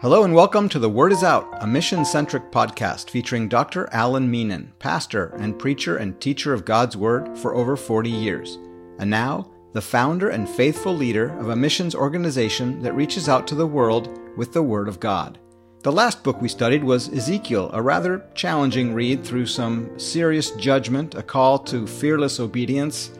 Hello 0.00 0.22
and 0.22 0.32
welcome 0.32 0.68
to 0.68 0.78
The 0.78 0.88
Word 0.88 1.10
is 1.10 1.24
Out, 1.24 1.48
a 1.60 1.66
mission 1.66 2.04
centric 2.04 2.52
podcast 2.52 3.10
featuring 3.10 3.48
Dr. 3.48 3.88
Alan 3.90 4.30
Meenan, 4.30 4.68
pastor 4.78 5.34
and 5.40 5.58
preacher 5.58 5.96
and 5.96 6.20
teacher 6.20 6.54
of 6.54 6.64
God's 6.64 6.96
Word 6.96 7.36
for 7.36 7.56
over 7.56 7.76
40 7.76 8.08
years, 8.08 8.60
and 9.00 9.10
now 9.10 9.50
the 9.72 9.82
founder 9.82 10.28
and 10.28 10.48
faithful 10.48 10.94
leader 10.94 11.36
of 11.40 11.48
a 11.48 11.56
missions 11.56 11.96
organization 11.96 12.80
that 12.80 12.94
reaches 12.94 13.28
out 13.28 13.48
to 13.48 13.56
the 13.56 13.66
world 13.66 14.16
with 14.36 14.52
the 14.52 14.62
Word 14.62 14.86
of 14.86 15.00
God. 15.00 15.40
The 15.82 15.90
last 15.90 16.22
book 16.22 16.40
we 16.40 16.48
studied 16.48 16.84
was 16.84 17.08
Ezekiel, 17.08 17.68
a 17.72 17.82
rather 17.82 18.24
challenging 18.36 18.94
read 18.94 19.24
through 19.24 19.46
some 19.46 19.98
serious 19.98 20.52
judgment, 20.52 21.16
a 21.16 21.24
call 21.24 21.58
to 21.64 21.88
fearless 21.88 22.38
obedience, 22.38 23.10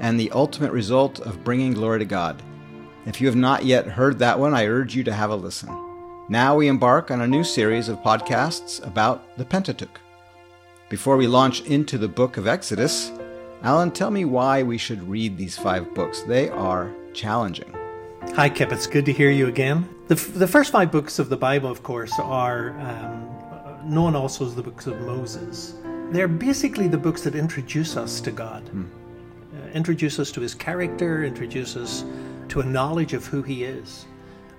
and 0.00 0.20
the 0.20 0.30
ultimate 0.32 0.72
result 0.72 1.18
of 1.20 1.42
bringing 1.44 1.72
glory 1.72 2.00
to 2.00 2.04
God. 2.04 2.42
If 3.06 3.22
you 3.22 3.26
have 3.26 3.36
not 3.36 3.64
yet 3.64 3.86
heard 3.86 4.18
that 4.18 4.38
one, 4.38 4.52
I 4.52 4.66
urge 4.66 4.94
you 4.94 5.02
to 5.04 5.14
have 5.14 5.30
a 5.30 5.36
listen. 5.36 5.85
Now 6.28 6.56
we 6.56 6.66
embark 6.66 7.12
on 7.12 7.20
a 7.20 7.26
new 7.28 7.44
series 7.44 7.88
of 7.88 8.02
podcasts 8.02 8.84
about 8.84 9.36
the 9.38 9.44
Pentateuch. 9.44 10.00
Before 10.88 11.16
we 11.16 11.28
launch 11.28 11.60
into 11.60 11.98
the 11.98 12.08
book 12.08 12.36
of 12.36 12.48
Exodus, 12.48 13.12
Alan, 13.62 13.92
tell 13.92 14.10
me 14.10 14.24
why 14.24 14.64
we 14.64 14.76
should 14.76 15.08
read 15.08 15.36
these 15.36 15.56
five 15.56 15.94
books. 15.94 16.22
They 16.22 16.48
are 16.48 16.92
challenging. 17.14 17.72
Hi, 18.34 18.48
Kip. 18.48 18.72
It's 18.72 18.88
good 18.88 19.04
to 19.04 19.12
hear 19.12 19.30
you 19.30 19.46
again. 19.46 19.88
The, 20.08 20.16
f- 20.16 20.34
the 20.34 20.48
first 20.48 20.72
five 20.72 20.90
books 20.90 21.20
of 21.20 21.28
the 21.28 21.36
Bible, 21.36 21.70
of 21.70 21.84
course, 21.84 22.12
are 22.18 22.70
um, 22.80 23.94
known 23.94 24.16
also 24.16 24.46
as 24.46 24.56
the 24.56 24.64
books 24.64 24.88
of 24.88 25.00
Moses. 25.02 25.76
They're 26.10 26.26
basically 26.26 26.88
the 26.88 26.98
books 26.98 27.22
that 27.22 27.36
introduce 27.36 27.96
us 27.96 28.20
to 28.22 28.32
God, 28.32 28.66
hmm. 28.68 28.86
uh, 29.54 29.68
introduce 29.74 30.18
us 30.18 30.32
to 30.32 30.40
his 30.40 30.56
character, 30.56 31.22
introduce 31.22 31.76
us 31.76 32.04
to 32.48 32.62
a 32.62 32.64
knowledge 32.64 33.12
of 33.12 33.26
who 33.26 33.42
he 33.42 33.62
is 33.62 34.06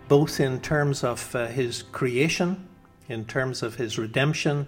both 0.07 0.39
in 0.39 0.61
terms 0.61 1.03
of 1.03 1.35
uh, 1.35 1.47
his 1.47 1.83
creation, 1.83 2.67
in 3.09 3.25
terms 3.25 3.63
of 3.63 3.75
his 3.75 3.97
redemption, 3.97 4.67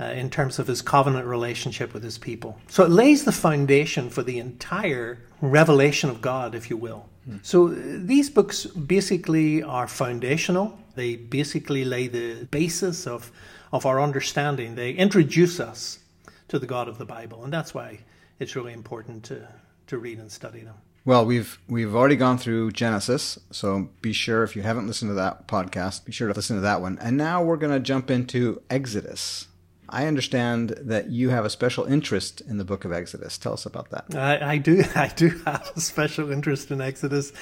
uh, 0.00 0.04
in 0.04 0.28
terms 0.30 0.58
of 0.58 0.66
his 0.66 0.82
covenant 0.82 1.26
relationship 1.26 1.94
with 1.94 2.02
his 2.02 2.18
people. 2.18 2.58
So 2.68 2.84
it 2.84 2.90
lays 2.90 3.24
the 3.24 3.32
foundation 3.32 4.10
for 4.10 4.22
the 4.22 4.38
entire 4.38 5.18
revelation 5.40 6.10
of 6.10 6.20
God, 6.20 6.54
if 6.54 6.70
you 6.70 6.76
will. 6.76 7.08
Hmm. 7.26 7.36
So 7.42 7.68
uh, 7.68 7.74
these 7.76 8.28
books 8.30 8.66
basically 8.66 9.62
are 9.62 9.86
foundational. 9.86 10.78
They 10.94 11.16
basically 11.16 11.84
lay 11.84 12.08
the 12.08 12.44
basis 12.46 13.06
of, 13.06 13.30
of 13.72 13.86
our 13.86 14.00
understanding. 14.00 14.74
They 14.74 14.92
introduce 14.92 15.60
us 15.60 16.00
to 16.48 16.58
the 16.58 16.66
God 16.66 16.88
of 16.88 16.98
the 16.98 17.04
Bible, 17.04 17.44
and 17.44 17.52
that's 17.52 17.74
why 17.74 18.00
it's 18.38 18.56
really 18.56 18.72
important 18.72 19.24
to, 19.24 19.48
to 19.86 19.98
read 19.98 20.18
and 20.18 20.30
study 20.30 20.60
them. 20.60 20.74
Well, 21.06 21.26
we've 21.26 21.58
we've 21.68 21.94
already 21.94 22.16
gone 22.16 22.38
through 22.38 22.72
Genesis, 22.72 23.38
so 23.50 23.90
be 24.00 24.14
sure 24.14 24.42
if 24.42 24.56
you 24.56 24.62
haven't 24.62 24.86
listened 24.86 25.10
to 25.10 25.14
that 25.14 25.46
podcast, 25.46 26.06
be 26.06 26.12
sure 26.12 26.28
to 26.28 26.34
listen 26.34 26.56
to 26.56 26.62
that 26.62 26.80
one. 26.80 26.98
And 26.98 27.18
now 27.18 27.42
we're 27.42 27.58
going 27.58 27.74
to 27.74 27.80
jump 27.80 28.10
into 28.10 28.62
Exodus. 28.70 29.48
I 29.86 30.06
understand 30.06 30.70
that 30.80 31.10
you 31.10 31.28
have 31.28 31.44
a 31.44 31.50
special 31.50 31.84
interest 31.84 32.40
in 32.40 32.56
the 32.56 32.64
book 32.64 32.86
of 32.86 32.92
Exodus. 32.92 33.36
Tell 33.36 33.52
us 33.52 33.66
about 33.66 33.90
that. 33.90 34.14
I, 34.14 34.54
I 34.54 34.58
do. 34.58 34.82
I 34.94 35.08
do 35.08 35.28
have 35.44 35.70
a 35.76 35.80
special 35.80 36.32
interest 36.32 36.70
in 36.70 36.80
Exodus. 36.80 37.32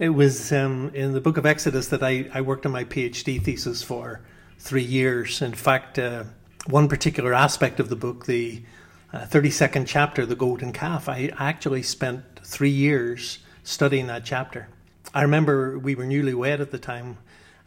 It 0.00 0.10
was 0.10 0.50
um, 0.52 0.90
in 0.92 1.12
the 1.12 1.20
book 1.20 1.36
of 1.36 1.46
Exodus 1.46 1.88
that 1.88 2.02
I, 2.02 2.28
I 2.34 2.40
worked 2.40 2.66
on 2.66 2.72
my 2.72 2.82
PhD 2.82 3.40
thesis 3.40 3.84
for 3.84 4.20
three 4.58 4.82
years. 4.82 5.40
In 5.40 5.54
fact, 5.54 5.96
uh, 5.96 6.24
one 6.66 6.88
particular 6.88 7.34
aspect 7.34 7.78
of 7.78 7.88
the 7.88 7.96
book, 7.96 8.26
the 8.26 8.64
uh, 9.12 9.26
32nd 9.26 9.86
chapter, 9.86 10.24
the 10.24 10.34
golden 10.34 10.72
calf, 10.72 11.08
I 11.08 11.30
actually 11.38 11.82
spent 11.82 12.40
three 12.42 12.70
years 12.70 13.40
studying 13.62 14.06
that 14.06 14.24
chapter. 14.24 14.68
I 15.12 15.22
remember 15.22 15.78
we 15.78 15.94
were 15.94 16.04
newlywed 16.04 16.60
at 16.60 16.70
the 16.70 16.78
time, 16.78 17.18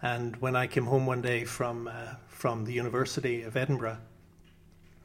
and 0.01 0.35
when 0.37 0.55
I 0.55 0.67
came 0.67 0.85
home 0.85 1.05
one 1.05 1.21
day 1.21 1.43
from 1.43 1.87
uh, 1.87 2.15
from 2.27 2.65
the 2.65 2.73
University 2.73 3.43
of 3.43 3.55
Edinburgh, 3.55 3.97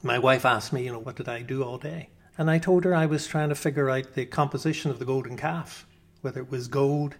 my 0.02 0.18
wife 0.18 0.44
asked 0.44 0.72
me, 0.72 0.84
you 0.84 0.92
know, 0.92 0.98
what 0.98 1.16
did 1.16 1.28
I 1.28 1.42
do 1.42 1.62
all 1.62 1.78
day? 1.78 2.08
And 2.36 2.50
I 2.50 2.58
told 2.58 2.84
her 2.84 2.94
I 2.94 3.06
was 3.06 3.26
trying 3.26 3.50
to 3.50 3.54
figure 3.54 3.88
out 3.88 4.14
the 4.14 4.26
composition 4.26 4.90
of 4.90 4.98
the 4.98 5.04
golden 5.04 5.36
calf, 5.36 5.86
whether 6.22 6.40
it 6.40 6.50
was 6.50 6.68
gold 6.68 7.16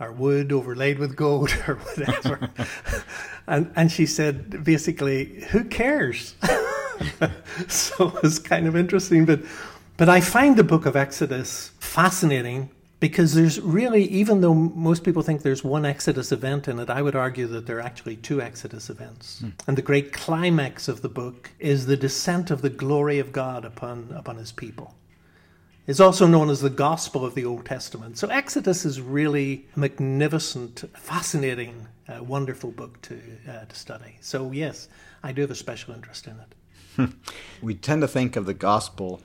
or 0.00 0.10
wood 0.10 0.52
overlaid 0.52 0.98
with 0.98 1.16
gold 1.16 1.52
or 1.68 1.76
whatever. 1.76 2.50
and 3.46 3.70
and 3.76 3.92
she 3.92 4.06
said 4.06 4.64
basically, 4.64 5.44
who 5.50 5.64
cares? 5.64 6.34
so 7.68 8.08
it 8.08 8.22
was 8.22 8.38
kind 8.38 8.66
of 8.66 8.76
interesting, 8.76 9.24
but 9.24 9.40
but 9.96 10.08
I 10.08 10.20
find 10.20 10.56
the 10.56 10.64
book 10.64 10.86
of 10.86 10.96
Exodus 10.96 11.70
fascinating 11.78 12.70
because 12.98 13.34
there's 13.34 13.60
really, 13.60 14.04
even 14.04 14.40
though 14.40 14.54
most 14.54 15.04
people 15.04 15.22
think 15.22 15.42
there's 15.42 15.62
one 15.62 15.84
Exodus 15.84 16.32
event 16.32 16.66
in 16.68 16.78
it, 16.78 16.90
I 16.90 17.02
would 17.02 17.14
argue 17.14 17.46
that 17.48 17.66
there 17.66 17.76
are 17.76 17.82
actually 17.82 18.16
two 18.16 18.40
Exodus 18.40 18.88
events. 18.90 19.42
Mm. 19.42 19.52
And 19.68 19.78
the 19.78 19.82
great 19.82 20.12
climax 20.12 20.88
of 20.88 21.02
the 21.02 21.08
book 21.08 21.50
is 21.58 21.86
the 21.86 21.96
descent 21.96 22.50
of 22.50 22.62
the 22.62 22.70
glory 22.70 23.18
of 23.18 23.30
God 23.30 23.64
upon, 23.64 24.08
upon 24.16 24.36
his 24.36 24.52
people. 24.52 24.94
It's 25.86 26.00
also 26.00 26.26
known 26.26 26.48
as 26.48 26.62
the 26.62 26.70
gospel 26.70 27.24
of 27.24 27.34
the 27.34 27.44
Old 27.44 27.66
Testament. 27.66 28.16
So 28.16 28.28
Exodus 28.28 28.86
is 28.86 29.00
really 29.00 29.66
a 29.76 29.80
magnificent, 29.80 30.84
fascinating, 30.96 31.86
uh, 32.08 32.24
wonderful 32.24 32.70
book 32.70 33.02
to, 33.02 33.20
uh, 33.46 33.66
to 33.66 33.76
study. 33.76 34.16
So, 34.22 34.50
yes, 34.50 34.88
I 35.22 35.32
do 35.32 35.42
have 35.42 35.50
a 35.50 35.54
special 35.54 35.94
interest 35.94 36.26
in 36.26 36.32
it. 36.40 36.53
we 37.62 37.74
tend 37.74 38.02
to 38.02 38.08
think 38.08 38.36
of 38.36 38.46
the 38.46 38.54
gospel 38.54 39.20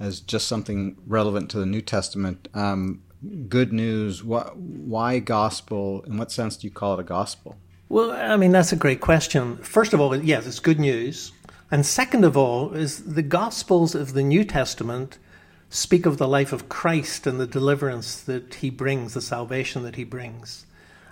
as 0.00 0.20
just 0.20 0.48
something 0.48 0.96
relevant 1.06 1.50
to 1.50 1.58
the 1.58 1.66
New 1.66 1.80
Testament. 1.80 2.48
Um, 2.54 3.02
good 3.48 3.72
news. 3.72 4.22
What, 4.22 4.56
why 4.56 5.18
gospel? 5.18 6.02
In 6.06 6.16
what 6.16 6.32
sense 6.32 6.56
do 6.56 6.66
you 6.66 6.72
call 6.72 6.94
it 6.94 7.00
a 7.00 7.04
gospel? 7.04 7.56
Well, 7.88 8.12
I 8.12 8.36
mean, 8.36 8.52
that's 8.52 8.72
a 8.72 8.76
great 8.76 9.00
question. 9.00 9.58
First 9.58 9.92
of 9.92 10.00
all, 10.00 10.16
yes, 10.16 10.46
it's 10.46 10.60
good 10.60 10.80
news. 10.80 11.32
And 11.70 11.84
second 11.84 12.24
of 12.24 12.36
all, 12.36 12.72
is 12.72 13.14
the 13.14 13.22
Gospels 13.22 13.94
of 13.94 14.12
the 14.12 14.22
New 14.22 14.44
Testament 14.44 15.18
speak 15.70 16.06
of 16.06 16.18
the 16.18 16.28
life 16.28 16.52
of 16.52 16.68
Christ 16.68 17.26
and 17.26 17.40
the 17.40 17.46
deliverance 17.46 18.20
that 18.22 18.54
he 18.54 18.70
brings, 18.70 19.14
the 19.14 19.20
salvation 19.20 19.82
that 19.82 19.96
he 19.96 20.04
brings. 20.04 20.66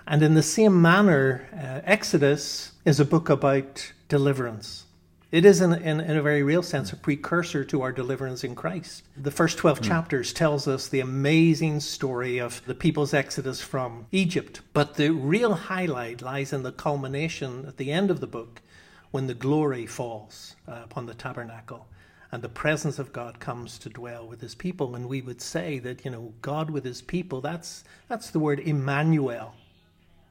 And 0.07 0.21
in 0.21 0.35
the 0.35 0.43
same 0.43 0.81
manner, 0.81 1.47
uh, 1.53 1.81
Exodus 1.83 2.71
is 2.85 2.99
a 2.99 3.05
book 3.05 3.29
about 3.29 3.91
deliverance. 4.07 4.85
It 5.33 5.45
is, 5.45 5.61
in, 5.61 5.73
in, 5.73 5.99
in, 5.99 6.15
a 6.15 6.21
very 6.21 6.43
real 6.43 6.61
sense, 6.61 6.93
a 6.93 6.95
precursor 6.95 7.65
to 7.65 7.81
our 7.81 7.91
deliverance 7.91 8.43
in 8.43 8.53
Christ. 8.53 9.01
The 9.17 9.31
first 9.31 9.57
12 9.57 9.79
mm. 9.79 9.83
chapters 9.83 10.31
tells 10.31 10.67
us 10.67 10.87
the 10.87 10.99
amazing 10.99 11.79
story 11.79 12.37
of 12.37 12.63
the 12.67 12.75
people's 12.75 13.15
exodus 13.15 13.59
from 13.59 14.05
Egypt. 14.11 14.61
But 14.73 14.93
the 14.93 15.09
real 15.09 15.55
highlight 15.55 16.21
lies 16.21 16.53
in 16.53 16.61
the 16.61 16.71
culmination 16.71 17.65
at 17.65 17.77
the 17.77 17.91
end 17.91 18.11
of 18.11 18.19
the 18.19 18.27
book 18.27 18.61
when 19.09 19.25
the 19.25 19.33
glory 19.33 19.87
falls 19.87 20.55
uh, 20.67 20.81
upon 20.83 21.07
the 21.07 21.15
tabernacle 21.15 21.87
and 22.31 22.43
the 22.43 22.49
presence 22.49 22.99
of 22.99 23.11
God 23.11 23.39
comes 23.39 23.79
to 23.79 23.89
dwell 23.89 24.27
with 24.27 24.39
his 24.39 24.53
people. 24.53 24.95
And 24.95 25.09
we 25.09 25.21
would 25.21 25.41
say 25.41 25.79
that, 25.79 26.05
you 26.05 26.11
know, 26.11 26.31
God 26.43 26.69
with 26.69 26.85
his 26.85 27.01
people, 27.01 27.41
that's, 27.41 27.83
that's 28.07 28.29
the 28.29 28.37
word 28.37 28.59
Emmanuel, 28.59 29.55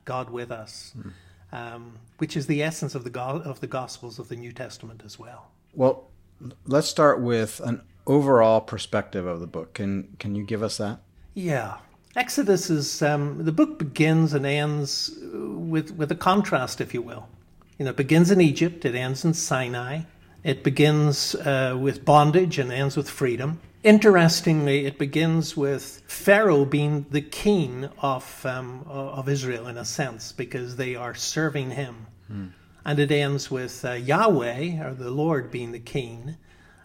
God 0.04 0.30
with 0.30 0.52
us. 0.52 0.94
Mm 0.96 1.10
um, 1.52 1.98
which 2.18 2.36
is 2.36 2.46
the 2.46 2.62
essence 2.62 2.94
of 2.94 3.04
the 3.04 3.10
go- 3.10 3.42
of 3.44 3.60
the 3.60 3.66
Gospels 3.66 4.18
of 4.18 4.28
the 4.28 4.36
New 4.36 4.52
Testament 4.52 5.02
as 5.04 5.18
well. 5.18 5.50
Well, 5.74 6.08
let's 6.66 6.88
start 6.88 7.20
with 7.20 7.60
an 7.64 7.82
overall 8.06 8.60
perspective 8.60 9.26
of 9.26 9.40
the 9.40 9.46
book. 9.46 9.74
Can 9.74 10.16
can 10.18 10.34
you 10.34 10.44
give 10.44 10.62
us 10.62 10.78
that? 10.78 11.00
Yeah. 11.34 11.78
Exodus 12.14 12.68
is 12.68 13.00
um, 13.00 13.42
the 13.44 13.52
book 13.52 13.78
begins 13.78 14.34
and 14.34 14.44
ends 14.44 15.10
with 15.32 15.92
with 15.92 16.10
a 16.12 16.16
contrast, 16.16 16.80
if 16.80 16.92
you 16.92 17.00
will. 17.00 17.28
You 17.78 17.86
know, 17.86 17.90
it 17.90 17.96
begins 17.96 18.30
in 18.30 18.40
Egypt, 18.40 18.84
it 18.84 18.94
ends 18.94 19.24
in 19.24 19.34
Sinai. 19.34 20.02
It 20.44 20.62
begins 20.62 21.34
uh, 21.36 21.76
with 21.80 22.04
bondage 22.04 22.58
and 22.58 22.72
ends 22.72 22.96
with 22.96 23.08
freedom. 23.08 23.60
Interestingly, 23.84 24.87
it 24.87 24.97
begins 24.97 25.56
with 25.56 26.03
Pharaoh 26.06 26.65
being 26.65 27.04
the 27.10 27.20
king 27.20 27.88
of, 27.98 28.47
um, 28.47 28.84
of 28.88 29.28
Israel 29.28 29.66
in 29.66 29.76
a 29.76 29.84
sense 29.84 30.31
because 30.31 30.76
they 30.76 30.94
are 30.94 31.16
serving 31.16 31.72
him. 31.72 32.06
Hmm. 32.29 32.46
And 32.84 32.99
it 33.00 33.11
ends 33.11 33.50
with 33.50 33.84
uh, 33.84 33.93
Yahweh, 33.93 34.84
or 34.84 34.94
the 34.94 35.11
Lord, 35.11 35.50
being 35.50 35.73
the 35.73 35.81
king 35.81 36.37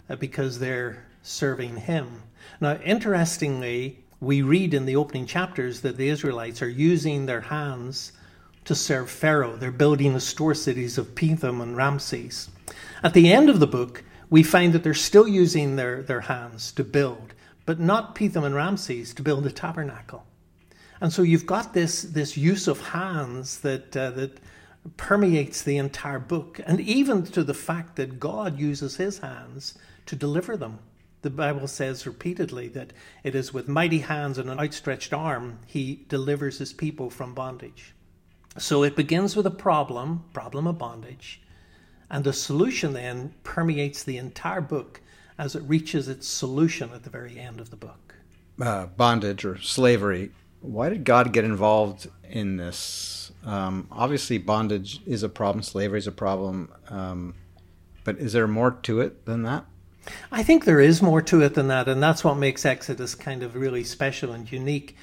uh, 0.10 0.16
because 0.16 0.58
they're 0.58 1.06
serving 1.22 1.78
him. 1.78 2.24
Now, 2.60 2.80
interestingly, 2.84 4.04
we 4.20 4.42
read 4.42 4.74
in 4.74 4.86
the 4.86 4.96
opening 4.96 5.28
chapters 5.28 5.82
that 5.82 5.98
the 5.98 6.10
Israelites 6.10 6.64
are 6.64 6.70
using 6.70 7.26
their 7.26 7.42
hands 7.42 8.12
to 8.66 8.74
serve 8.74 9.10
Pharaoh. 9.10 9.56
They're 9.56 9.72
building 9.72 10.14
the 10.14 10.20
store 10.20 10.56
cities 10.56 10.98
of 10.98 11.14
Pithom 11.14 11.62
and 11.62 11.78
Ramses. 11.78 12.50
At 13.04 13.14
the 13.14 13.32
end 13.32 13.50
of 13.50 13.60
the 13.60 13.68
book, 13.68 14.04
we 14.30 14.44
find 14.44 14.74
that 14.74 14.84
they're 14.84 14.94
still 14.94 15.28
using 15.28 15.76
their, 15.76 16.02
their 16.02 16.22
hands 16.22 16.72
to 16.74 16.84
build, 16.84 17.34
but 17.66 17.80
not 17.80 18.16
Pithom 18.16 18.44
and 18.44 18.56
Ramses 18.56 19.14
to 19.14 19.22
build 19.22 19.46
a 19.46 19.52
tabernacle. 19.52 20.26
And 21.00 21.14
so 21.14 21.22
you've 21.22 21.46
got 21.46 21.74
this, 21.74 22.02
this 22.02 22.36
use 22.38 22.68
of 22.68 22.82
hands 22.82 23.60
that, 23.60 23.96
uh, 23.96 24.12
that 24.12 24.40
permeates 24.96 25.62
the 25.62 25.78
entire 25.78 26.20
book, 26.20 26.60
and 26.66 26.80
even 26.80 27.24
to 27.24 27.44
the 27.44 27.54
fact 27.54 27.98
that 27.98 28.20
God 28.20 28.58
uses 28.60 28.96
his 28.96 29.20
hands 29.20 29.78
to 30.06 30.16
deliver 30.16 30.56
them. 30.56 30.80
The 31.24 31.30
Bible 31.30 31.68
says 31.68 32.08
repeatedly 32.08 32.70
that 32.70 32.94
it 33.24 33.36
is 33.36 33.54
with 33.54 33.68
mighty 33.68 34.00
hands 34.00 34.38
and 34.38 34.50
an 34.50 34.60
outstretched 34.60 35.14
arm 35.14 35.60
he 35.66 36.06
delivers 36.08 36.60
his 36.60 36.74
people 36.74 37.10
from 37.10 37.34
bondage. 37.34 37.94
So 38.58 38.84
it 38.84 38.96
begins 38.96 39.36
with 39.36 39.46
a 39.46 39.52
problem, 39.52 40.24
problem 40.32 40.68
of 40.68 40.78
bondage, 40.78 41.42
and 42.10 42.24
the 42.24 42.34
solution 42.34 42.94
then 42.94 43.34
permeates 43.44 44.04
the 44.04 44.18
entire 44.18 44.62
book 44.62 45.02
as 45.38 45.56
it 45.56 45.64
reaches 45.64 46.08
its 46.08 46.28
solution 46.28 46.92
at 46.94 47.04
the 47.04 47.10
very 47.10 47.40
end 47.40 47.60
of 47.60 47.70
the 47.70 47.76
book. 47.76 48.16
Uh, 48.60 48.88
bondage 48.88 49.46
or 49.46 49.58
slavery. 49.60 50.32
Why 50.62 50.90
did 50.90 51.04
God 51.04 51.32
get 51.32 51.46
involved 51.46 52.08
in 52.28 52.58
this? 52.58 53.32
Um, 53.46 53.88
obviously, 53.92 54.40
bondage 54.40 55.02
is 55.06 55.24
a 55.24 55.30
problem, 55.30 55.62
slavery 55.64 56.00
is 56.00 56.08
a 56.08 56.12
problem, 56.12 56.72
um, 56.90 57.36
but 58.04 58.18
is 58.18 58.34
there 58.34 58.48
more 58.48 58.72
to 58.72 59.00
it 59.00 59.26
than 59.26 59.44
that? 59.44 59.66
I 60.32 60.42
think 60.42 60.66
there 60.66 60.80
is 60.80 61.02
more 61.02 61.22
to 61.24 61.42
it 61.42 61.54
than 61.54 61.68
that, 61.68 61.88
and 61.88 62.02
that's 62.02 62.24
what 62.24 62.36
makes 62.36 62.66
Exodus 62.66 63.14
kind 63.14 63.44
of 63.44 63.56
really 63.56 63.84
special 63.84 64.32
and 64.32 64.52
unique, 64.52 64.96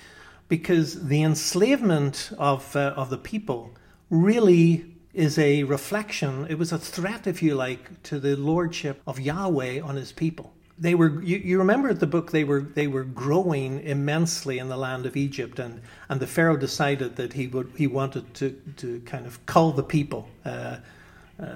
because 0.48 1.08
the 1.08 1.22
enslavement 1.22 2.30
of 2.38 2.74
uh, 2.74 2.94
of 2.96 3.10
the 3.10 3.18
people 3.18 3.74
really 4.10 4.93
is 5.14 5.38
a 5.38 5.62
reflection. 5.62 6.46
It 6.48 6.58
was 6.58 6.72
a 6.72 6.78
threat, 6.78 7.26
if 7.26 7.42
you 7.42 7.54
like, 7.54 8.02
to 8.04 8.18
the 8.18 8.36
lordship 8.36 9.00
of 9.06 9.20
Yahweh 9.20 9.80
on 9.80 9.96
His 9.96 10.12
people. 10.12 10.52
They 10.76 10.94
were. 10.94 11.22
You, 11.22 11.38
you 11.38 11.58
remember 11.58 11.94
the 11.94 12.06
book? 12.06 12.32
They 12.32 12.44
were. 12.44 12.60
They 12.60 12.88
were 12.88 13.04
growing 13.04 13.80
immensely 13.80 14.58
in 14.58 14.68
the 14.68 14.76
land 14.76 15.06
of 15.06 15.16
Egypt, 15.16 15.60
and 15.60 15.80
and 16.08 16.20
the 16.20 16.26
Pharaoh 16.26 16.56
decided 16.56 17.16
that 17.16 17.32
he 17.32 17.46
would. 17.46 17.72
He 17.76 17.86
wanted 17.86 18.34
to 18.34 18.50
to 18.78 19.00
kind 19.06 19.24
of 19.24 19.44
cull 19.46 19.72
the 19.72 19.84
people. 19.84 20.28
Uh, 20.44 20.78
uh, 21.36 21.46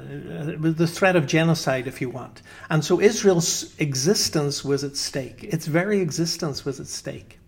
the 0.59 0.89
threat 0.89 1.15
of 1.15 1.27
genocide, 1.27 1.87
if 1.87 2.01
you 2.01 2.11
want. 2.11 2.43
And 2.69 2.85
so 2.85 3.01
Israel's 3.01 3.79
existence 3.79 4.65
was 4.65 4.83
at 4.83 4.97
stake. 4.97 5.45
Its 5.45 5.67
very 5.69 6.01
existence 6.01 6.65
was 6.65 6.81
at 6.81 6.89
stake. 6.89 7.39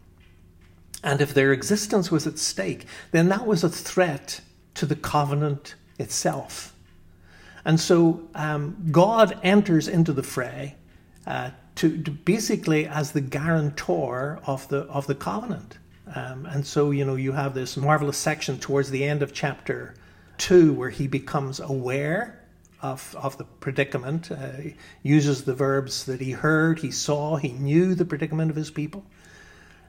And 1.03 1.21
if 1.21 1.35
their 1.35 1.53
existence 1.53 2.13
was 2.13 2.29
at 2.29 2.39
stake, 2.39 2.87
then 3.11 3.31
that 3.31 3.47
was 3.47 3.65
a 3.65 3.69
threat 3.69 4.43
to 4.75 4.87
the 4.87 4.95
covenant 4.95 5.75
itself. 6.01 6.75
And 7.65 7.79
so 7.79 8.23
um, 8.35 8.89
God 8.91 9.39
enters 9.43 9.87
into 9.87 10.13
the 10.13 10.23
fray 10.23 10.77
uh, 11.27 11.51
to, 11.77 12.03
to, 12.03 12.11
basically 12.11 12.87
as 12.87 13.13
the 13.13 13.21
guarantor 13.21 14.41
of 14.47 14.67
the 14.69 14.81
of 14.85 15.07
the 15.07 15.15
covenant. 15.15 15.79
Um, 16.15 16.47
and 16.47 16.67
so 16.67 16.91
you 16.91 17.05
know 17.05 17.15
you 17.17 17.33
have 17.33 17.55
this 17.55 17.77
marvelous 17.77 18.17
section 18.17 18.59
towards 18.59 18.91
the 18.91 19.05
end 19.05 19.23
of 19.23 19.33
chapter 19.33 19.95
2, 20.39 20.73
where 20.73 20.91
he 20.91 21.07
becomes 21.07 21.61
aware 21.61 22.41
of, 22.83 23.15
of 23.21 23.37
the 23.37 23.45
predicament, 23.45 24.31
uh, 24.33 24.53
uses 25.03 25.45
the 25.45 25.55
verbs 25.55 26.07
that 26.07 26.21
he 26.21 26.33
heard, 26.33 26.79
he 26.79 26.91
saw, 26.91 27.37
he 27.37 27.53
knew 27.53 27.95
the 27.95 28.07
predicament 28.07 28.51
of 28.51 28.57
his 28.57 28.71
people. 28.71 29.05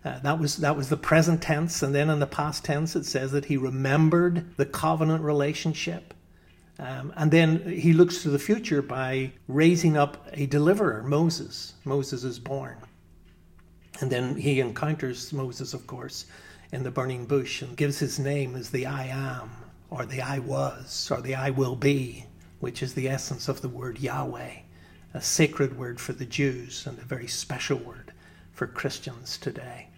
Uh, 0.03 0.17
that 0.19 0.39
was 0.39 0.57
that 0.57 0.75
was 0.75 0.89
the 0.89 0.97
present 0.97 1.43
tense, 1.43 1.83
and 1.83 1.93
then 1.93 2.09
in 2.09 2.19
the 2.19 2.25
past 2.25 2.65
tense 2.65 2.95
it 2.95 3.05
says 3.05 3.31
that 3.31 3.45
he 3.45 3.55
remembered 3.55 4.57
the 4.57 4.65
covenant 4.65 5.23
relationship, 5.23 6.15
um, 6.79 7.13
and 7.15 7.29
then 7.29 7.59
he 7.69 7.93
looks 7.93 8.23
to 8.23 8.29
the 8.29 8.39
future 8.39 8.81
by 8.81 9.31
raising 9.47 9.97
up 9.97 10.27
a 10.33 10.47
deliverer, 10.47 11.03
Moses. 11.03 11.73
Moses 11.85 12.23
is 12.23 12.39
born, 12.39 12.77
and 13.99 14.11
then 14.11 14.35
he 14.35 14.59
encounters 14.59 15.31
Moses, 15.31 15.75
of 15.75 15.85
course, 15.85 16.25
in 16.71 16.81
the 16.81 16.89
burning 16.89 17.25
bush, 17.25 17.61
and 17.61 17.77
gives 17.77 17.99
his 17.99 18.17
name 18.17 18.55
as 18.55 18.71
the 18.71 18.87
I 18.87 19.05
am, 19.05 19.51
or 19.91 20.07
the 20.07 20.21
I 20.21 20.39
was, 20.39 21.11
or 21.11 21.21
the 21.21 21.35
I 21.35 21.51
will 21.51 21.75
be, 21.75 22.25
which 22.59 22.81
is 22.81 22.95
the 22.95 23.07
essence 23.07 23.47
of 23.47 23.61
the 23.61 23.69
word 23.69 23.99
Yahweh, 23.99 24.53
a 25.13 25.21
sacred 25.21 25.77
word 25.77 25.99
for 25.99 26.13
the 26.13 26.25
Jews 26.25 26.87
and 26.87 26.97
a 26.97 27.03
very 27.03 27.27
special 27.27 27.77
word 27.77 28.13
for 28.51 28.65
Christians 28.65 29.37
today. 29.37 29.89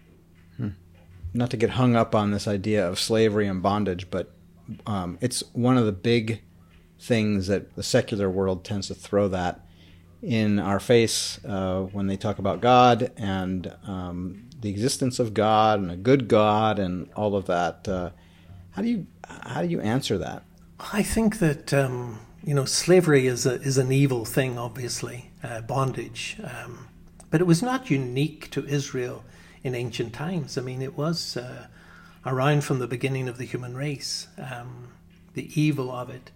Not 1.33 1.49
to 1.51 1.57
get 1.57 1.71
hung 1.71 1.95
up 1.95 2.13
on 2.13 2.31
this 2.31 2.47
idea 2.47 2.87
of 2.87 2.99
slavery 2.99 3.47
and 3.47 3.61
bondage, 3.61 4.09
but 4.11 4.31
um, 4.85 5.17
it's 5.21 5.43
one 5.53 5.77
of 5.77 5.85
the 5.85 5.91
big 5.91 6.41
things 6.99 7.47
that 7.47 7.75
the 7.75 7.83
secular 7.83 8.29
world 8.29 8.63
tends 8.63 8.87
to 8.87 8.95
throw 8.95 9.27
that 9.27 9.65
in 10.21 10.57
our 10.57 10.79
face 10.79 11.43
uh, 11.43 11.81
when 11.91 12.07
they 12.07 12.15
talk 12.15 12.39
about 12.39 12.61
God 12.61 13.11
and 13.17 13.75
um, 13.85 14.49
the 14.61 14.69
existence 14.69 15.19
of 15.19 15.33
God 15.33 15.79
and 15.79 15.91
a 15.91 15.97
good 15.97 16.27
God 16.27 16.79
and 16.79 17.09
all 17.15 17.35
of 17.35 17.45
that. 17.47 17.87
Uh, 17.87 18.11
how 18.71 18.81
do 18.81 18.87
you 18.87 19.07
how 19.43 19.61
do 19.61 19.67
you 19.67 19.81
answer 19.81 20.17
that? 20.17 20.43
I 20.79 21.03
think 21.03 21.39
that 21.39 21.73
um, 21.73 22.19
you 22.43 22.53
know 22.53 22.65
slavery 22.65 23.27
is 23.27 23.45
a, 23.45 23.55
is 23.61 23.77
an 23.77 23.91
evil 23.91 24.25
thing, 24.25 24.57
obviously, 24.57 25.31
uh, 25.43 25.61
bondage, 25.61 26.37
um, 26.43 26.87
but 27.29 27.41
it 27.41 27.45
was 27.45 27.61
not 27.61 27.91
unique 27.91 28.49
to 28.51 28.65
Israel 28.65 29.23
in 29.63 29.75
ancient 29.75 30.13
times. 30.13 30.57
I 30.57 30.61
mean, 30.61 30.81
it 30.81 30.97
was 30.97 31.37
uh, 31.37 31.67
around 32.25 32.63
from 32.63 32.79
the 32.79 32.87
beginning 32.87 33.27
of 33.27 33.37
the 33.37 33.45
human 33.45 33.75
race, 33.75 34.27
um, 34.37 34.89
the 35.33 35.49
evil 35.59 35.91
of 35.91 36.09
it, 36.09 36.31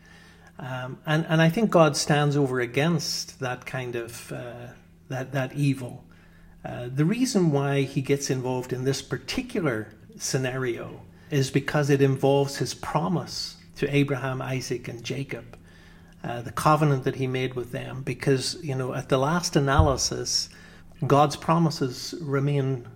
um, 0.60 0.98
and 1.06 1.26
and 1.28 1.42
I 1.42 1.50
think 1.50 1.70
God 1.70 1.96
stands 1.96 2.36
over 2.36 2.60
against 2.60 3.40
that 3.40 3.66
kind 3.66 3.96
of 3.96 4.32
uh, 4.32 4.68
that 5.10 5.32
that 5.34 5.54
evil. 5.54 6.04
Uh, 6.66 6.90
the 6.94 7.06
reason 7.06 7.52
why 7.52 7.82
He 7.82 8.02
gets 8.02 8.30
involved 8.30 8.74
in 8.74 8.84
this 8.84 9.02
particular 9.02 9.90
scenario 10.18 11.02
is 11.30 11.52
because 11.52 11.90
it 11.90 12.02
involves 12.02 12.58
his 12.58 12.74
promise 12.74 13.58
to 13.76 13.94
Abraham, 13.94 14.42
Isaac, 14.42 14.88
and 14.88 15.04
Jacob, 15.04 15.58
uh, 16.24 16.42
the 16.42 16.52
covenant 16.52 17.04
that 17.04 17.16
he 17.16 17.28
made 17.28 17.54
with 17.54 17.72
them. 17.72 18.02
Because, 18.04 18.58
you 18.64 18.76
know, 18.76 18.94
at 18.94 19.10
the 19.10 19.18
last 19.18 19.56
analysis, 19.56 20.50
God's 21.06 21.36
promises 21.36 22.16
remain 22.22 22.88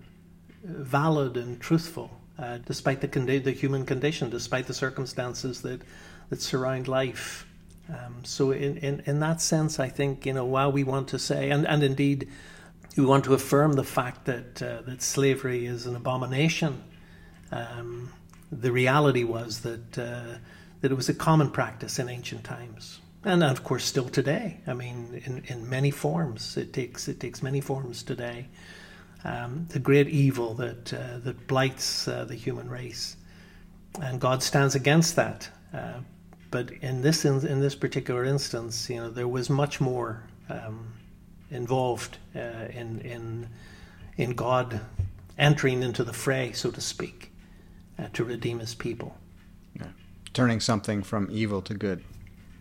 valid 0.62 1.36
and 1.36 1.60
truthful, 1.60 2.10
uh, 2.38 2.58
despite 2.66 3.00
the, 3.00 3.08
condi- 3.08 3.42
the 3.42 3.52
human 3.52 3.84
condition, 3.84 4.30
despite 4.30 4.66
the 4.66 4.74
circumstances 4.74 5.62
that, 5.62 5.82
that 6.30 6.40
surround 6.40 6.88
life. 6.88 7.46
Um, 7.88 8.24
so, 8.24 8.52
in, 8.52 8.76
in, 8.78 9.02
in 9.06 9.20
that 9.20 9.40
sense, 9.40 9.80
I 9.80 9.88
think, 9.88 10.24
you 10.24 10.32
know, 10.32 10.44
while 10.44 10.70
we 10.70 10.84
want 10.84 11.08
to 11.08 11.18
say, 11.18 11.50
and, 11.50 11.66
and 11.66 11.82
indeed, 11.82 12.28
we 12.96 13.04
want 13.04 13.24
to 13.24 13.34
affirm 13.34 13.72
the 13.72 13.84
fact 13.84 14.24
that, 14.26 14.62
uh, 14.62 14.82
that 14.82 15.02
slavery 15.02 15.66
is 15.66 15.86
an 15.86 15.96
abomination. 15.96 16.82
Um, 17.50 18.12
the 18.52 18.70
reality 18.70 19.24
was 19.24 19.60
that 19.60 19.98
uh, 19.98 20.38
that 20.82 20.92
it 20.92 20.94
was 20.94 21.08
a 21.08 21.14
common 21.14 21.50
practice 21.50 21.98
in 21.98 22.08
ancient 22.08 22.44
times, 22.44 23.00
and 23.24 23.42
of 23.42 23.64
course 23.64 23.84
still 23.84 24.08
today. 24.08 24.60
I 24.66 24.74
mean, 24.74 25.22
in, 25.24 25.42
in 25.46 25.68
many 25.68 25.90
forms, 25.90 26.56
it 26.56 26.72
takes 26.72 27.08
it 27.08 27.18
takes 27.18 27.42
many 27.42 27.60
forms 27.60 28.02
today. 28.02 28.48
Um, 29.24 29.66
the 29.70 29.78
great 29.78 30.08
evil 30.08 30.54
that 30.54 30.92
uh, 30.92 31.18
that 31.18 31.46
blights 31.46 32.08
uh, 32.08 32.24
the 32.24 32.34
human 32.34 32.68
race, 32.68 33.16
and 34.00 34.20
God 34.20 34.42
stands 34.42 34.74
against 34.74 35.16
that. 35.16 35.48
Uh, 35.72 36.00
but 36.50 36.70
in 36.82 37.02
this 37.02 37.24
in, 37.24 37.46
in, 37.46 37.60
this 37.60 37.74
particular 37.74 38.24
instance, 38.24 38.90
you 38.90 38.96
know, 38.96 39.10
there 39.10 39.28
was 39.28 39.48
much 39.48 39.80
more 39.80 40.24
um, 40.48 40.92
involved 41.50 42.18
uh, 42.34 42.66
in 42.70 43.00
in 43.00 43.48
in 44.16 44.30
God 44.32 44.80
entering 45.38 45.82
into 45.82 46.04
the 46.04 46.12
fray, 46.12 46.52
so 46.52 46.70
to 46.70 46.80
speak 46.80 47.32
uh, 47.98 48.08
to 48.12 48.24
redeem 48.24 48.58
his 48.58 48.74
people. 48.74 49.16
Yeah. 49.76 49.88
Turning 50.32 50.60
something 50.60 51.02
from 51.02 51.28
evil 51.30 51.62
to 51.62 51.74
good. 51.74 52.02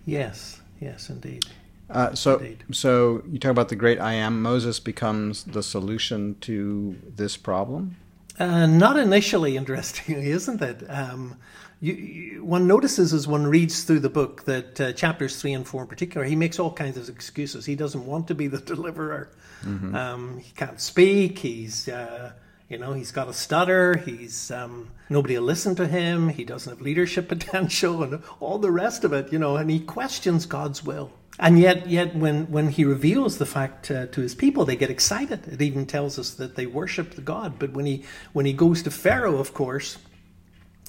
Yes, 0.06 0.62
yes, 0.80 1.10
indeed. 1.10 1.46
Uh, 1.92 2.16
so, 2.16 2.38
indeed. 2.38 2.64
so 2.72 3.24
you 3.30 3.40
talk 3.40 3.52
about 3.52 3.70
the 3.70 3.76
great 3.76 4.00
I 4.00 4.14
am. 4.14 4.42
Moses 4.42 4.80
becomes 4.80 5.44
the 5.44 5.64
solution 5.64 6.36
to 6.42 6.96
this 7.16 7.38
problem. 7.38 7.98
Uh, 8.40 8.66
not 8.66 8.98
initially, 8.98 9.58
interestingly, 9.58 10.30
isn't 10.32 10.62
it? 10.62 10.90
Um, 10.90 11.38
you, 11.80 11.94
you, 11.94 12.46
one 12.46 12.68
notices 12.68 13.14
as 13.14 13.28
one 13.28 13.46
reads 13.46 13.84
through 13.84 14.00
the 14.00 14.10
book 14.10 14.46
that 14.46 14.80
uh, 14.80 14.94
chapters 14.94 15.42
three 15.42 15.54
and 15.54 15.68
four 15.68 15.82
in 15.82 15.88
particular, 15.88 16.26
he 16.26 16.36
makes 16.36 16.60
all 16.60 16.72
kinds 16.72 16.98
of 16.98 17.10
excuses. 17.10 17.66
He 17.66 17.76
doesn't 17.76 18.06
want 18.06 18.28
to 18.28 18.36
be 18.36 18.48
the 18.48 18.58
deliverer. 18.74 19.32
Mm-hmm. 19.64 19.96
Um, 19.96 20.38
he 20.40 20.52
can't 20.54 20.80
speak. 20.80 21.40
He's 21.40 21.88
uh, 21.88 22.34
you 22.72 22.78
know, 22.78 22.94
he's 22.94 23.12
got 23.12 23.28
a 23.28 23.34
stutter. 23.34 23.98
He's 23.98 24.50
um, 24.50 24.92
nobody 25.10 25.38
will 25.38 25.44
listen 25.44 25.76
to 25.76 25.88
him. 25.88 26.30
He 26.30 26.46
doesn't 26.46 26.72
have 26.72 26.82
leadership 26.82 27.28
potential, 27.28 28.02
and 28.02 28.24
all 28.40 28.60
the 28.60 28.72
rest 28.72 29.04
of 29.04 29.12
it. 29.12 29.34
You 29.34 29.40
know, 29.40 29.58
and 29.58 29.70
he 29.70 29.80
questions 29.82 30.46
God's 30.46 30.84
will. 30.84 31.12
And 31.40 31.58
yet, 31.58 31.88
yet 31.90 32.16
when 32.16 32.52
when 32.52 32.70
he 32.70 32.86
reveals 32.86 33.38
the 33.38 33.46
fact 33.46 33.90
uh, 33.90 34.08
to 34.08 34.22
his 34.22 34.36
people, 34.36 34.66
they 34.66 34.76
get 34.76 34.90
excited. 34.90 35.48
It 35.48 35.62
even 35.62 35.86
tells 35.86 36.20
us 36.20 36.32
that 36.32 36.56
they 36.56 36.66
worship 36.66 37.12
the 37.12 37.22
God. 37.22 37.58
But 37.58 37.72
when 37.72 37.86
he 37.86 38.04
when 38.34 38.46
he 38.46 38.54
goes 38.54 38.84
to 38.84 38.92
Pharaoh, 38.92 39.38
of 39.38 39.54
course, 39.54 39.98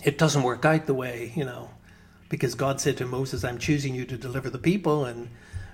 it 0.03 0.19
doesn't 0.19 0.43
work 0.43 0.65
out 0.65 0.87
the 0.87 0.95
way 0.95 1.33
you 1.35 1.45
know, 1.45 1.71
because 2.29 2.55
God 2.55 2.81
said 2.81 2.97
to 2.99 3.07
Moses, 3.07 3.45
"I'm 3.45 3.59
choosing 3.59 3.95
you 3.95 4.05
to 4.05 4.19
deliver 4.19 4.51
the 4.51 4.59
people," 4.59 5.05
and 5.05 5.31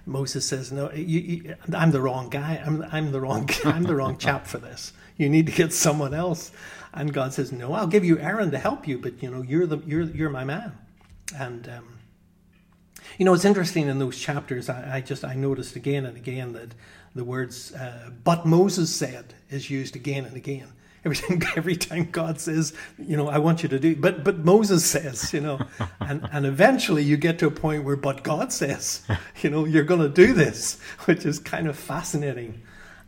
Moses 0.06 0.46
says, 0.46 0.70
"No, 0.70 0.92
you, 0.92 1.20
you, 1.20 1.56
I'm 1.74 1.90
the 1.90 2.02
wrong 2.02 2.28
guy. 2.28 2.62
I'm, 2.64 2.84
I'm 2.92 3.10
the 3.10 3.20
wrong. 3.20 3.48
I'm 3.64 3.84
the 3.84 3.96
wrong 3.96 4.18
chap 4.18 4.46
for 4.46 4.58
this." 4.58 4.92
you 5.18 5.28
need 5.28 5.46
to 5.46 5.52
get 5.52 5.74
someone 5.74 6.14
else. 6.14 6.50
And 6.94 7.12
God 7.12 7.34
says, 7.34 7.52
no, 7.52 7.74
I'll 7.74 7.86
give 7.86 8.04
you 8.04 8.18
Aaron 8.18 8.50
to 8.52 8.58
help 8.58 8.88
you, 8.88 8.98
but 8.98 9.22
you 9.22 9.30
know, 9.30 9.42
you're 9.42 9.66
the 9.66 9.78
you're 9.84 10.04
you're 10.04 10.30
my 10.30 10.44
man. 10.44 10.72
And 11.36 11.68
um, 11.68 11.97
you 13.16 13.24
know, 13.24 13.34
it's 13.34 13.44
interesting 13.44 13.88
in 13.88 13.98
those 13.98 14.18
chapters. 14.18 14.68
I, 14.68 14.96
I, 14.96 15.00
just 15.00 15.24
I 15.24 15.34
noticed 15.34 15.76
again 15.76 16.04
and 16.04 16.16
again 16.16 16.52
that 16.52 16.74
the 17.14 17.24
words 17.24 17.72
uh, 17.74 18.10
"but 18.24 18.46
Moses 18.46 18.94
said" 18.94 19.34
is 19.50 19.70
used 19.70 19.96
again 19.96 20.24
and 20.24 20.36
again. 20.36 20.72
Every 21.04 21.16
time, 21.16 21.42
every 21.56 21.76
time 21.76 22.08
God 22.10 22.40
says, 22.40 22.74
you 22.98 23.16
know, 23.16 23.28
I 23.28 23.38
want 23.38 23.62
you 23.62 23.68
to 23.68 23.78
do, 23.78 23.94
but 23.94 24.24
but 24.24 24.38
Moses 24.38 24.84
says, 24.84 25.32
you 25.32 25.40
know, 25.40 25.60
and 26.00 26.28
and 26.32 26.44
eventually 26.44 27.04
you 27.04 27.16
get 27.16 27.38
to 27.38 27.46
a 27.46 27.52
point 27.52 27.84
where, 27.84 27.96
but 27.96 28.24
God 28.24 28.52
says, 28.52 29.02
you 29.40 29.48
know, 29.48 29.64
you're 29.64 29.84
going 29.84 30.00
to 30.00 30.08
do 30.08 30.34
this, 30.34 30.80
which 31.04 31.24
is 31.24 31.38
kind 31.38 31.68
of 31.68 31.78
fascinating. 31.78 32.60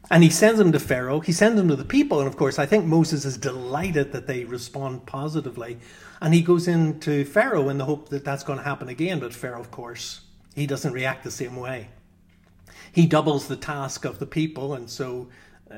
And 0.08 0.22
he 0.22 0.30
sends 0.30 0.58
them 0.58 0.72
to 0.72 0.80
Pharaoh. 0.80 1.20
He 1.20 1.32
sends 1.32 1.56
them 1.56 1.68
to 1.68 1.76
the 1.76 1.84
people, 1.84 2.20
and 2.20 2.28
of 2.28 2.36
course, 2.36 2.60
I 2.60 2.64
think 2.64 2.84
Moses 2.84 3.24
is 3.24 3.36
delighted 3.36 4.12
that 4.12 4.28
they 4.28 4.44
respond 4.44 5.04
positively. 5.04 5.78
And 6.20 6.34
he 6.34 6.42
goes 6.42 6.68
into 6.68 7.24
Pharaoh 7.24 7.68
in 7.68 7.78
the 7.78 7.84
hope 7.84 8.10
that 8.10 8.24
that's 8.24 8.42
going 8.42 8.58
to 8.58 8.64
happen 8.64 8.88
again. 8.88 9.20
But 9.20 9.32
Pharaoh, 9.32 9.60
of 9.60 9.70
course, 9.70 10.20
he 10.54 10.66
doesn't 10.66 10.92
react 10.92 11.24
the 11.24 11.30
same 11.30 11.56
way. 11.56 11.88
He 12.92 13.06
doubles 13.06 13.48
the 13.48 13.56
task 13.56 14.04
of 14.04 14.18
the 14.18 14.26
people, 14.26 14.74
and 14.74 14.90
so 14.90 15.28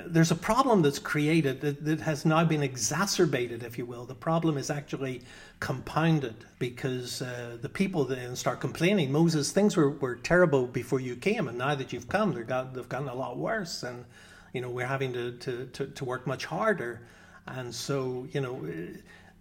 there's 0.06 0.30
a 0.30 0.36
problem 0.36 0.80
that's 0.80 0.98
created 0.98 1.60
that, 1.60 1.84
that, 1.84 2.00
has 2.00 2.24
now 2.24 2.44
been 2.44 2.62
exacerbated, 2.62 3.62
if 3.62 3.76
you 3.76 3.84
will. 3.84 4.06
The 4.06 4.14
problem 4.14 4.56
is 4.56 4.70
actually 4.70 5.20
compounded 5.60 6.34
because 6.58 7.20
uh, 7.20 7.58
the 7.60 7.68
people 7.68 8.04
then 8.04 8.34
start 8.34 8.60
complaining. 8.60 9.12
Moses, 9.12 9.52
things 9.52 9.76
were, 9.76 9.90
were 9.90 10.16
terrible 10.16 10.66
before 10.66 11.00
you 11.00 11.14
came, 11.14 11.46
and 11.46 11.58
now 11.58 11.74
that 11.74 11.92
you've 11.92 12.08
come, 12.08 12.32
they've, 12.32 12.46
got, 12.46 12.72
they've 12.72 12.88
gotten 12.88 13.08
a 13.08 13.14
lot 13.14 13.36
worse, 13.36 13.82
and 13.82 14.06
you 14.54 14.62
know 14.62 14.70
we're 14.70 14.86
having 14.86 15.12
to, 15.12 15.32
to, 15.32 15.66
to, 15.66 15.86
to 15.88 16.04
work 16.04 16.26
much 16.26 16.46
harder. 16.46 17.02
And 17.46 17.74
so, 17.74 18.26
you 18.32 18.40
know, 18.40 18.66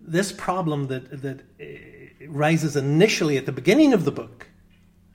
this 0.02 0.32
problem 0.32 0.88
that 0.88 1.22
that 1.22 1.42
uh, 1.60 2.28
rises 2.28 2.76
initially 2.76 3.38
at 3.38 3.46
the 3.46 3.52
beginning 3.52 3.94
of 3.94 4.06
the 4.06 4.12
book, 4.12 4.48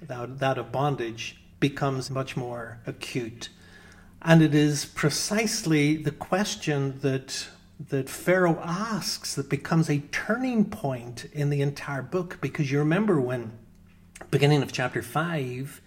that, 0.02 0.38
that 0.38 0.58
of 0.58 0.72
bondage, 0.72 1.40
becomes 1.60 2.10
much 2.10 2.36
more 2.36 2.80
acute. 2.86 3.48
And 4.22 4.42
it 4.42 4.54
is 4.54 4.84
precisely 4.84 5.96
the 5.96 6.10
question 6.10 6.98
that 7.00 7.48
that 7.78 8.08
Pharaoh 8.08 8.58
asks 8.62 9.34
that 9.34 9.50
becomes 9.50 9.90
a 9.90 9.98
turning 10.10 10.64
point 10.64 11.26
in 11.32 11.50
the 11.50 11.60
entire 11.60 12.02
book 12.02 12.38
because 12.40 12.70
you 12.72 12.78
remember 12.78 13.20
when 13.20 13.52
beginning 14.30 14.62
of 14.62 14.72
chapter 14.72 15.02
5 15.02 15.82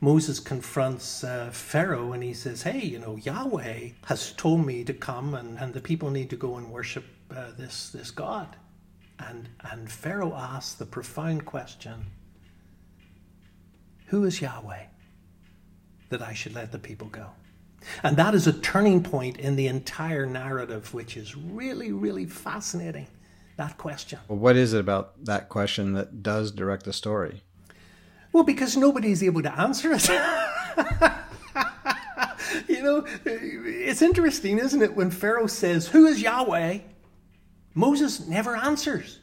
Moses 0.00 0.38
confronts 0.38 1.24
uh, 1.24 1.50
Pharaoh 1.52 2.12
and 2.12 2.22
he 2.22 2.32
says, 2.32 2.62
Hey, 2.62 2.84
you 2.84 2.98
know, 2.98 3.16
Yahweh 3.16 3.90
has 4.06 4.32
told 4.32 4.64
me 4.64 4.84
to 4.84 4.92
come 4.92 5.34
and, 5.34 5.58
and 5.58 5.74
the 5.74 5.80
people 5.80 6.10
need 6.10 6.30
to 6.30 6.36
go 6.36 6.56
and 6.56 6.70
worship 6.70 7.04
uh, 7.34 7.50
this, 7.58 7.90
this 7.90 8.10
God. 8.10 8.56
And, 9.18 9.48
and 9.72 9.90
Pharaoh 9.90 10.34
asks 10.34 10.74
the 10.74 10.86
profound 10.86 11.44
question 11.44 12.06
Who 14.06 14.24
is 14.24 14.40
Yahweh 14.40 14.84
that 16.10 16.22
I 16.22 16.32
should 16.32 16.54
let 16.54 16.70
the 16.70 16.78
people 16.78 17.08
go? 17.08 17.30
And 18.02 18.16
that 18.16 18.34
is 18.34 18.46
a 18.46 18.52
turning 18.52 19.02
point 19.02 19.38
in 19.38 19.56
the 19.56 19.66
entire 19.66 20.26
narrative, 20.26 20.94
which 20.94 21.16
is 21.16 21.36
really, 21.36 21.92
really 21.92 22.26
fascinating. 22.26 23.08
That 23.56 23.76
question. 23.76 24.20
Well, 24.28 24.38
what 24.38 24.54
is 24.54 24.72
it 24.72 24.78
about 24.80 25.24
that 25.24 25.48
question 25.48 25.94
that 25.94 26.22
does 26.22 26.52
direct 26.52 26.84
the 26.84 26.92
story? 26.92 27.42
Well, 28.38 28.44
because 28.44 28.76
nobody's 28.76 29.24
able 29.24 29.42
to 29.42 29.58
answer 29.58 29.94
it. 29.94 30.08
you 32.68 32.84
know, 32.84 33.04
it's 33.24 34.00
interesting, 34.00 34.60
isn't 34.60 34.80
it, 34.80 34.94
when 34.94 35.10
Pharaoh 35.10 35.48
says, 35.48 35.88
Who 35.88 36.06
is 36.06 36.22
Yahweh? 36.22 36.78
Moses 37.74 38.28
never 38.28 38.54
answers. 38.54 39.18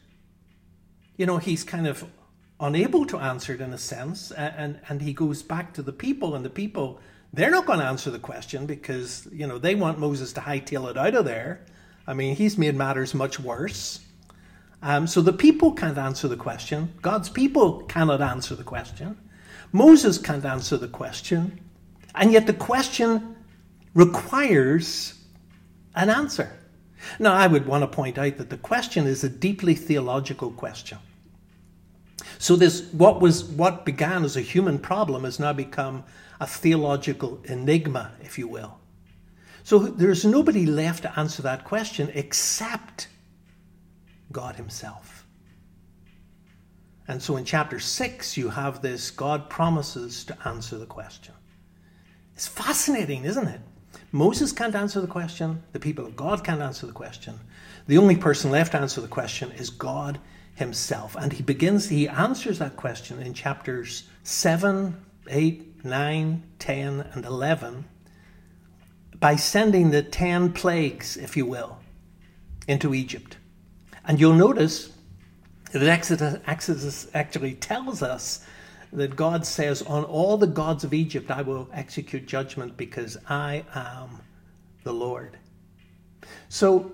You 1.15 1.27
know, 1.27 1.37
he's 1.37 1.63
kind 1.63 1.87
of 1.87 2.03
unable 2.59 3.05
to 3.05 3.17
answer 3.17 3.53
it 3.53 3.61
in 3.61 3.71
a 3.71 3.77
sense, 3.77 4.31
and, 4.31 4.81
and 4.89 5.01
he 5.01 5.13
goes 5.13 5.41
back 5.41 5.71
to 5.75 5.81
the 5.81 5.93
people, 5.93 6.35
and 6.35 6.43
the 6.43 6.49
people 6.49 6.99
they're 7.31 7.51
not 7.51 7.65
going 7.65 7.79
to 7.79 7.85
answer 7.85 8.11
the 8.11 8.19
question 8.19 8.65
because, 8.65 9.29
you 9.31 9.47
know, 9.47 9.57
they 9.57 9.75
want 9.75 9.97
Moses 9.97 10.33
to 10.33 10.41
hightail 10.41 10.89
it 10.89 10.97
out 10.97 11.15
of 11.15 11.23
there. 11.23 11.61
I 12.05 12.15
mean, 12.15 12.35
he's 12.35 12.57
made 12.57 12.75
matters 12.75 13.13
much 13.13 13.39
worse. 13.39 14.01
Um, 14.85 15.07
so 15.07 15.19
the 15.19 15.33
people 15.33 15.71
can't 15.71 15.97
answer 15.97 16.27
the 16.27 16.37
question. 16.37 16.93
God's 17.01 17.27
people 17.27 17.81
cannot 17.85 18.21
answer 18.21 18.53
the 18.53 18.63
question. 18.63 19.17
Moses 19.71 20.19
can't 20.19 20.45
answer 20.45 20.77
the 20.77 20.87
question. 20.87 21.59
And 22.13 22.31
yet 22.31 22.45
the 22.45 22.53
question 22.53 23.35
requires 23.95 25.15
an 25.95 26.11
answer. 26.11 26.55
Now, 27.17 27.33
I 27.33 27.47
would 27.47 27.65
want 27.65 27.81
to 27.81 27.87
point 27.87 28.19
out 28.19 28.37
that 28.37 28.51
the 28.51 28.57
question 28.57 29.07
is 29.07 29.23
a 29.23 29.29
deeply 29.29 29.73
theological 29.73 30.51
question. 30.51 30.99
So 32.37 32.55
this 32.55 32.83
what 32.91 33.21
was 33.21 33.43
what 33.43 33.85
began 33.85 34.23
as 34.23 34.37
a 34.37 34.41
human 34.41 34.77
problem 34.77 35.23
has 35.23 35.39
now 35.39 35.53
become 35.53 36.03
a 36.39 36.45
theological 36.45 37.41
enigma, 37.45 38.11
if 38.21 38.37
you 38.37 38.47
will. 38.47 38.77
So 39.63 39.79
there's 39.79 40.25
nobody 40.25 40.67
left 40.67 41.01
to 41.03 41.19
answer 41.19 41.41
that 41.41 41.63
question 41.63 42.11
except 42.13 43.07
God 44.31 44.55
Himself. 44.55 45.25
And 47.07 47.21
so 47.21 47.37
in 47.37 47.45
chapter 47.45 47.79
6, 47.79 48.37
you 48.37 48.49
have 48.49 48.81
this 48.81 49.11
God 49.11 49.49
promises 49.49 50.25
to 50.25 50.37
answer 50.47 50.77
the 50.77 50.85
question. 50.85 51.33
It's 52.33 52.47
fascinating, 52.47 53.25
isn't 53.25 53.47
it? 53.47 53.61
Moses 54.11 54.51
can't 54.51 54.75
answer 54.75 55.01
the 55.01 55.07
question. 55.07 55.61
The 55.71 55.79
people 55.79 56.05
of 56.05 56.15
God 56.15 56.43
can't 56.43 56.61
answer 56.61 56.85
the 56.85 56.93
question. 56.93 57.39
The 57.87 57.97
only 57.97 58.15
person 58.15 58.51
left 58.51 58.71
to 58.71 58.79
answer 58.79 59.01
the 59.01 59.07
question 59.07 59.51
is 59.51 59.69
God 59.69 60.19
Himself. 60.55 61.15
And 61.15 61.31
He 61.31 61.43
begins, 61.43 61.87
He 61.87 62.07
answers 62.07 62.59
that 62.59 62.75
question 62.75 63.19
in 63.19 63.33
chapters 63.33 64.09
7, 64.23 64.95
8, 65.29 65.85
9, 65.85 66.43
10, 66.59 67.09
and 67.13 67.25
11 67.25 67.85
by 69.19 69.35
sending 69.35 69.91
the 69.91 70.03
10 70.03 70.53
plagues, 70.53 71.17
if 71.17 71.37
you 71.37 71.45
will, 71.45 71.77
into 72.67 72.93
Egypt. 72.93 73.37
And 74.07 74.19
you'll 74.19 74.33
notice 74.33 74.91
that 75.71 75.83
Exodus, 75.83 76.39
Exodus 76.45 77.07
actually 77.13 77.55
tells 77.55 78.01
us 78.03 78.45
that 78.93 79.15
God 79.15 79.45
says, 79.45 79.81
On 79.81 80.03
all 80.03 80.37
the 80.37 80.47
gods 80.47 80.83
of 80.83 80.93
Egypt 80.93 81.31
I 81.31 81.41
will 81.41 81.67
execute 81.73 82.25
judgment 82.25 82.77
because 82.77 83.17
I 83.27 83.65
am 83.73 84.21
the 84.83 84.93
Lord. 84.93 85.37
So 86.49 86.91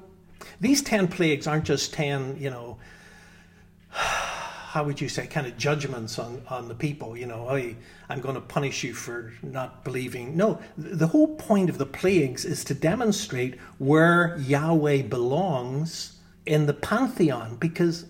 these 0.59 0.81
10 0.81 1.07
plagues 1.09 1.47
aren't 1.47 1.65
just 1.65 1.93
10, 1.93 2.37
you 2.39 2.49
know, 2.49 2.77
how 3.89 4.85
would 4.85 5.01
you 5.01 5.09
say, 5.09 5.27
kind 5.27 5.45
of 5.45 5.57
judgments 5.57 6.17
on, 6.17 6.41
on 6.47 6.69
the 6.69 6.75
people. 6.75 7.17
You 7.17 7.25
know, 7.25 7.49
I, 7.49 7.75
I'm 8.07 8.21
going 8.21 8.35
to 8.35 8.41
punish 8.41 8.85
you 8.85 8.93
for 8.93 9.33
not 9.43 9.83
believing. 9.83 10.37
No, 10.37 10.59
the 10.77 11.07
whole 11.07 11.35
point 11.35 11.69
of 11.69 11.77
the 11.77 11.85
plagues 11.85 12.45
is 12.45 12.63
to 12.65 12.73
demonstrate 12.73 13.59
where 13.79 14.37
Yahweh 14.39 15.01
belongs 15.03 16.20
in 16.45 16.65
the 16.65 16.73
pantheon. 16.73 17.55
Because, 17.57 18.05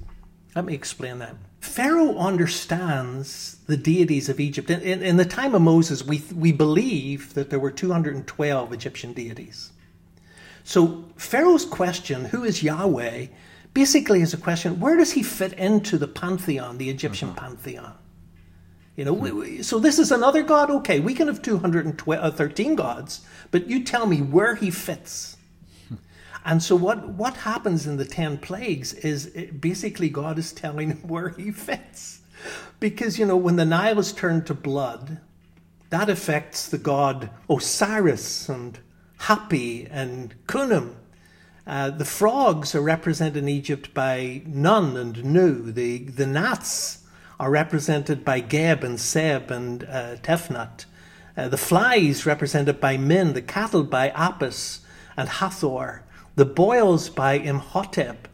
let 0.56 0.66
me 0.66 0.74
explain 0.74 1.20
that. 1.20 1.36
Pharaoh 1.62 2.18
understands 2.18 3.58
the 3.68 3.78
deities 3.78 4.30
of 4.30 4.40
Egypt. 4.40 4.70
In, 4.70 4.82
in, 4.82 5.04
in 5.04 5.18
the 5.18 5.26
time 5.26 5.54
of 5.54 5.62
Moses, 5.62 6.04
we, 6.04 6.24
we 6.36 6.52
believe 6.52 7.36
that 7.36 7.50
there 7.50 7.60
were 7.60 7.72
212 7.72 8.74
Egyptian 8.74 9.14
deities. 9.14 9.72
So 10.64 11.06
Pharaoh's 11.18 11.66
question, 11.66 12.26
who 12.26 12.44
is 12.44 12.64
Yahweh, 12.64 13.28
basically 13.74 14.22
is 14.22 14.34
a 14.34 14.38
question 14.38 14.80
where 14.80 14.98
does 14.98 15.14
he 15.14 15.24
fit 15.24 15.54
into 15.54 15.98
the 15.98 16.08
pantheon, 16.08 16.78
the 16.78 16.90
Egyptian 16.90 17.30
uh-huh. 17.30 17.40
pantheon? 17.40 17.94
You 18.96 19.06
know, 19.06 19.14
we, 19.14 19.32
we, 19.32 19.64
so 19.64 19.80
this 19.80 20.00
is 20.00 20.12
another 20.12 20.44
god. 20.44 20.70
Okay, 20.70 21.00
we 21.00 21.14
can 21.14 21.28
have 21.28 21.42
213 21.42 22.72
uh, 22.72 22.76
gods, 22.76 23.22
but 23.50 23.68
you 23.68 23.84
tell 23.84 24.06
me 24.06 24.22
where 24.22 24.56
he 24.56 24.70
fits. 24.70 25.38
And 26.44 26.62
so 26.64 26.76
what, 26.76 27.10
what 27.10 27.38
happens 27.38 27.86
in 27.86 27.98
the 27.98 28.06
10 28.06 28.40
plagues 28.40 28.94
is 28.94 29.28
basically 29.60 30.10
God 30.10 30.40
is 30.40 30.52
telling 30.52 30.90
him 30.90 30.98
where 31.08 31.30
he 31.30 31.52
fits. 31.52 32.22
Because, 32.80 33.20
you 33.20 33.26
know, 33.26 33.38
when 33.38 33.58
the 33.58 33.66
Nile 33.66 34.00
is 34.00 34.12
turned 34.12 34.48
to 34.48 34.54
blood, 34.54 35.20
that 35.92 36.10
affects 36.10 36.68
the 36.68 36.78
god 36.78 37.30
Osiris 37.50 38.50
and 38.50 38.80
Hapi 39.20 39.88
and 39.92 40.34
Khnum. 40.48 40.96
Uh, 41.68 41.92
the 41.92 42.06
frogs 42.06 42.74
are 42.74 42.82
represented 42.82 43.38
in 43.38 43.48
Egypt 43.48 43.94
by 43.94 44.42
Nun 44.48 44.98
and 44.98 45.24
Nu. 45.24 45.72
The, 45.72 46.00
the 46.00 46.26
gnats 46.26 47.04
are 47.40 47.52
represented 47.52 48.26
by 48.26 48.40
Geb 48.40 48.84
and 48.84 49.00
Seb 49.00 49.52
and 49.52 49.84
uh, 49.84 50.16
Tefnut. 50.18 50.86
Uh, 51.38 51.48
the 51.48 51.58
flies 51.58 52.26
represented 52.26 52.80
by 52.80 52.98
Min, 52.98 53.34
the 53.34 53.42
cattle 53.42 53.84
by 53.84 54.10
Apis 54.12 54.82
and 55.16 55.30
Hathor, 55.30 56.04
the 56.36 56.46
boils 56.46 57.10
by 57.10 57.34
Imhotep, 57.34 58.28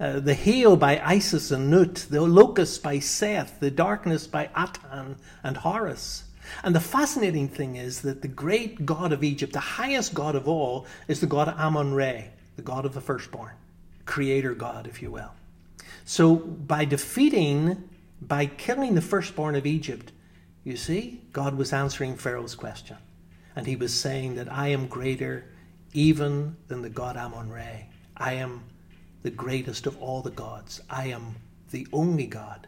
uh, 0.00 0.20
the 0.20 0.34
hail 0.34 0.76
by 0.76 1.00
Isis 1.04 1.50
and 1.50 1.70
Nut, 1.70 2.06
the 2.10 2.20
locusts 2.22 2.78
by 2.78 2.98
Seth, 2.98 3.60
the 3.60 3.70
darkness 3.70 4.26
by 4.26 4.50
Aten 4.56 5.16
and 5.42 5.56
Horus. 5.58 6.24
And 6.64 6.74
the 6.74 6.80
fascinating 6.80 7.48
thing 7.48 7.76
is 7.76 8.02
that 8.02 8.22
the 8.22 8.28
great 8.28 8.84
god 8.84 9.12
of 9.12 9.22
Egypt, 9.22 9.52
the 9.52 9.60
highest 9.60 10.12
god 10.14 10.34
of 10.34 10.48
all, 10.48 10.86
is 11.08 11.20
the 11.20 11.26
god 11.26 11.54
Amun 11.56 11.94
Re 11.94 12.30
the 12.56 12.62
God 12.62 12.84
of 12.84 12.94
the 12.94 13.00
firstborn, 13.00 13.52
creator 14.04 14.54
God, 14.54 14.86
if 14.86 15.02
you 15.02 15.10
will. 15.10 15.32
So 16.04 16.36
by 16.36 16.84
defeating, 16.84 17.88
by 18.20 18.46
killing 18.46 18.94
the 18.94 19.00
firstborn 19.00 19.54
of 19.54 19.66
Egypt, 19.66 20.12
you 20.64 20.76
see, 20.76 21.22
God 21.32 21.56
was 21.56 21.72
answering 21.72 22.16
Pharaoh's 22.16 22.54
question. 22.54 22.96
And 23.56 23.66
he 23.66 23.76
was 23.76 23.92
saying 23.92 24.36
that 24.36 24.50
I 24.50 24.68
am 24.68 24.86
greater 24.86 25.44
even 25.92 26.56
than 26.68 26.82
the 26.82 26.90
God 26.90 27.16
Amun 27.16 27.50
Re. 27.50 27.86
I 28.16 28.34
am 28.34 28.64
the 29.22 29.30
greatest 29.30 29.86
of 29.86 30.00
all 30.00 30.22
the 30.22 30.30
gods. 30.30 30.80
I 30.90 31.06
am 31.06 31.36
the 31.70 31.86
only 31.92 32.26
God. 32.26 32.66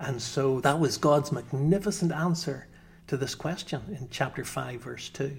And 0.00 0.20
so 0.20 0.60
that 0.60 0.78
was 0.78 0.98
God's 0.98 1.32
magnificent 1.32 2.12
answer 2.12 2.66
to 3.06 3.16
this 3.16 3.34
question 3.34 3.80
in 3.98 4.08
chapter 4.10 4.44
5, 4.44 4.80
verse 4.80 5.08
2. 5.10 5.36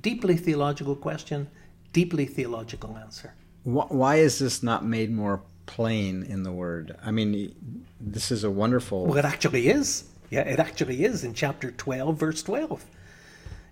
Deeply 0.00 0.36
theological 0.36 0.96
question, 0.96 1.48
deeply 1.92 2.26
theological 2.26 2.96
answer. 2.96 3.34
Why 3.64 4.16
is 4.16 4.38
this 4.38 4.62
not 4.62 4.84
made 4.84 5.10
more 5.10 5.42
plain 5.66 6.22
in 6.22 6.42
the 6.42 6.52
word? 6.52 6.96
I 7.04 7.10
mean, 7.10 7.84
this 8.00 8.30
is 8.30 8.44
a 8.44 8.50
wonderful. 8.50 9.06
Well, 9.06 9.18
it 9.18 9.24
actually 9.24 9.68
is. 9.68 10.04
Yeah, 10.30 10.42
it 10.42 10.58
actually 10.58 11.04
is 11.04 11.24
in 11.24 11.34
chapter 11.34 11.70
12, 11.70 12.18
verse 12.18 12.42
12. 12.42 12.84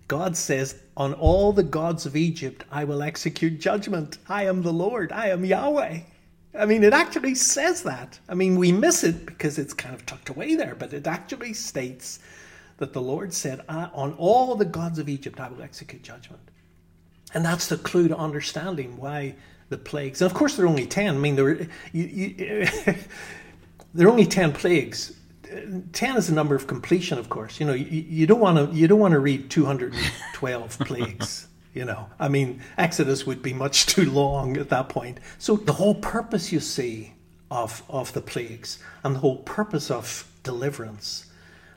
God 0.07 0.37
says, 0.37 0.75
On 0.95 1.13
all 1.13 1.51
the 1.51 1.63
gods 1.63 2.05
of 2.05 2.15
Egypt 2.15 2.63
I 2.71 2.83
will 2.83 3.03
execute 3.03 3.59
judgment. 3.59 4.17
I 4.27 4.45
am 4.45 4.61
the 4.61 4.73
Lord. 4.73 5.11
I 5.11 5.29
am 5.29 5.45
Yahweh. 5.45 5.99
I 6.57 6.65
mean, 6.65 6.83
it 6.83 6.93
actually 6.93 7.35
says 7.35 7.83
that. 7.83 8.19
I 8.27 8.33
mean, 8.33 8.55
we 8.55 8.71
miss 8.71 9.03
it 9.03 9.25
because 9.25 9.59
it's 9.59 9.73
kind 9.73 9.93
of 9.93 10.05
tucked 10.05 10.29
away 10.29 10.55
there, 10.55 10.75
but 10.75 10.93
it 10.93 11.05
actually 11.05 11.53
states 11.53 12.19
that 12.77 12.93
the 12.93 13.01
Lord 13.01 13.33
said, 13.33 13.61
On 13.67 14.13
all 14.17 14.55
the 14.55 14.65
gods 14.65 14.99
of 14.99 15.09
Egypt 15.09 15.39
I 15.39 15.49
will 15.49 15.61
execute 15.61 16.03
judgment. 16.03 16.41
And 17.33 17.43
that's 17.43 17.67
the 17.67 17.77
clue 17.77 18.07
to 18.07 18.17
understanding 18.17 18.97
why 18.97 19.35
the 19.69 19.77
plagues. 19.77 20.21
And 20.21 20.31
of 20.31 20.37
course, 20.37 20.55
there 20.55 20.65
are 20.65 20.69
only 20.69 20.87
10. 20.87 21.15
I 21.15 21.17
mean, 21.17 21.35
there, 21.35 21.67
you, 21.91 22.03
you, 22.03 22.35
there 23.93 24.07
are 24.07 24.11
only 24.11 24.25
10 24.25 24.53
plagues. 24.53 25.16
10 25.93 26.17
is 26.17 26.27
the 26.27 26.33
number 26.33 26.55
of 26.55 26.67
completion, 26.67 27.17
of 27.17 27.29
course. 27.29 27.59
You 27.59 27.65
know, 27.65 27.73
you, 27.73 28.05
you 28.07 28.27
don't 28.27 28.39
want 28.39 28.57
to 28.57 28.75
you 28.75 28.87
don't 28.87 28.99
want 28.99 29.13
to 29.13 29.19
read 29.19 29.49
212 29.49 30.79
plagues. 30.79 31.47
You 31.73 31.85
know, 31.85 32.07
I 32.19 32.27
mean, 32.27 32.61
Exodus 32.77 33.25
would 33.27 33.41
be 33.41 33.53
much 33.53 33.85
too 33.85 34.09
long 34.09 34.57
at 34.57 34.69
that 34.69 34.89
point. 34.89 35.19
So 35.37 35.55
the 35.55 35.73
whole 35.73 35.95
purpose, 35.95 36.51
you 36.51 36.59
see, 36.59 37.13
of 37.49 37.83
of 37.89 38.13
the 38.13 38.21
plagues 38.21 38.79
and 39.03 39.15
the 39.15 39.19
whole 39.19 39.37
purpose 39.37 39.89
of 39.89 40.29
deliverance 40.43 41.25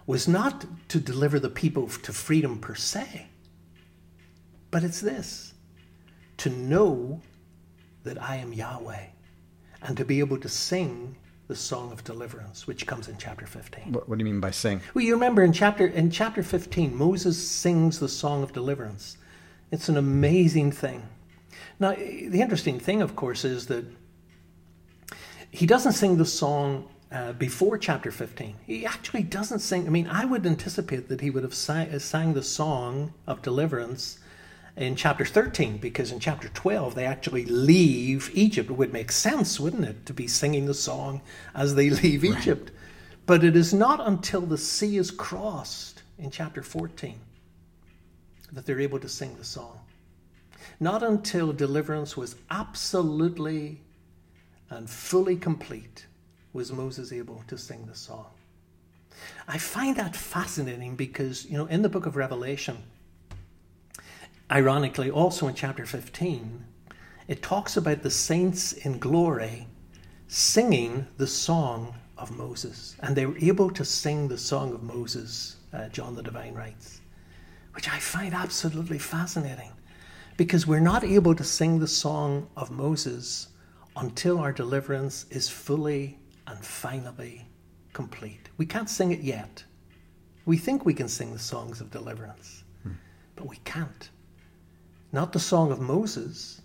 was 0.06 0.26
not 0.26 0.64
to 0.88 0.98
deliver 0.98 1.38
the 1.38 1.50
people 1.50 1.86
to 1.88 2.12
freedom 2.12 2.58
per 2.58 2.74
se, 2.74 3.26
but 4.70 4.82
it's 4.82 5.00
this: 5.00 5.54
to 6.38 6.50
know 6.50 7.20
that 8.02 8.20
I 8.20 8.36
am 8.36 8.52
Yahweh, 8.52 9.06
and 9.82 9.96
to 9.96 10.04
be 10.04 10.18
able 10.20 10.38
to 10.38 10.48
sing 10.48 11.16
the 11.50 11.56
song 11.56 11.90
of 11.90 12.04
deliverance, 12.04 12.68
which 12.68 12.86
comes 12.86 13.08
in 13.08 13.16
chapter 13.18 13.44
15. 13.44 13.90
What, 13.90 14.08
what, 14.08 14.16
do 14.16 14.24
you 14.24 14.30
mean 14.30 14.40
by 14.40 14.52
sing? 14.52 14.80
Well, 14.94 15.04
you 15.04 15.14
remember 15.14 15.42
in 15.42 15.52
chapter 15.52 15.84
in 15.84 16.08
chapter 16.08 16.44
15, 16.44 16.94
Moses 16.94 17.36
sings 17.36 17.98
the 17.98 18.08
song 18.08 18.44
of 18.44 18.52
deliverance. 18.52 19.16
It's 19.72 19.88
an 19.88 19.96
amazing 19.96 20.70
thing. 20.70 21.02
Now, 21.80 21.90
the 21.94 22.40
interesting 22.40 22.78
thing, 22.78 23.02
of 23.02 23.16
course, 23.16 23.44
is 23.44 23.66
that 23.66 23.84
he 25.50 25.66
doesn't 25.66 25.94
sing 25.94 26.18
the 26.18 26.24
song 26.24 26.88
uh, 27.10 27.32
before 27.32 27.76
chapter 27.78 28.12
15. 28.12 28.54
He 28.64 28.86
actually 28.86 29.24
doesn't 29.24 29.58
sing. 29.58 29.88
I 29.88 29.90
mean, 29.90 30.06
I 30.06 30.26
would 30.26 30.46
anticipate 30.46 31.08
that 31.08 31.20
he 31.20 31.30
would 31.30 31.42
have 31.42 31.54
sang, 31.54 31.98
sang 31.98 32.34
the 32.34 32.44
song 32.44 33.12
of 33.26 33.42
deliverance 33.42 34.20
in 34.80 34.96
chapter 34.96 35.26
13 35.26 35.76
because 35.76 36.10
in 36.10 36.18
chapter 36.18 36.48
12 36.48 36.94
they 36.94 37.04
actually 37.04 37.44
leave 37.44 38.30
Egypt. 38.32 38.70
It 38.70 38.74
would 38.74 38.92
make 38.92 39.12
sense, 39.12 39.60
wouldn't 39.60 39.84
it, 39.84 40.06
to 40.06 40.14
be 40.14 40.26
singing 40.26 40.64
the 40.64 40.74
song 40.74 41.20
as 41.54 41.74
they 41.74 41.90
leave 42.02 42.22
right. 42.22 42.38
Egypt. 42.38 42.72
But 43.26 43.44
it 43.44 43.54
is 43.54 43.74
not 43.74 44.06
until 44.06 44.40
the 44.40 44.58
sea 44.58 44.96
is 44.96 45.10
crossed 45.10 46.02
in 46.18 46.30
chapter 46.30 46.62
14 46.62 47.20
that 48.52 48.66
they're 48.66 48.80
able 48.80 48.98
to 48.98 49.08
sing 49.08 49.36
the 49.36 49.44
song. 49.44 49.78
Not 50.80 51.02
until 51.02 51.52
deliverance 51.52 52.16
was 52.16 52.36
absolutely 52.50 53.80
and 54.70 54.88
fully 54.88 55.36
complete 55.36 56.06
was 56.52 56.72
Moses 56.72 57.12
able 57.12 57.44
to 57.48 57.58
sing 57.58 57.84
the 57.86 57.94
song. 57.94 58.26
I 59.46 59.58
find 59.58 59.96
that 59.96 60.16
fascinating 60.16 60.96
because, 60.96 61.44
you 61.44 61.58
know, 61.58 61.66
in 61.66 61.82
the 61.82 61.88
book 61.88 62.06
of 62.06 62.16
Revelation, 62.16 62.78
ironically, 64.50 65.10
also 65.10 65.48
in 65.48 65.54
chapter 65.54 65.86
15, 65.86 66.64
it 67.28 67.42
talks 67.42 67.76
about 67.76 68.02
the 68.02 68.10
saints 68.10 68.72
in 68.72 68.98
glory 68.98 69.66
singing 70.26 71.06
the 71.16 71.26
song 71.26 71.94
of 72.18 72.36
Moses. 72.36 72.96
And 73.00 73.16
they 73.16 73.26
were 73.26 73.38
able 73.38 73.70
to 73.70 73.84
sing 73.84 74.28
the 74.28 74.38
song 74.38 74.72
of 74.74 74.82
Moses, 74.82 75.56
uh, 75.72 75.88
John 75.88 76.14
the 76.14 76.22
Divine 76.22 76.54
writes, 76.54 77.00
which 77.74 77.88
I 77.88 77.98
find 77.98 78.34
absolutely 78.34 78.98
fascinating 78.98 79.72
because 80.36 80.66
we're 80.66 80.80
not 80.80 81.04
able 81.04 81.34
to 81.34 81.44
sing 81.44 81.78
the 81.78 81.88
song 81.88 82.48
of 82.56 82.70
Moses 82.70 83.48
until 83.96 84.38
our 84.38 84.52
deliverance 84.52 85.26
is 85.30 85.48
fully 85.48 86.18
and 86.46 86.64
finally 86.64 87.46
complete. 87.92 88.48
We 88.56 88.66
can't 88.66 88.88
sing 88.88 89.12
it 89.12 89.20
yet. 89.20 89.64
We 90.46 90.56
think 90.56 90.84
we 90.84 90.94
can 90.94 91.08
sing 91.08 91.32
the 91.32 91.38
songs 91.38 91.80
of 91.80 91.90
deliverance, 91.90 92.64
hmm. 92.82 92.92
but 93.36 93.46
we 93.46 93.56
can't 93.64 94.10
not 95.12 95.32
the 95.32 95.40
song 95.40 95.72
of 95.72 95.80
Moses. 95.80 96.60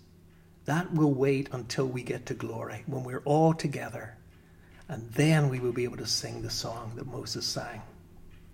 That 0.64 0.92
will 0.92 1.12
wait 1.12 1.48
until 1.52 1.86
we 1.86 2.02
get 2.02 2.26
to 2.26 2.34
glory, 2.34 2.82
when 2.86 3.04
we're 3.04 3.22
all 3.24 3.54
together. 3.54 4.16
And 4.88 5.10
then 5.12 5.48
we 5.48 5.60
will 5.60 5.72
be 5.72 5.84
able 5.84 5.96
to 5.96 6.06
sing 6.06 6.42
the 6.42 6.50
song 6.50 6.92
that 6.96 7.06
Moses 7.06 7.44
sang 7.44 7.82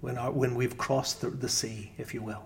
when, 0.00 0.16
our, 0.16 0.30
when 0.30 0.54
we've 0.54 0.76
crossed 0.78 1.20
the, 1.20 1.30
the 1.30 1.48
sea, 1.48 1.92
if 1.98 2.14
you 2.14 2.22
will. 2.22 2.42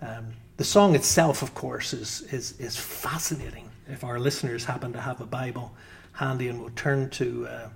Um, 0.00 0.34
the 0.56 0.64
song 0.64 0.94
itself, 0.94 1.42
of 1.42 1.54
course, 1.54 1.92
is, 1.92 2.22
is, 2.32 2.58
is 2.60 2.76
fascinating. 2.76 3.70
If 3.88 4.04
our 4.04 4.18
listeners 4.18 4.64
happen 4.64 4.92
to 4.92 5.00
have 5.00 5.20
a 5.20 5.26
Bible 5.26 5.74
handy 6.12 6.48
and 6.48 6.60
will 6.60 6.70
turn 6.70 7.10
to, 7.10 7.46
uh, 7.46 7.68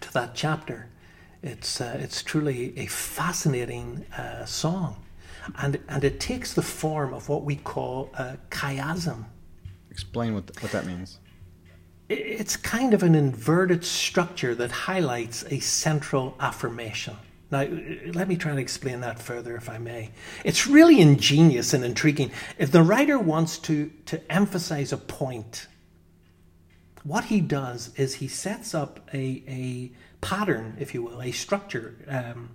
to 0.00 0.12
that 0.12 0.34
chapter, 0.34 0.88
it's, 1.42 1.80
uh, 1.80 1.98
it's 2.00 2.22
truly 2.22 2.76
a 2.78 2.86
fascinating 2.86 4.06
uh, 4.16 4.44
song 4.44 5.03
and 5.58 5.78
and 5.88 6.04
it 6.04 6.20
takes 6.20 6.54
the 6.54 6.62
form 6.62 7.14
of 7.14 7.28
what 7.28 7.44
we 7.44 7.56
call 7.56 8.10
a 8.14 8.36
chiasm. 8.50 9.24
Explain 9.90 10.34
what 10.34 10.50
what 10.62 10.72
that 10.72 10.86
means. 10.86 11.18
It's 12.08 12.56
kind 12.56 12.92
of 12.92 13.02
an 13.02 13.14
inverted 13.14 13.84
structure 13.84 14.54
that 14.56 14.70
highlights 14.70 15.44
a 15.50 15.58
central 15.60 16.36
affirmation. 16.38 17.16
Now, 17.50 17.66
let 18.12 18.28
me 18.28 18.36
try 18.36 18.50
and 18.50 18.60
explain 18.60 19.00
that 19.00 19.18
further, 19.18 19.56
if 19.56 19.70
I 19.70 19.78
may. 19.78 20.10
It's 20.44 20.66
really 20.66 21.00
ingenious 21.00 21.72
and 21.72 21.84
intriguing. 21.84 22.30
If 22.58 22.72
the 22.72 22.82
writer 22.82 23.18
wants 23.18 23.58
to, 23.60 23.90
to 24.06 24.32
emphasize 24.32 24.92
a 24.92 24.96
point, 24.96 25.66
what 27.04 27.26
he 27.26 27.40
does 27.40 27.94
is 27.96 28.14
he 28.16 28.28
sets 28.28 28.74
up 28.74 29.08
a, 29.12 29.42
a 29.46 29.92
pattern, 30.20 30.76
if 30.80 30.94
you 30.94 31.02
will, 31.02 31.22
a 31.22 31.30
structure 31.32 31.94
um, 32.08 32.50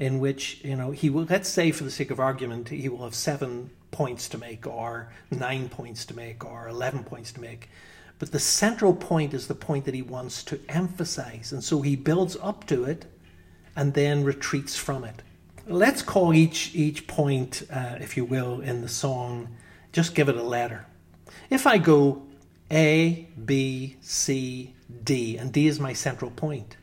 in 0.00 0.18
which 0.18 0.64
you 0.64 0.74
know 0.74 0.90
he 0.90 1.10
will 1.10 1.26
let's 1.28 1.48
say 1.48 1.70
for 1.70 1.84
the 1.84 1.90
sake 1.90 2.10
of 2.10 2.18
argument 2.18 2.70
he 2.70 2.88
will 2.88 3.04
have 3.04 3.14
seven 3.14 3.70
points 3.90 4.30
to 4.30 4.38
make 4.38 4.66
or 4.66 5.12
nine 5.30 5.68
points 5.68 6.06
to 6.06 6.16
make 6.16 6.44
or 6.44 6.68
11 6.68 7.04
points 7.04 7.32
to 7.32 7.40
make. 7.40 7.68
But 8.18 8.32
the 8.32 8.38
central 8.38 8.94
point 8.94 9.34
is 9.34 9.46
the 9.46 9.54
point 9.54 9.84
that 9.84 9.94
he 9.94 10.02
wants 10.02 10.42
to 10.44 10.60
emphasize. 10.68 11.52
And 11.52 11.62
so 11.64 11.82
he 11.82 11.96
builds 11.96 12.36
up 12.40 12.66
to 12.68 12.84
it 12.84 13.06
and 13.74 13.94
then 13.94 14.24
retreats 14.24 14.76
from 14.76 15.04
it. 15.04 15.22
Let's 15.66 16.02
call 16.02 16.32
each 16.32 16.74
each 16.74 17.06
point 17.06 17.62
uh, 17.70 17.96
if 18.00 18.16
you 18.16 18.24
will 18.24 18.60
in 18.60 18.80
the 18.80 18.88
song 18.88 19.48
just 19.92 20.14
give 20.14 20.28
it 20.28 20.36
a 20.36 20.42
letter. 20.42 20.86
If 21.50 21.66
i 21.66 21.76
go 21.76 22.22
a 22.70 23.28
b 23.44 23.96
c 24.00 24.74
d 25.04 25.36
and 25.36 25.52
d 25.52 25.66
is 25.66 25.78
my 25.78 25.92
central 25.92 26.30
point 26.30 26.76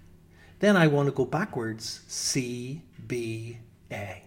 then 0.59 0.75
I 0.75 0.87
want 0.87 1.07
to 1.07 1.11
go 1.11 1.25
backwards 1.25 2.01
C, 2.07 2.81
B, 3.07 3.59
A. 3.91 4.23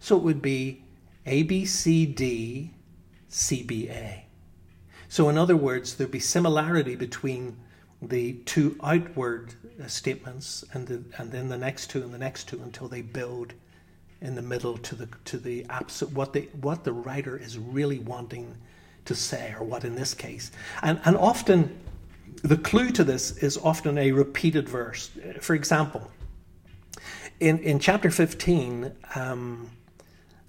So 0.00 0.16
it 0.16 0.22
would 0.22 0.42
be 0.42 0.82
A, 1.26 1.42
B, 1.44 1.64
C, 1.64 2.06
D, 2.06 2.70
C, 3.28 3.62
B, 3.62 3.88
A. 3.88 4.26
So, 5.08 5.28
in 5.28 5.38
other 5.38 5.56
words, 5.56 5.94
there'd 5.94 6.10
be 6.10 6.18
similarity 6.18 6.96
between 6.96 7.56
the 8.02 8.34
two 8.44 8.76
outward 8.82 9.54
uh, 9.82 9.86
statements 9.86 10.64
and, 10.72 10.86
the, 10.86 11.02
and 11.18 11.30
then 11.30 11.48
the 11.48 11.56
next 11.56 11.88
two 11.90 12.02
and 12.02 12.12
the 12.12 12.18
next 12.18 12.48
two 12.48 12.60
until 12.62 12.88
they 12.88 13.00
build 13.00 13.54
in 14.20 14.34
the 14.34 14.42
middle 14.42 14.78
to 14.78 14.94
the 14.94 15.08
to 15.24 15.36
the 15.36 15.66
absolute 15.68 16.14
what 16.14 16.32
the 16.32 16.48
what 16.62 16.84
the 16.84 16.92
writer 16.92 17.36
is 17.36 17.58
really 17.58 17.98
wanting 17.98 18.56
to 19.04 19.14
say 19.14 19.54
or 19.58 19.64
what 19.64 19.84
in 19.84 19.94
this 19.94 20.14
case 20.14 20.50
and 20.82 20.98
and 21.04 21.16
often 21.16 21.78
the 22.42 22.56
clue 22.58 22.90
to 22.90 23.04
this 23.04 23.38
is 23.38 23.56
often 23.58 23.96
a 23.96 24.12
repeated 24.12 24.68
verse. 24.68 25.10
For 25.40 25.54
example, 25.54 26.10
in, 27.40 27.58
in 27.58 27.78
chapter 27.78 28.10
15, 28.10 28.92
um, 29.14 29.70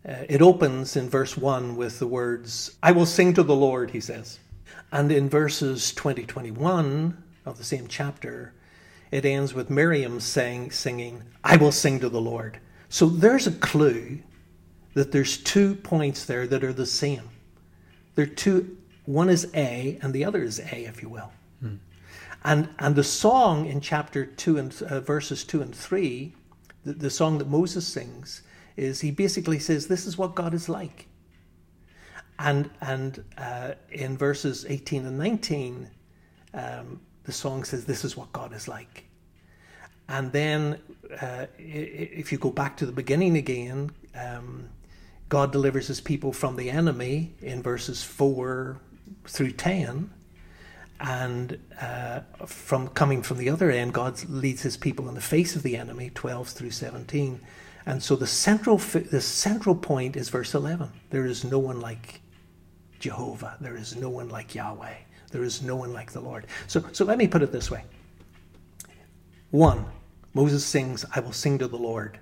uh, 0.08 0.14
it 0.30 0.42
opens 0.42 0.96
in 0.96 1.10
verse 1.10 1.36
1 1.36 1.76
with 1.76 2.00
the 2.00 2.08
words, 2.08 2.78
I 2.84 2.92
will 2.92 3.06
sing 3.06 3.34
to 3.34 3.44
the 3.44 3.56
Lord, 3.56 3.92
he 3.92 4.00
says. 4.00 4.40
And 4.92 5.12
in 5.12 5.30
verses 5.30 5.94
20 5.94 6.26
21 6.26 7.24
of 7.46 7.58
the 7.58 7.64
same 7.64 7.88
chapter, 7.88 8.54
it 9.12 9.26
ends 9.26 9.54
with 9.54 9.70
Miriam 9.70 10.20
saying, 10.20 10.72
singing, 10.72 11.24
I 11.44 11.58
will 11.58 11.72
sing 11.72 12.00
to 12.00 12.10
the 12.10 12.22
Lord. 12.22 12.60
So 12.90 13.08
there's 13.08 13.48
a 13.48 13.52
clue 13.52 14.20
that 14.94 15.12
there's 15.12 15.38
two 15.38 15.76
points 15.76 16.26
there 16.26 16.48
that 16.48 16.64
are 16.64 16.74
the 16.74 16.86
same. 16.86 17.30
They're 18.16 18.26
two 18.26 18.78
One 19.06 19.30
is 19.30 19.48
A, 19.54 20.00
and 20.02 20.14
the 20.14 20.26
other 20.26 20.42
is 20.42 20.60
A, 20.60 20.86
if 20.86 21.02
you 21.02 21.10
will. 21.10 21.32
Hmm. 21.60 21.76
And 22.44 22.70
and 22.80 22.96
the 22.96 23.04
song 23.04 23.66
in 23.66 23.82
chapter 23.82 24.26
two 24.26 24.58
and 24.58 24.74
uh, 24.84 25.02
verses 25.02 25.44
two 25.44 25.62
and 25.62 25.76
three, 25.76 26.34
the, 26.86 26.94
the 26.94 27.10
song 27.10 27.38
that 27.40 27.48
Moses 27.48 27.86
sings, 27.86 28.44
is 28.78 29.02
he 29.02 29.12
basically 29.12 29.60
says, 29.60 29.88
"This 29.88 30.06
is 30.06 30.18
what 30.18 30.36
God 30.36 30.54
is 30.54 30.70
like." 30.70 31.08
And 32.40 32.70
and 32.82 33.24
uh, 33.38 33.72
in 33.92 34.18
verses 34.18 34.66
eighteen 34.70 35.06
and 35.06 35.18
nineteen, 35.18 35.90
um, 36.54 37.02
the 37.24 37.32
song 37.32 37.64
says, 37.64 37.86
"This 37.86 38.06
is 38.06 38.16
what 38.16 38.32
God 38.32 38.54
is 38.54 38.68
like." 38.68 39.06
And 40.08 40.32
then, 40.32 40.80
uh, 41.20 41.48
if 41.58 42.32
you 42.32 42.38
go 42.38 42.52
back 42.52 42.78
to 42.78 42.86
the 42.86 42.92
beginning 42.92 43.38
again, 43.38 43.92
um, 44.14 44.70
God 45.30 45.52
delivers 45.52 45.88
his 45.88 46.00
people 46.00 46.32
from 46.32 46.56
the 46.56 46.70
enemy 46.70 47.34
in 47.42 47.64
verses 47.64 48.04
4 48.04 48.78
through 49.26 49.52
10. 49.52 50.12
And 51.00 51.60
uh, 51.80 52.22
from 52.46 52.88
coming 52.90 53.22
from 53.22 53.38
the 53.38 53.50
other 53.50 53.70
end, 53.70 53.94
God 53.94 54.24
leads 54.30 54.62
his 54.62 54.78
people 54.78 55.10
in 55.10 55.16
the 55.16 55.22
face 55.22 55.56
of 55.56 55.64
the 55.64 55.76
enemy, 55.76 56.12
12 56.14 56.50
through 56.50 56.72
17. 56.72 57.42
And 57.86 58.02
so 58.02 58.16
the 58.16 58.28
central, 58.28 58.78
the 58.78 59.22
central 59.22 59.76
point 59.76 60.16
is 60.16 60.30
verse 60.30 60.54
11. 60.54 60.90
There 61.10 61.26
is 61.26 61.44
no 61.44 61.60
one 61.60 61.82
like 61.82 62.22
Jehovah. 63.00 63.58
There 63.60 63.76
is 63.76 63.96
no 63.96 64.10
one 64.10 64.30
like 64.30 64.56
Yahweh. 64.56 64.96
There 65.32 65.44
is 65.44 65.62
no 65.62 65.76
one 65.76 65.94
like 65.94 66.12
the 66.12 66.22
Lord. 66.22 66.48
So, 66.68 66.84
so 66.94 67.06
let 67.06 67.18
me 67.18 67.28
put 67.28 67.44
it 67.44 67.52
this 67.52 67.70
way. 67.70 67.84
One, 69.52 69.86
Moses 70.34 70.66
sings, 70.66 71.06
I 71.14 71.20
will 71.20 71.34
sing 71.34 71.60
to 71.60 71.68
the 71.68 71.78
Lord. 71.78 72.20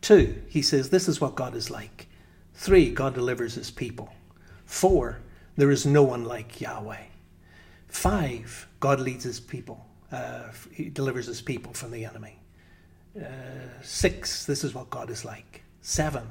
Two, 0.00 0.42
he 0.48 0.62
says, 0.62 0.90
This 0.90 1.08
is 1.08 1.20
what 1.20 1.34
God 1.34 1.54
is 1.54 1.70
like. 1.70 2.06
Three, 2.54 2.90
God 2.90 3.14
delivers 3.14 3.54
his 3.54 3.70
people. 3.70 4.12
Four, 4.64 5.20
there 5.56 5.70
is 5.70 5.84
no 5.84 6.02
one 6.02 6.24
like 6.24 6.60
Yahweh. 6.60 7.02
Five, 7.94 8.66
God 8.80 8.98
leads 8.98 9.22
his 9.22 9.38
people. 9.38 9.86
Uh, 10.10 10.48
he 10.72 10.90
delivers 10.90 11.26
his 11.26 11.40
people 11.40 11.72
from 11.72 11.92
the 11.92 12.04
enemy. 12.04 12.36
Uh, 13.16 13.28
six, 13.82 14.44
this 14.44 14.64
is 14.64 14.74
what 14.74 14.90
God 14.90 15.10
is 15.10 15.24
like. 15.24 15.62
Seven, 15.80 16.28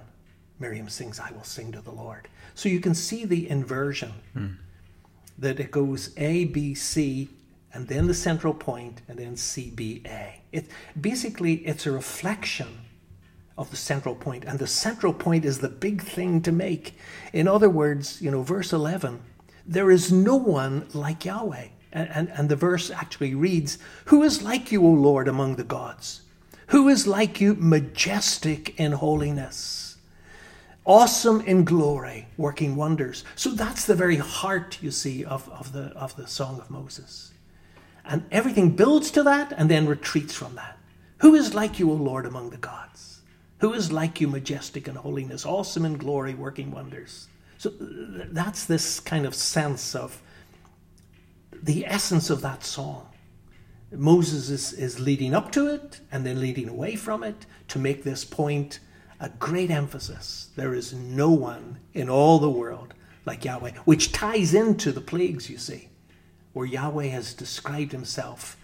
Miriam 0.60 0.89
sings, 0.89 1.21
I 1.21 1.32
will 1.32 1.45
sing 1.45 1.71
to 1.71 1.82
the 1.82 1.89
Lord. 1.89 2.28
So 2.54 2.67
you 2.67 2.82
can 2.82 2.93
see 2.93 3.23
the 3.23 3.49
inversion 3.49 4.12
hmm. 4.34 4.47
that 5.39 5.62
it 5.62 5.71
goes 5.71 6.12
A, 6.17 6.45
B, 6.45 6.76
C, 6.76 7.30
and 7.73 7.88
then 7.88 8.08
the 8.08 8.13
central 8.13 8.54
point, 8.54 9.02
and 9.08 9.17
then 9.17 9.38
C, 9.38 9.71
B, 9.73 10.02
A. 10.06 10.41
It, 10.52 10.67
basically, 10.99 11.65
it's 11.65 11.88
a 11.88 11.91
reflection 11.91 12.67
of 13.58 13.71
the 13.71 13.78
central 13.78 14.15
point, 14.15 14.43
and 14.43 14.60
the 14.60 14.67
central 14.67 15.13
point 15.13 15.45
is 15.45 15.60
the 15.60 15.69
big 15.69 16.02
thing 16.02 16.41
to 16.41 16.52
make. 16.52 16.97
In 17.32 17.47
other 17.47 17.69
words, 17.69 18.21
you 18.21 18.30
know, 18.30 18.43
verse 18.43 18.73
11, 18.73 19.21
there 19.65 19.91
is 19.91 20.12
no 20.12 20.36
one 20.36 20.88
like 20.93 21.26
Yahweh. 21.26 21.67
And, 21.91 22.10
and, 22.10 22.30
and 22.30 22.49
the 22.49 22.56
verse 22.56 22.89
actually 22.89 23.36
reads, 23.36 23.78
Who 24.06 24.23
is 24.23 24.41
like 24.41 24.71
you, 24.71 24.86
O 24.86 24.89
Lord, 24.89 25.28
among 25.28 25.56
the 25.56 25.63
gods? 25.63 26.21
Who 26.67 26.89
is 26.89 27.06
like 27.06 27.39
you, 27.39 27.56
majestic 27.56 28.80
in 28.80 28.93
holiness? 28.93 29.97
Awesome 30.86 31.41
in 31.41 31.63
glory, 31.63 32.28
working 32.36 32.76
wonders. 32.76 33.23
So 33.36 33.52
that's 33.52 33.86
the 33.86 33.95
very 33.95 34.17
heart, 34.17 34.80
you 34.82 34.91
see, 34.91 35.23
of, 35.23 35.47
of, 35.49 35.71
the, 35.71 35.91
of 35.95 36.15
the 36.15 36.28
Song 36.28 36.60
of 36.60 36.69
Moses. 36.69 37.32
And 38.04 38.26
everything 38.32 38.71
builds 38.76 39.12
to 39.12 39.23
that 39.23 39.54
and 39.56 39.69
then 39.69 39.88
retreats 39.88 40.34
from 40.34 40.56
that. 40.56 40.78
Who 41.19 41.36
is 41.36 41.54
like 41.54 41.80
you, 41.80 41.89
O 41.89 41.95
Lord, 41.95 42.26
among 42.26 42.49
the 42.49 42.58
gods? 42.58 43.21
Who 43.60 43.71
is 43.71 43.93
like 43.93 44.19
you, 44.19 44.28
majestic 44.28 44.89
in 44.89 44.95
holiness, 44.95 45.45
awesome 45.45 45.86
in 45.86 45.97
glory, 45.97 46.34
working 46.34 46.71
wonders? 46.71 47.30
So 47.63 47.69
uh, 47.69 48.26
that's 48.32 48.65
this 48.65 48.99
kind 48.99 49.26
of 49.26 49.34
sense 49.34 49.95
of 49.95 50.21
the 51.54 51.86
essence 51.86 52.30
of 52.30 52.41
that 52.41 52.65
song. 52.65 53.08
Moses 53.89 54.49
is, 54.49 54.73
is 54.73 54.99
leading 54.99 55.34
up 55.34 55.49
to 55.54 55.73
it 55.73 56.02
and 56.12 56.26
then 56.26 56.41
leading 56.41 56.67
away 56.67 56.97
from 56.97 57.23
it 57.23 57.45
to 57.69 57.80
make 57.80 58.04
this 58.04 58.26
point 58.26 58.82
a 59.21 59.30
great 59.30 59.71
emphasis. 59.71 60.49
There 60.58 60.73
is 60.73 60.91
no 60.91 61.30
one 61.30 61.80
in 61.93 62.10
all 62.10 62.38
the 62.38 62.49
world 62.49 62.95
like 63.26 63.45
Yahweh, 63.45 63.71
which 63.86 64.12
ties 64.12 64.54
into 64.54 64.91
the 64.91 64.99
plagues, 64.99 65.49
you 65.49 65.58
see, 65.58 65.88
where 66.52 66.65
Yahweh 66.65 67.08
has 67.08 67.34
described 67.34 67.93
himself 67.93 68.58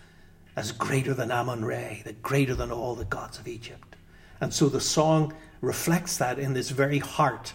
as 0.57 0.73
greater 0.73 1.13
than 1.13 1.31
Amun 1.31 1.63
Re, 1.63 2.01
the 2.03 2.11
greater 2.11 2.53
than 2.53 2.69
all 2.69 2.95
the 2.95 3.05
gods 3.05 3.39
of 3.39 3.47
Egypt. 3.47 3.95
And 4.41 4.53
so 4.53 4.67
the 4.67 4.81
song 4.81 5.33
reflects 5.61 6.17
that 6.17 6.37
in 6.37 6.51
this 6.51 6.69
very 6.69 6.99
heart. 6.99 7.53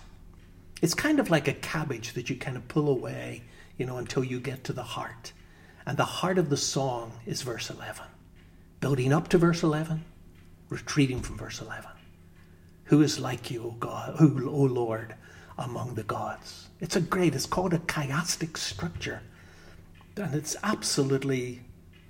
It's 0.82 0.94
kind 0.94 1.20
of 1.20 1.30
like 1.30 1.48
a 1.48 1.54
cabbage 1.54 2.12
that 2.14 2.28
you 2.28 2.37
kind 2.37 2.56
of 2.56 2.68
pull 2.68 2.88
away, 2.88 3.42
you 3.78 3.87
know, 3.87 3.96
until 3.98 4.24
you 4.24 4.40
get 4.40 4.64
to 4.64 4.72
the 4.72 4.82
heart. 4.82 5.32
And 5.87 5.96
the 5.96 6.04
heart 6.04 6.38
of 6.38 6.50
the 6.50 6.56
song 6.56 7.12
is 7.26 7.42
verse 7.42 7.70
11. 7.70 8.04
Building 8.80 9.12
up 9.12 9.28
to 9.28 9.38
verse 9.38 9.62
11, 9.62 10.04
retreating 10.68 11.20
from 11.20 11.38
verse 11.38 11.60
11. 11.60 11.90
Who 12.84 13.02
is 13.02 13.18
like 13.18 13.50
you, 13.50 13.64
O 13.64 13.70
God, 13.70 14.16
O 14.20 14.24
Lord, 14.24 15.14
among 15.56 15.94
the 15.94 16.02
gods? 16.02 16.68
It's 16.80 16.96
a 16.96 17.00
great, 17.00 17.34
it's 17.34 17.46
called 17.46 17.72
a 17.72 17.78
chiastic 17.78 18.56
structure. 18.58 19.22
And 20.16 20.34
it's 20.34 20.56
absolutely, 20.62 21.62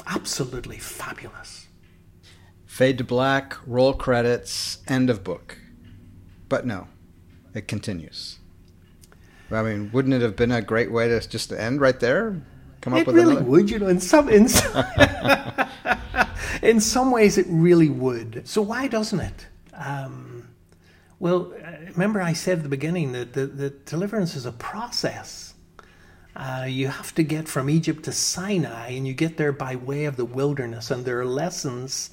absolutely 0.06 0.78
fabulous. 0.78 1.68
Fade 2.66 2.98
to 2.98 3.04
black, 3.04 3.56
roll 3.66 3.94
credits, 3.94 4.78
end 4.88 5.10
of 5.10 5.22
book. 5.22 5.58
But 6.48 6.66
no, 6.66 6.88
it 7.54 7.68
continues. 7.68 8.38
I 9.54 9.62
mean, 9.62 9.90
wouldn't 9.92 10.14
it 10.14 10.22
have 10.22 10.36
been 10.36 10.52
a 10.52 10.62
great 10.62 10.90
way 10.90 11.08
to 11.08 11.26
just 11.28 11.52
end 11.52 11.80
right 11.80 11.98
there? 11.98 12.40
Come 12.80 12.92
up 12.92 13.00
it 13.00 13.06
with 13.06 13.16
really 13.16 13.36
another? 13.36 13.46
would, 13.46 13.70
you 13.70 13.78
know. 13.78 13.88
In 13.88 14.00
some 14.00 14.28
in 14.28 14.48
some, 14.48 14.84
in 16.62 16.80
some 16.80 17.10
ways, 17.10 17.38
it 17.38 17.46
really 17.48 17.88
would. 17.88 18.46
So 18.46 18.60
why 18.62 18.88
doesn't 18.88 19.20
it? 19.20 19.46
Um, 19.72 20.48
well, 21.18 21.52
uh, 21.64 21.70
remember 21.92 22.20
I 22.20 22.34
said 22.34 22.58
at 22.58 22.62
the 22.62 22.68
beginning 22.68 23.12
that 23.12 23.32
the, 23.32 23.70
deliverance 23.86 24.36
is 24.36 24.44
a 24.44 24.52
process. 24.52 25.54
Uh, 26.36 26.66
you 26.68 26.88
have 26.88 27.14
to 27.14 27.22
get 27.22 27.48
from 27.48 27.70
Egypt 27.70 28.04
to 28.04 28.12
Sinai, 28.12 28.90
and 28.90 29.06
you 29.06 29.14
get 29.14 29.36
there 29.36 29.52
by 29.52 29.76
way 29.76 30.04
of 30.04 30.16
the 30.16 30.24
wilderness, 30.24 30.90
and 30.90 31.04
there 31.04 31.20
are 31.20 31.24
lessons 31.24 32.10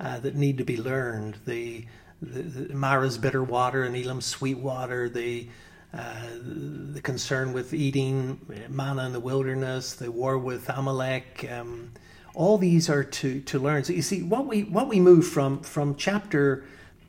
uh, 0.00 0.20
that 0.20 0.36
need 0.36 0.58
to 0.58 0.64
be 0.64 0.76
learned. 0.76 1.36
The, 1.44 1.84
the, 2.22 2.42
the 2.42 2.74
Marah's 2.74 3.18
bitter 3.18 3.42
water 3.42 3.82
and 3.82 3.96
Elim's 3.96 4.26
sweet 4.26 4.58
water, 4.58 5.08
the 5.08 5.48
the 5.94 7.00
concern 7.00 7.52
with 7.52 7.72
eating 7.72 8.40
manna 8.68 9.06
in 9.06 9.12
the 9.12 9.20
wilderness, 9.20 9.94
the 9.94 10.10
war 10.10 10.38
with 10.38 10.68
Amalek, 10.68 11.48
um, 11.50 11.92
all 12.34 12.58
these 12.58 12.90
are 12.90 13.04
to, 13.04 13.40
to 13.42 13.58
learn. 13.58 13.84
So 13.84 13.92
you 13.92 14.02
see, 14.02 14.22
what 14.22 14.46
we 14.46 14.64
what 14.64 14.88
we 14.88 14.98
move 14.98 15.26
from 15.26 15.60
from 15.60 15.94
chapter 15.94 16.64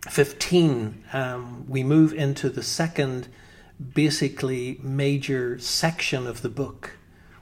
fifteen, 0.08 1.04
um, 1.14 1.66
we 1.68 1.84
move 1.84 2.14
into 2.14 2.50
the 2.50 2.62
second, 2.62 3.28
basically 3.94 4.80
major 4.84 5.58
section 5.58 6.28
of 6.28 6.44
the 6.44 6.50
book, 6.50 6.98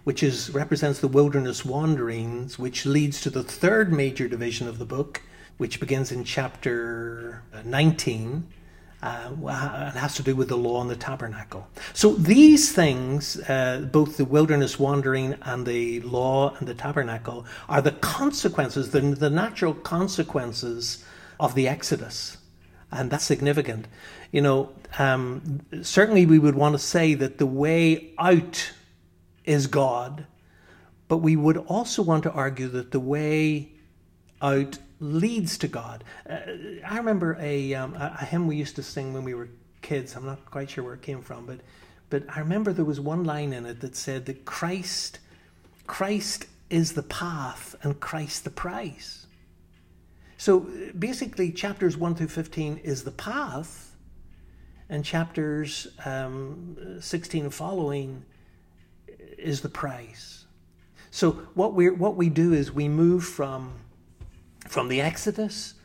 which 0.06 0.24
is 0.24 0.50
represents 0.50 1.00
the 1.00 1.10
wilderness 1.10 1.66
wanderings, 1.66 2.58
which 2.58 2.86
leads 2.86 3.20
to 3.22 3.30
the 3.30 3.44
third 3.44 3.92
major 3.92 4.30
division 4.30 4.68
of 4.70 4.80
the 4.80 4.86
book, 4.86 5.22
which 5.58 5.82
begins 5.82 6.12
in 6.12 6.24
chapter 6.24 7.44
19 7.66 8.48
uh, 9.04 9.30
and 9.90 9.98
has 9.98 10.16
to 10.16 10.24
do 10.24 10.34
with 10.34 10.48
the 10.48 10.58
law 10.58 10.82
and 10.82 10.90
the 10.90 10.96
tabernacle. 10.96 11.68
So 11.94 12.14
these 12.14 12.72
things, 12.72 13.38
uh, 13.50 13.88
both 13.92 14.16
the 14.16 14.24
wilderness 14.24 14.80
wandering 14.80 15.36
and 15.42 15.66
the 15.66 16.00
law 16.02 16.56
and 16.58 16.68
the 16.68 16.74
tabernacle, 16.74 17.46
are 17.68 17.82
the 17.82 17.92
consequences, 17.92 18.92
the, 18.92 19.02
the 19.02 19.30
natural 19.30 19.74
consequences 19.74 21.04
of 21.38 21.54
the 21.54 21.68
Exodus. 21.68 22.38
And 22.92 23.12
that's 23.12 23.26
significant. 23.26 23.88
You 24.32 24.42
know, 24.42 24.70
um, 24.98 25.60
certainly 25.82 26.26
we 26.26 26.40
would 26.40 26.56
want 26.56 26.74
to 26.74 26.80
say 26.80 27.14
that 27.16 27.40
the 27.40 27.46
way 27.46 28.14
out 28.18 28.72
is 29.44 29.68
God, 29.68 30.26
but 31.10 31.18
we 31.18 31.36
would 31.36 31.58
also 31.58 32.02
want 32.02 32.24
to 32.24 32.32
argue 32.32 32.70
that 32.70 32.92
the 32.92 33.02
way 33.02 33.74
out 34.42 34.78
leads 35.04 35.58
to 35.60 35.68
God. 35.68 36.04
Uh, 36.30 36.40
I 36.88 36.98
remember 36.98 37.38
a, 37.40 37.74
um, 37.74 37.96
a 37.96 38.24
hymn 38.26 38.48
we 38.48 38.56
used 38.56 38.76
to 38.78 38.84
sing 38.84 39.14
when 39.14 39.24
we 39.24 39.34
were 39.34 39.50
kids. 39.82 40.16
I'm 40.16 40.26
not 40.26 40.46
quite 40.50 40.70
sure 40.70 40.84
where 40.84 40.94
it 40.94 41.02
came 41.02 41.22
from, 41.22 41.46
but 41.46 41.60
but 42.10 42.24
I 42.30 42.40
remember 42.42 42.74
there 42.74 42.86
was 42.86 43.00
one 43.00 43.24
line 43.24 43.54
in 43.54 43.66
it 43.66 43.80
that 43.80 43.96
said 43.96 44.28
that 44.28 44.46
Christ 44.46 45.20
Christ 45.88 46.46
is 46.70 46.94
the 46.94 47.04
path 47.04 47.76
and 47.82 48.00
Christ 48.00 48.44
the 48.44 48.50
price. 48.50 49.26
So 50.38 50.68
basically, 50.98 51.52
chapters 51.52 51.98
1 51.98 52.16
through 52.16 52.28
15 52.28 52.78
is 52.84 53.04
the 53.04 53.12
path, 53.12 53.96
and 54.90 55.04
chapters 55.04 55.88
um, 56.06 57.00
16 57.00 57.50
following 57.50 58.24
is 59.38 59.62
the 59.62 59.70
price. 59.70 60.46
So 61.12 61.32
what 61.54 61.74
we 61.74 61.90
what 61.90 62.16
we 62.16 62.30
do 62.30 62.54
is 62.54 62.72
we 62.72 62.88
move 62.88 63.24
from 63.24 63.74
from 64.74 64.88
the 64.88 65.00
Exodus 65.00 65.76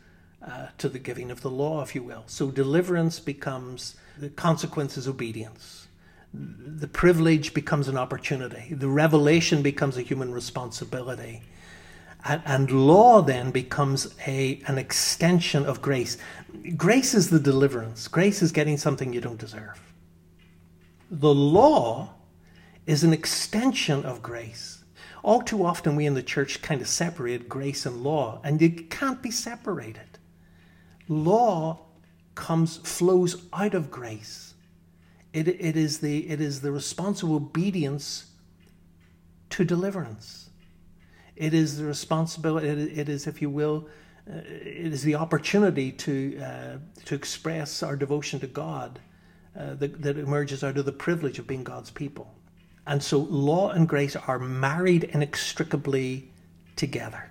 uh, 0.42 0.68
to 0.78 0.88
the 0.88 0.98
giving 0.98 1.30
of 1.30 1.42
the 1.42 1.50
law, 1.50 1.82
if 1.82 1.94
you 1.94 2.02
will. 2.02 2.24
So 2.26 2.50
deliverance 2.50 3.20
becomes 3.20 3.96
the 4.18 4.30
consequence 4.30 4.96
is 4.96 5.06
obedience. 5.06 5.88
the 6.32 6.88
privilege 6.88 7.52
becomes 7.52 7.88
an 7.88 7.96
opportunity. 7.98 8.72
The 8.72 8.88
revelation 8.88 9.62
becomes 9.62 9.96
a 9.98 10.02
human 10.02 10.32
responsibility. 10.32 11.42
And, 12.24 12.42
and, 12.44 12.70
law 12.70 13.22
then 13.22 13.50
becomes 13.50 14.14
a, 14.26 14.60
an 14.66 14.78
extension 14.78 15.64
of 15.66 15.80
grace. 15.80 16.16
Grace 16.76 17.14
is 17.14 17.30
the 17.30 17.38
deliverance, 17.38 18.08
grace 18.08 18.42
is 18.42 18.52
getting 18.52 18.76
something 18.76 19.12
you 19.12 19.20
don't 19.20 19.38
deserve. 19.38 19.80
The 21.10 21.34
law 21.34 22.14
is 22.86 23.04
an 23.04 23.12
extension 23.12 24.04
of 24.04 24.22
grace. 24.22 24.77
All 25.22 25.42
too 25.42 25.64
often, 25.64 25.96
we 25.96 26.06
in 26.06 26.14
the 26.14 26.22
church 26.22 26.62
kind 26.62 26.80
of 26.80 26.88
separate 26.88 27.48
grace 27.48 27.86
and 27.86 28.02
law, 28.02 28.40
and 28.44 28.60
you 28.60 28.70
can't 28.70 29.22
be 29.22 29.30
separated. 29.30 30.18
Law 31.08 31.80
comes 32.34 32.76
flows 32.78 33.42
out 33.52 33.74
of 33.74 33.90
grace. 33.90 34.54
It, 35.32 35.48
it, 35.48 35.76
is 35.76 35.98
the, 35.98 36.28
it 36.28 36.40
is 36.40 36.60
the 36.60 36.72
response 36.72 37.22
of 37.22 37.30
obedience 37.30 38.30
to 39.50 39.64
deliverance. 39.64 40.50
It 41.36 41.54
is 41.54 41.78
the 41.78 41.84
responsibility, 41.84 42.68
it, 42.68 42.98
it 42.98 43.08
is, 43.08 43.26
if 43.26 43.42
you 43.42 43.50
will, 43.50 43.88
uh, 44.28 44.38
it 44.38 44.92
is 44.92 45.02
the 45.02 45.14
opportunity 45.14 45.92
to, 45.92 46.40
uh, 46.40 46.78
to 47.04 47.14
express 47.14 47.82
our 47.82 47.96
devotion 47.96 48.40
to 48.40 48.46
God 48.46 48.98
uh, 49.58 49.74
that, 49.74 50.02
that 50.02 50.18
emerges 50.18 50.62
out 50.62 50.76
of 50.76 50.84
the 50.84 50.92
privilege 50.92 51.38
of 51.38 51.46
being 51.46 51.64
God's 51.64 51.90
people. 51.90 52.32
And 52.88 53.02
so 53.02 53.18
law 53.18 53.68
and 53.68 53.86
grace 53.86 54.16
are 54.16 54.38
married 54.38 55.04
inextricably 55.04 56.32
together. 56.74 57.30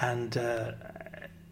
And, 0.00 0.36
uh, 0.36 0.72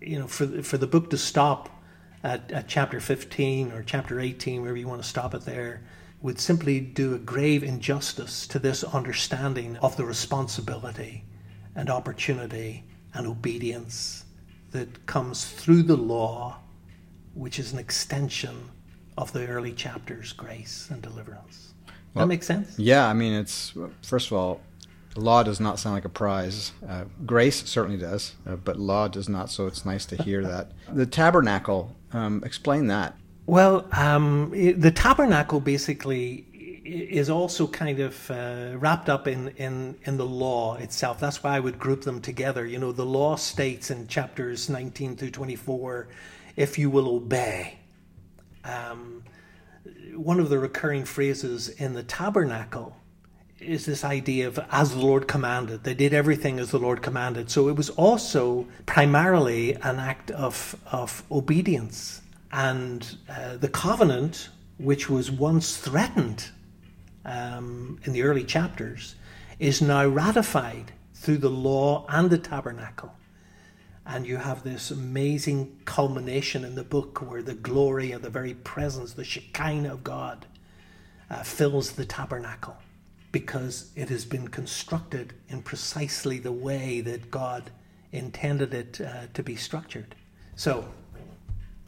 you 0.01 0.20
know, 0.20 0.29
for, 0.29 0.62
for 0.62 0.79
the 0.79 0.87
book 0.87 1.11
to 1.11 1.18
stop 1.18 1.83
at, 2.22 2.53
at 2.53 2.68
chapter 2.68 3.01
15 3.01 3.72
or 3.72 3.83
chapter 3.83 4.20
18, 4.20 4.62
wherever 4.62 4.79
you 4.79 4.87
want 4.87 5.03
to 5.03 5.09
stop 5.09 5.35
it 5.35 5.42
there, 5.42 5.83
would 6.22 6.38
simply 6.38 6.79
do 6.79 7.12
a 7.12 7.18
grave 7.18 7.64
injustice 7.64 8.46
to 8.46 8.61
this 8.61 8.85
understanding 8.85 9.77
of 9.79 9.96
the 9.96 10.05
responsibility 10.05 11.25
and 11.75 11.90
opportunity 11.90 12.85
and 13.14 13.27
obedience 13.27 14.27
that 14.70 15.07
comes 15.07 15.44
through 15.44 15.83
the 15.83 15.96
law, 15.96 16.61
which 17.35 17.59
is 17.59 17.72
an 17.72 17.81
extension 17.81 18.70
of 19.18 19.33
the 19.33 19.44
early 19.49 19.72
chapters, 19.72 20.33
grace 20.33 20.87
and 20.88 21.03
deliverance. 21.03 21.75
Well, 22.16 22.26
that 22.26 22.29
makes 22.29 22.46
sense? 22.46 22.79
Yeah, 22.79 23.07
I 23.07 23.12
mean, 23.12 23.33
it's 23.33 23.74
first 24.02 24.29
of 24.29 24.33
all, 24.33 24.61
law 25.16 25.42
does 25.42 25.61
not 25.61 25.79
sound 25.79 25.94
like 25.94 26.05
a 26.05 26.11
prize. 26.11 26.72
Uh, 26.87 27.05
grace 27.24 27.64
certainly 27.68 27.98
does, 27.98 28.35
uh, 28.46 28.57
but 28.57 28.79
law 28.79 29.09
does 29.09 29.29
not. 29.29 29.50
So 29.50 29.66
it's 29.66 29.85
nice 29.85 30.07
to 30.07 30.22
hear 30.22 30.42
that. 30.46 30.72
The 30.92 31.07
tabernacle, 31.07 31.94
um, 32.12 32.42
explain 32.44 32.87
that. 32.88 33.16
Well, 33.46 33.87
um, 33.92 34.52
it, 34.55 34.81
the 34.81 34.90
tabernacle 34.90 35.61
basically 35.61 36.44
is 36.85 37.31
also 37.31 37.66
kind 37.66 38.00
of 38.00 38.31
uh, 38.31 38.72
wrapped 38.76 39.09
up 39.09 39.26
in, 39.26 39.48
in, 39.57 39.96
in 40.05 40.16
the 40.16 40.26
law 40.26 40.76
itself. 40.76 41.18
That's 41.20 41.42
why 41.42 41.57
I 41.57 41.61
would 41.61 41.79
group 41.79 42.02
them 42.02 42.20
together. 42.20 42.64
You 42.64 42.79
know, 42.79 42.92
the 42.92 43.07
law 43.07 43.37
states 43.37 43.90
in 43.90 44.07
chapters 44.07 44.68
19 44.68 45.16
through 45.16 45.31
24 45.31 46.09
if 46.57 46.79
you 46.79 46.88
will 46.90 47.09
obey. 47.09 47.79
Um, 48.64 49.22
one 50.16 50.40
of 50.40 50.48
the 50.48 50.59
recurring 50.59 51.05
phrases 51.05 51.68
in 51.68 51.94
the 51.94 52.02
tabernacle 52.02 52.96
is 53.61 53.87
this 53.87 54.05
idea 54.05 54.46
of 54.48 54.59
as 54.70 54.92
the 54.92 54.98
Lord 54.98 55.26
commanded. 55.26 55.85
They 55.85 55.94
did 55.94 56.12
everything 56.12 56.59
as 56.59 56.70
the 56.70 56.79
Lord 56.79 57.02
commanded. 57.02 57.50
So 57.50 57.68
it 57.68 57.76
was 57.76 57.90
also 57.90 58.66
primarily 58.85 59.74
an 59.74 59.98
act 59.98 60.31
of, 60.31 60.76
of 60.92 61.22
obedience. 61.31 62.20
And 62.52 63.16
uh, 63.29 63.57
the 63.57 63.68
covenant, 63.68 64.50
which 64.79 65.09
was 65.09 65.31
once 65.31 65.76
threatened 65.76 66.50
um, 67.24 67.98
in 68.05 68.12
the 68.12 68.22
early 68.22 68.44
chapters, 68.44 69.14
is 69.59 69.81
now 69.81 70.07
ratified 70.07 70.92
through 71.14 71.38
the 71.38 71.50
law 71.50 72.05
and 72.09 72.31
the 72.31 72.38
tabernacle. 72.38 73.15
And 74.07 74.27
you 74.27 74.37
have 74.37 74.62
this 74.62 74.90
amazing 74.90 75.81
culmination 75.85 76.64
in 76.64 76.77
the 76.77 76.85
book 76.85 77.29
where 77.29 77.42
the 77.42 77.55
glory 77.55 78.12
of 78.12 78.23
the 78.23 78.31
very 78.31 78.55
presence, 78.55 79.12
the 79.12 79.25
Shekinah 79.25 79.92
of 79.92 80.05
God, 80.05 80.47
uh, 81.29 81.42
fills 81.42 81.92
the 81.92 82.05
tabernacle 82.05 82.77
because 83.33 83.90
it 83.97 84.09
has 84.09 84.25
been 84.25 84.49
constructed 84.49 85.35
in 85.49 85.61
precisely 85.61 86.38
the 86.38 86.53
way 86.53 87.01
that 87.01 87.31
God 87.31 87.71
intended 88.12 88.73
it 88.73 89.01
uh, 89.01 89.27
to 89.35 89.42
be 89.42 89.57
structured. 89.57 90.14
So, 90.55 90.88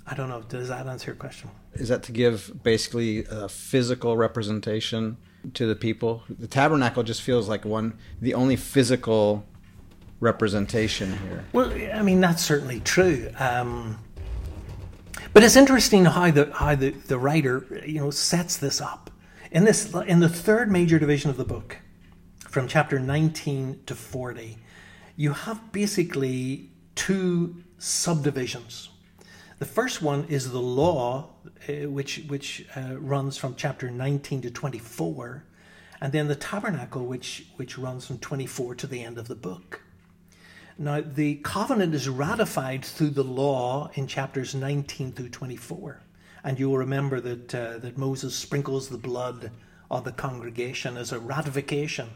I 0.06 0.14
don't 0.14 0.28
know. 0.28 0.42
Does 0.42 0.68
that 0.68 0.86
answer 0.86 1.12
your 1.12 1.16
question? 1.16 1.50
Is 1.74 1.88
that 1.88 2.02
to 2.04 2.12
give 2.12 2.62
basically 2.62 3.24
a 3.30 3.48
physical 3.48 4.16
representation 4.16 5.18
to 5.54 5.66
the 5.66 5.76
people? 5.76 6.22
The 6.28 6.48
tabernacle 6.48 7.02
just 7.02 7.22
feels 7.22 7.48
like 7.48 7.64
one, 7.64 7.96
the 8.20 8.34
only 8.34 8.56
physical 8.56 9.44
representation 10.20 11.16
here. 11.18 11.44
Well, 11.52 11.72
I 11.94 12.02
mean 12.02 12.20
that's 12.20 12.42
certainly 12.42 12.80
true. 12.80 13.30
Um, 13.38 13.98
but 15.32 15.44
it's 15.44 15.56
interesting 15.56 16.04
how 16.04 16.30
the 16.30 16.50
how 16.52 16.74
the, 16.74 16.90
the 16.90 17.18
writer 17.18 17.82
you 17.86 18.00
know 18.00 18.10
sets 18.10 18.56
this 18.56 18.80
up. 18.80 19.10
In 19.50 19.64
this, 19.64 19.94
in 20.06 20.20
the 20.20 20.28
third 20.28 20.70
major 20.70 20.98
division 20.98 21.30
of 21.30 21.38
the 21.38 21.44
book, 21.44 21.78
from 22.48 22.68
chapter 22.68 22.98
19 22.98 23.80
to 23.86 23.94
40, 23.94 24.58
you 25.16 25.32
have 25.32 25.72
basically 25.72 26.70
two 26.94 27.62
subdivisions. 27.78 28.90
The 29.58 29.64
first 29.64 30.02
one 30.02 30.24
is 30.28 30.52
the 30.52 30.60
law, 30.60 31.30
uh, 31.68 31.88
which 31.88 32.24
which 32.28 32.66
uh, 32.76 32.96
runs 32.98 33.36
from 33.36 33.54
chapter 33.56 33.90
19 33.90 34.42
to 34.42 34.50
24, 34.50 35.44
and 36.00 36.12
then 36.12 36.28
the 36.28 36.36
tabernacle, 36.36 37.06
which 37.06 37.46
which 37.56 37.78
runs 37.78 38.06
from 38.06 38.18
24 38.18 38.74
to 38.76 38.86
the 38.86 39.02
end 39.02 39.18
of 39.18 39.28
the 39.28 39.34
book. 39.34 39.82
Now, 40.80 41.00
the 41.00 41.34
covenant 41.36 41.92
is 41.92 42.08
ratified 42.08 42.84
through 42.84 43.10
the 43.10 43.24
law 43.24 43.90
in 43.94 44.06
chapters 44.06 44.54
19 44.54 45.10
through 45.10 45.30
24. 45.30 46.00
And 46.44 46.56
you 46.56 46.70
will 46.70 46.78
remember 46.78 47.20
that, 47.20 47.52
uh, 47.52 47.78
that 47.78 47.98
Moses 47.98 48.36
sprinkles 48.36 48.88
the 48.88 48.96
blood 48.96 49.50
of 49.90 50.04
the 50.04 50.12
congregation 50.12 50.96
as 50.96 51.10
a 51.10 51.18
ratification 51.18 52.10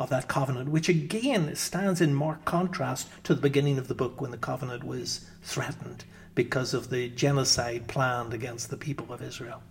of 0.00 0.10
that 0.10 0.26
covenant, 0.26 0.68
which 0.68 0.88
again 0.88 1.54
stands 1.54 2.00
in 2.00 2.12
marked 2.12 2.44
contrast 2.44 3.08
to 3.22 3.36
the 3.36 3.40
beginning 3.40 3.78
of 3.78 3.86
the 3.86 3.94
book 3.94 4.20
when 4.20 4.32
the 4.32 4.36
covenant 4.36 4.82
was 4.82 5.26
threatened 5.42 6.04
because 6.34 6.74
of 6.74 6.90
the 6.90 7.08
genocide 7.10 7.86
planned 7.86 8.34
against 8.34 8.68
the 8.68 8.76
people 8.76 9.12
of 9.12 9.22
Israel. 9.22 9.62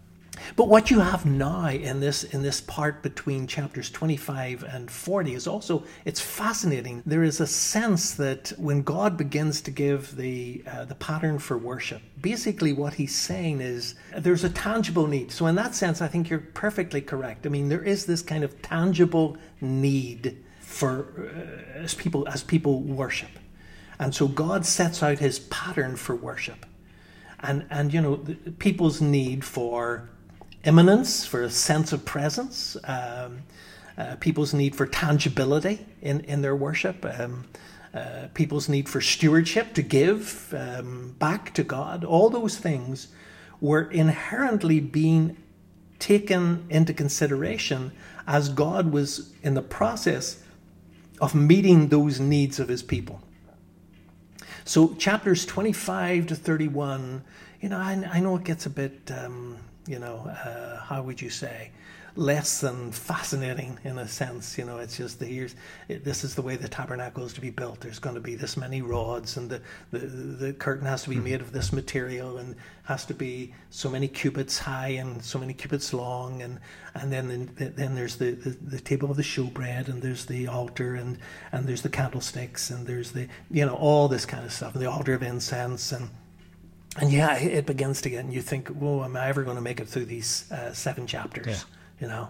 But 0.56 0.68
what 0.68 0.92
you 0.92 1.00
have 1.00 1.26
now 1.26 1.68
in 1.70 2.00
this 2.00 2.24
in 2.24 2.42
this 2.44 2.62
part 2.62 3.04
between 3.04 3.48
chapters 3.48 3.90
25 3.90 4.64
and 4.64 4.90
40 4.90 5.34
is 5.34 5.48
also 5.48 5.84
it's 6.06 6.22
fascinating. 6.22 7.04
There 7.06 7.24
is 7.24 7.40
a 7.40 7.48
sense 7.48 8.14
that 8.16 8.54
when 8.58 8.82
God 8.82 9.18
begins 9.18 9.62
to 9.62 9.72
give 9.72 10.16
the 10.16 10.64
uh, 10.68 10.86
the 10.86 10.96
pattern 10.96 11.40
for 11.40 11.58
worship, 11.58 12.02
basically 12.22 12.74
what 12.74 12.96
he's 12.96 13.16
saying 13.16 13.62
is 13.62 13.96
there's 14.16 14.44
a 14.44 14.50
tangible 14.50 15.08
need. 15.08 15.32
So 15.32 15.48
in 15.48 15.56
that 15.56 15.76
sense, 15.76 16.02
I 16.02 16.08
think 16.08 16.30
you're 16.30 16.40
perfectly 16.40 17.02
correct. 17.02 17.46
I 17.46 17.50
mean, 17.50 17.70
there 17.70 17.84
is 17.84 18.06
this 18.06 18.22
kind 18.22 18.44
of 18.44 18.62
tangible 18.62 19.38
need 19.62 20.44
for 20.60 21.08
uh, 21.18 21.80
as 21.80 21.94
people 21.94 22.28
as 22.28 22.44
people 22.44 22.82
worship, 22.82 23.32
and 24.00 24.14
so 24.14 24.28
God 24.28 24.66
sets 24.66 25.02
out 25.02 25.20
His 25.20 25.40
pattern 25.40 25.96
for 25.96 26.16
worship, 26.16 26.66
and 27.40 27.66
and 27.70 27.94
you 27.94 28.02
know 28.02 28.18
people's 28.60 29.02
need 29.02 29.44
for 29.44 30.10
immanence, 30.68 31.26
for 31.26 31.42
a 31.44 31.50
sense 31.50 31.94
of 31.94 32.04
presence, 32.04 32.76
um, 32.84 33.44
uh, 33.98 34.16
people's 34.20 34.54
need 34.54 34.76
for 34.76 34.86
tangibility 34.86 35.86
in, 36.02 36.20
in 36.22 36.42
their 36.42 36.56
worship, 36.56 37.06
um, 37.18 37.46
uh, 37.94 38.28
people's 38.34 38.68
need 38.68 38.88
for 38.90 39.02
stewardship, 39.02 39.74
to 39.74 39.82
give 39.82 40.54
um, 40.56 41.16
back 41.18 41.54
to 41.54 41.64
God, 41.64 42.04
all 42.04 42.30
those 42.30 42.58
things 42.58 43.08
were 43.62 43.90
inherently 43.90 44.80
being 44.80 45.38
taken 46.00 46.66
into 46.70 46.94
consideration 46.94 47.92
as 48.28 48.50
God 48.50 48.92
was 48.92 49.34
in 49.42 49.54
the 49.54 49.62
process 49.62 50.44
of 51.20 51.34
meeting 51.34 51.88
those 51.88 52.20
needs 52.20 52.60
of 52.60 52.68
his 52.68 52.84
people. 52.84 53.22
So, 54.66 54.94
chapters 54.96 55.46
25 55.46 56.28
to 56.28 56.36
31, 56.36 57.24
you 57.62 57.70
know, 57.70 57.78
I, 57.78 58.08
I 58.12 58.20
know 58.20 58.36
it 58.36 58.44
gets 58.44 58.66
a 58.66 58.70
bit 58.70 59.12
um, 59.18 59.58
you 59.88 60.00
know, 60.00 60.18
uh, 60.46 60.80
how 60.82 61.02
would 61.02 61.22
you 61.22 61.30
say, 61.30 61.72
less 62.18 62.62
than 62.62 62.92
fascinating 62.92 63.78
in 63.84 64.00
a 64.00 64.08
sense. 64.08 64.58
You 64.58 64.66
know, 64.66 64.80
it's 64.80 64.98
just 64.98 65.20
the 65.20 65.26
here's 65.26 65.56
it, 65.88 66.04
this 66.04 66.24
is 66.24 66.34
the 66.36 66.42
way 66.42 66.56
the 66.56 66.68
tabernacle 66.68 67.24
is 67.24 67.34
to 67.34 67.42
be 67.42 67.52
built. 67.52 67.80
There's 67.80 68.00
going 68.00 68.16
to 68.16 68.22
be 68.22 68.36
this 68.36 68.58
many 68.58 68.82
rods, 68.82 69.38
and 69.38 69.50
the 69.50 69.62
the, 69.92 70.00
the 70.00 70.54
curtain 70.54 70.88
has 70.88 71.04
to 71.04 71.10
be 71.10 71.18
hmm. 71.18 71.24
made 71.24 71.42
of 71.42 71.52
this 71.52 71.72
material, 71.72 72.40
and 72.40 72.56
has 72.84 73.06
to 73.06 73.14
be 73.14 73.54
so 73.70 73.90
many 73.90 74.08
cubits 74.08 74.58
high 74.58 74.90
and 74.90 75.24
so 75.24 75.38
many 75.38 75.54
cubits 75.54 75.94
long, 75.94 76.42
and 76.42 76.60
and 76.96 77.14
then 77.14 77.52
then 77.56 77.96
there's 77.96 78.18
the, 78.18 78.32
the, 78.32 78.50
the 78.50 78.80
table 78.80 79.12
of 79.12 79.18
the 79.18 79.24
showbread, 79.24 79.88
and 79.88 80.02
there's 80.02 80.26
the 80.26 80.48
altar, 80.48 80.96
and 80.96 81.20
and 81.52 81.68
there's 81.68 81.84
the 81.84 81.90
candlesticks, 81.90 82.72
and 82.72 82.88
there's 82.88 83.12
the 83.12 83.28
you 83.52 83.66
know 83.66 83.76
all 83.76 84.08
this 84.08 84.26
kind 84.26 84.44
of 84.44 84.52
stuff, 84.52 84.74
and 84.74 84.82
the 84.82 84.90
altar 84.90 85.14
of 85.14 85.22
incense, 85.22 85.92
and 85.92 86.10
and 86.98 87.12
yeah, 87.12 87.38
it 87.38 87.66
begins 87.66 88.02
to 88.02 88.10
get, 88.10 88.20
and 88.20 88.34
you 88.34 88.42
think, 88.42 88.68
"Whoa, 88.70 89.04
am 89.04 89.16
I 89.16 89.28
ever 89.28 89.44
going 89.44 89.56
to 89.56 89.62
make 89.62 89.80
it 89.80 89.88
through 89.88 90.06
these 90.06 90.52
uh, 90.52 90.74
seven 90.74 91.08
chapters?" 91.08 91.48
Yeah. 91.48 92.02
you 92.02 92.08
know. 92.08 92.30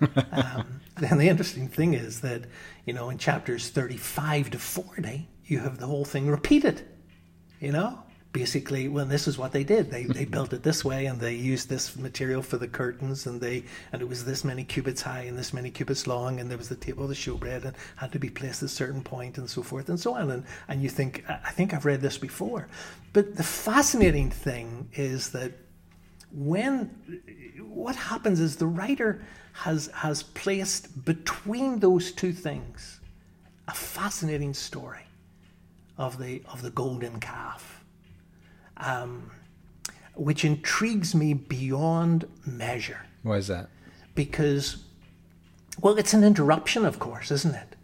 um, 0.32 0.80
and 0.96 1.20
the 1.20 1.28
interesting 1.28 1.68
thing 1.68 1.94
is 1.94 2.20
that, 2.20 2.44
you 2.86 2.92
know, 2.92 3.10
in 3.10 3.18
chapters 3.18 3.68
35 3.68 4.50
to 4.50 4.58
40, 4.58 5.28
you 5.44 5.60
have 5.60 5.78
the 5.78 5.86
whole 5.86 6.04
thing 6.04 6.26
repeated, 6.28 6.82
you 7.60 7.72
know? 7.72 8.02
Basically, 8.32 8.86
well, 8.88 9.06
this 9.06 9.26
is 9.26 9.38
what 9.38 9.52
they 9.52 9.64
did. 9.64 9.90
They 9.90 10.04
they 10.04 10.24
built 10.24 10.52
it 10.52 10.62
this 10.62 10.84
way, 10.84 11.06
and 11.06 11.20
they 11.20 11.34
used 11.34 11.68
this 11.68 11.96
material 11.96 12.42
for 12.42 12.58
the 12.58 12.68
curtains, 12.68 13.26
and 13.26 13.40
they 13.40 13.64
and 13.92 14.00
it 14.02 14.08
was 14.08 14.24
this 14.24 14.44
many 14.44 14.64
cubits 14.64 15.02
high 15.02 15.22
and 15.22 15.36
this 15.36 15.52
many 15.52 15.70
cubits 15.70 16.06
long, 16.06 16.40
and 16.40 16.50
there 16.50 16.58
was 16.58 16.68
the 16.68 16.76
table 16.76 17.04
of 17.04 17.08
the 17.08 17.14
showbread, 17.14 17.64
and 17.64 17.76
had 17.96 18.12
to 18.12 18.18
be 18.18 18.30
placed 18.30 18.62
at 18.62 18.66
a 18.66 18.72
certain 18.72 19.02
point, 19.02 19.38
and 19.38 19.48
so 19.48 19.62
forth 19.62 19.88
and 19.88 19.98
so 19.98 20.14
on. 20.14 20.30
And 20.30 20.44
and 20.68 20.82
you 20.82 20.88
think, 20.88 21.24
I 21.28 21.50
think 21.50 21.74
I've 21.74 21.84
read 21.84 22.00
this 22.00 22.18
before, 22.18 22.68
but 23.12 23.36
the 23.36 23.42
fascinating 23.42 24.30
thing 24.30 24.88
is 24.94 25.30
that 25.30 25.52
when 26.32 26.86
what 27.58 27.96
happens 27.96 28.40
is 28.40 28.56
the 28.56 28.66
writer 28.66 29.22
has 29.52 29.88
has 29.88 30.22
placed 30.22 31.04
between 31.04 31.80
those 31.80 32.12
two 32.12 32.32
things 32.32 33.00
a 33.66 33.72
fascinating 33.72 34.54
story 34.54 35.06
of 35.98 36.18
the 36.18 36.42
of 36.52 36.62
the 36.62 36.70
golden 36.70 37.18
calf 37.18 37.79
um, 38.84 39.30
which 40.14 40.44
intrigues 40.44 41.14
me 41.14 41.34
beyond 41.34 42.26
measure. 42.46 43.06
Why 43.22 43.36
is 43.36 43.48
that? 43.48 43.68
Because, 44.14 44.84
well, 45.80 45.96
it's 45.98 46.14
an 46.14 46.24
interruption, 46.24 46.84
of 46.84 46.98
course, 46.98 47.30
isn't 47.30 47.54
it? 47.54 47.76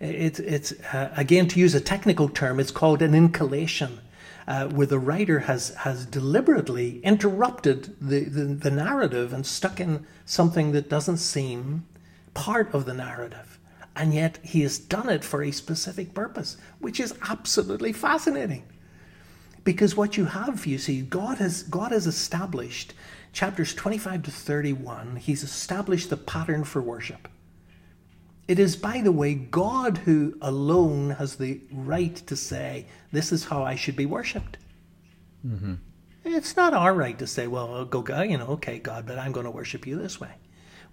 It's, 0.00 0.38
it's 0.38 0.72
uh, 0.92 1.12
again, 1.16 1.48
to 1.48 1.60
use 1.60 1.74
a 1.74 1.80
technical 1.80 2.28
term, 2.28 2.60
it's 2.60 2.70
called 2.70 3.02
an 3.02 3.14
inculation. 3.14 4.00
Uh, 4.46 4.68
where 4.68 4.86
the 4.86 4.98
writer 4.98 5.38
has, 5.38 5.70
has 5.70 6.04
deliberately 6.04 7.00
interrupted 7.00 7.96
the, 7.98 8.24
the, 8.24 8.44
the 8.44 8.70
narrative 8.70 9.32
and 9.32 9.46
stuck 9.46 9.80
in 9.80 10.06
something 10.26 10.72
that 10.72 10.90
doesn't 10.90 11.16
seem 11.16 11.86
part 12.34 12.74
of 12.74 12.84
the 12.84 12.92
narrative. 12.92 13.58
And 13.96 14.12
yet 14.12 14.38
he 14.42 14.60
has 14.60 14.78
done 14.78 15.08
it 15.08 15.24
for 15.24 15.42
a 15.42 15.50
specific 15.50 16.12
purpose, 16.12 16.58
which 16.78 17.00
is 17.00 17.14
absolutely 17.30 17.94
fascinating. 17.94 18.64
Because 19.64 19.96
what 19.96 20.16
you 20.16 20.26
have, 20.26 20.66
you 20.66 20.78
see, 20.78 21.00
God 21.00 21.38
has 21.38 21.62
God 21.62 21.90
has 21.90 22.06
established 22.06 22.94
chapters 23.34 23.74
25 23.74 24.22
to 24.22 24.30
31, 24.30 25.16
he's 25.16 25.42
established 25.42 26.08
the 26.08 26.16
pattern 26.16 26.64
for 26.64 26.80
worship. 26.80 27.28
It 28.46 28.58
is, 28.58 28.76
by 28.76 29.00
the 29.00 29.12
way, 29.12 29.34
God 29.34 29.98
who 29.98 30.36
alone 30.40 31.10
has 31.10 31.36
the 31.36 31.60
right 31.72 32.14
to 32.14 32.36
say, 32.36 32.86
This 33.10 33.32
is 33.32 33.46
how 33.46 33.64
I 33.64 33.74
should 33.74 33.96
be 33.96 34.06
worshipped. 34.06 34.58
Mm-hmm. 35.46 35.74
It's 36.24 36.56
not 36.56 36.74
our 36.74 36.94
right 36.94 37.18
to 37.18 37.26
say, 37.26 37.46
Well, 37.46 37.84
go, 37.86 38.02
go, 38.02 38.22
you 38.22 38.38
know, 38.38 38.46
okay, 38.48 38.78
God, 38.78 39.06
but 39.06 39.18
I'm 39.18 39.32
going 39.32 39.44
to 39.44 39.50
worship 39.50 39.86
you 39.86 39.98
this 39.98 40.20
way, 40.20 40.30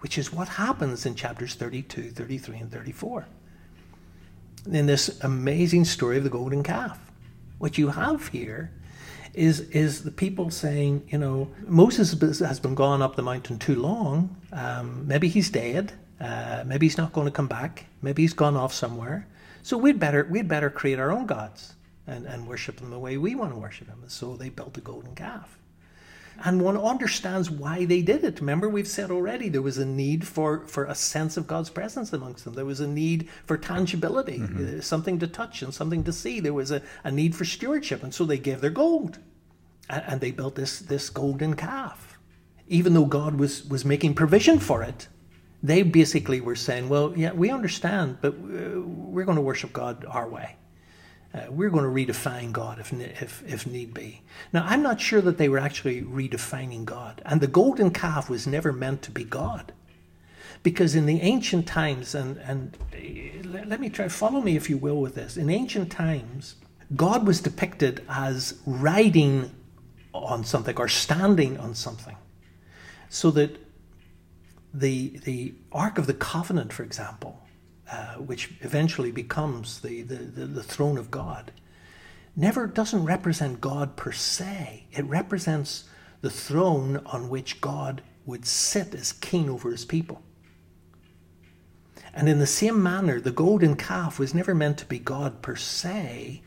which 0.00 0.16
is 0.18 0.32
what 0.32 0.48
happens 0.48 1.06
in 1.06 1.14
chapters 1.14 1.54
32, 1.54 2.10
33, 2.10 2.58
and 2.58 2.72
34. 2.72 3.26
In 4.70 4.86
this 4.86 5.20
amazing 5.22 5.84
story 5.84 6.16
of 6.18 6.24
the 6.24 6.30
golden 6.30 6.62
calf. 6.62 6.98
What 7.62 7.78
you 7.78 7.90
have 7.90 8.26
here 8.26 8.72
is 9.34 9.60
is 9.70 10.02
the 10.02 10.10
people 10.10 10.50
saying, 10.50 11.06
you 11.12 11.16
know, 11.16 11.48
Moses 11.64 12.10
has 12.40 12.58
been 12.58 12.74
gone 12.74 13.00
up 13.02 13.14
the 13.14 13.22
mountain 13.22 13.56
too 13.60 13.76
long. 13.76 14.36
Um, 14.52 15.06
maybe 15.06 15.28
he's 15.28 15.48
dead. 15.48 15.92
Uh, 16.20 16.64
maybe 16.66 16.86
he's 16.86 16.98
not 16.98 17.12
going 17.12 17.28
to 17.28 17.30
come 17.30 17.46
back. 17.46 17.86
Maybe 18.02 18.22
he's 18.22 18.32
gone 18.32 18.56
off 18.56 18.74
somewhere. 18.74 19.28
So 19.62 19.78
we'd 19.78 20.00
better 20.00 20.26
we'd 20.28 20.48
better 20.48 20.70
create 20.70 20.98
our 20.98 21.12
own 21.12 21.26
gods 21.26 21.74
and, 22.08 22.26
and 22.26 22.48
worship 22.48 22.78
them 22.78 22.90
the 22.90 22.98
way 22.98 23.16
we 23.16 23.36
want 23.36 23.52
to 23.52 23.58
worship 23.60 23.86
them. 23.86 24.02
so 24.08 24.34
they 24.34 24.48
built 24.48 24.76
a 24.76 24.80
golden 24.80 25.14
calf 25.14 25.56
and 26.44 26.60
one 26.60 26.76
understands 26.76 27.50
why 27.50 27.84
they 27.84 28.02
did 28.02 28.24
it. 28.24 28.40
Remember, 28.40 28.68
we've 28.68 28.88
said 28.88 29.10
already 29.10 29.48
there 29.48 29.62
was 29.62 29.78
a 29.78 29.84
need 29.84 30.26
for, 30.26 30.66
for 30.66 30.84
a 30.84 30.94
sense 30.94 31.36
of 31.36 31.46
God's 31.46 31.70
presence 31.70 32.12
amongst 32.12 32.44
them. 32.44 32.54
There 32.54 32.64
was 32.64 32.80
a 32.80 32.86
need 32.86 33.28
for 33.46 33.56
tangibility, 33.56 34.38
mm-hmm. 34.38 34.78
uh, 34.78 34.80
something 34.80 35.18
to 35.20 35.26
touch 35.26 35.62
and 35.62 35.72
something 35.72 36.04
to 36.04 36.12
see. 36.12 36.40
There 36.40 36.54
was 36.54 36.70
a, 36.70 36.82
a 37.04 37.10
need 37.10 37.34
for 37.34 37.44
stewardship, 37.44 38.02
and 38.02 38.12
so 38.12 38.24
they 38.24 38.38
gave 38.38 38.60
their 38.60 38.70
gold, 38.70 39.18
and, 39.88 40.02
and 40.06 40.20
they 40.20 40.30
built 40.30 40.54
this 40.54 40.80
this 40.80 41.10
golden 41.10 41.54
calf. 41.54 42.18
Even 42.68 42.94
though 42.94 43.06
God 43.06 43.36
was 43.36 43.64
was 43.66 43.84
making 43.84 44.14
provision 44.14 44.58
for 44.58 44.82
it, 44.82 45.08
they 45.62 45.82
basically 45.82 46.40
were 46.40 46.56
saying, 46.56 46.88
"Well, 46.88 47.12
yeah, 47.16 47.32
we 47.32 47.50
understand, 47.50 48.18
but 48.20 48.34
uh, 48.34 48.80
we're 48.80 49.24
going 49.24 49.36
to 49.36 49.42
worship 49.42 49.72
God 49.72 50.04
our 50.08 50.28
way." 50.28 50.56
Uh, 51.34 51.46
we're 51.48 51.70
going 51.70 51.84
to 51.84 52.12
redefine 52.12 52.52
God 52.52 52.78
if, 52.78 52.92
if, 52.92 53.42
if 53.46 53.66
need 53.66 53.94
be. 53.94 54.22
Now, 54.52 54.64
I'm 54.66 54.82
not 54.82 55.00
sure 55.00 55.22
that 55.22 55.38
they 55.38 55.48
were 55.48 55.58
actually 55.58 56.02
redefining 56.02 56.84
God. 56.84 57.22
And 57.24 57.40
the 57.40 57.46
golden 57.46 57.90
calf 57.90 58.28
was 58.28 58.46
never 58.46 58.72
meant 58.72 59.00
to 59.02 59.10
be 59.10 59.24
God. 59.24 59.72
Because 60.62 60.94
in 60.94 61.06
the 61.06 61.20
ancient 61.22 61.66
times, 61.66 62.14
and, 62.14 62.36
and 62.38 62.76
uh, 62.92 63.48
let 63.66 63.80
me 63.80 63.88
try, 63.88 64.08
follow 64.08 64.42
me 64.42 64.56
if 64.56 64.68
you 64.68 64.76
will 64.76 65.00
with 65.00 65.14
this. 65.14 65.36
In 65.36 65.48
ancient 65.48 65.90
times, 65.90 66.56
God 66.94 67.26
was 67.26 67.40
depicted 67.40 68.04
as 68.08 68.58
riding 68.66 69.50
on 70.12 70.44
something 70.44 70.76
or 70.76 70.88
standing 70.88 71.58
on 71.58 71.74
something. 71.74 72.16
So 73.08 73.30
that 73.32 73.56
the, 74.74 75.18
the 75.24 75.54
Ark 75.72 75.98
of 75.98 76.06
the 76.06 76.14
Covenant, 76.14 76.72
for 76.72 76.82
example, 76.82 77.41
uh, 77.92 78.14
which 78.14 78.50
eventually 78.62 79.12
becomes 79.12 79.80
the, 79.80 80.00
the, 80.00 80.14
the, 80.14 80.46
the 80.46 80.62
throne 80.62 80.96
of 80.96 81.10
God, 81.10 81.52
never 82.34 82.66
doesn't 82.66 83.04
represent 83.04 83.60
God 83.60 83.96
per 83.96 84.12
se. 84.12 84.86
It 84.92 85.04
represents 85.04 85.84
the 86.22 86.30
throne 86.30 87.02
on 87.04 87.28
which 87.28 87.60
God 87.60 88.02
would 88.24 88.46
sit 88.46 88.94
as 88.94 89.12
king 89.12 89.50
over 89.50 89.70
his 89.70 89.84
people. 89.84 90.22
And 92.14 92.30
in 92.30 92.38
the 92.38 92.46
same 92.46 92.82
manner, 92.82 93.20
the 93.20 93.30
golden 93.30 93.76
calf 93.76 94.18
was 94.18 94.32
never 94.32 94.54
meant 94.54 94.78
to 94.78 94.86
be 94.86 94.98
God 94.98 95.42
per 95.42 95.56
se. 95.56 96.40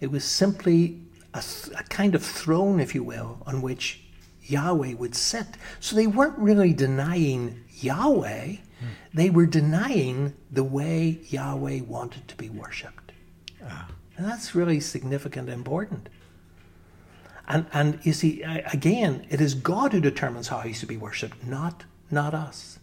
It 0.00 0.10
was 0.10 0.24
simply 0.24 1.00
a, 1.34 1.42
a, 1.76 1.82
kind 1.84 2.14
of 2.14 2.22
throne, 2.24 2.78
if 2.78 2.94
you 2.94 3.02
will, 3.02 3.42
on 3.44 3.60
which 3.60 4.04
Yahweh 4.44 4.94
would 4.94 5.16
sit. 5.16 5.46
So 5.80 5.96
they 5.96 6.06
weren't 6.06 6.38
really 6.38 6.72
denying 6.72 7.64
Yahweh, 7.80 8.56
they 9.14 9.30
were 9.30 9.46
denying 9.46 10.34
the 10.50 10.64
way 10.64 11.20
Yahweh 11.28 11.80
wanted 11.82 12.28
to 12.28 12.36
be 12.36 12.48
worshipped. 12.48 13.12
Ah. 13.64 13.88
And 14.16 14.26
that's 14.26 14.54
really 14.54 14.80
significant 14.80 15.48
and 15.48 15.58
important. 15.58 16.08
And, 17.48 17.66
and 17.72 17.98
you 18.02 18.12
see, 18.12 18.42
again, 18.42 19.26
it 19.30 19.40
is 19.40 19.54
God 19.54 19.92
who 19.92 20.00
determines 20.00 20.48
how 20.48 20.60
he's 20.60 20.80
to 20.80 20.86
be 20.86 20.96
worshipped, 20.96 21.44
not, 21.44 21.84
not 22.10 22.34
us. 22.34 22.78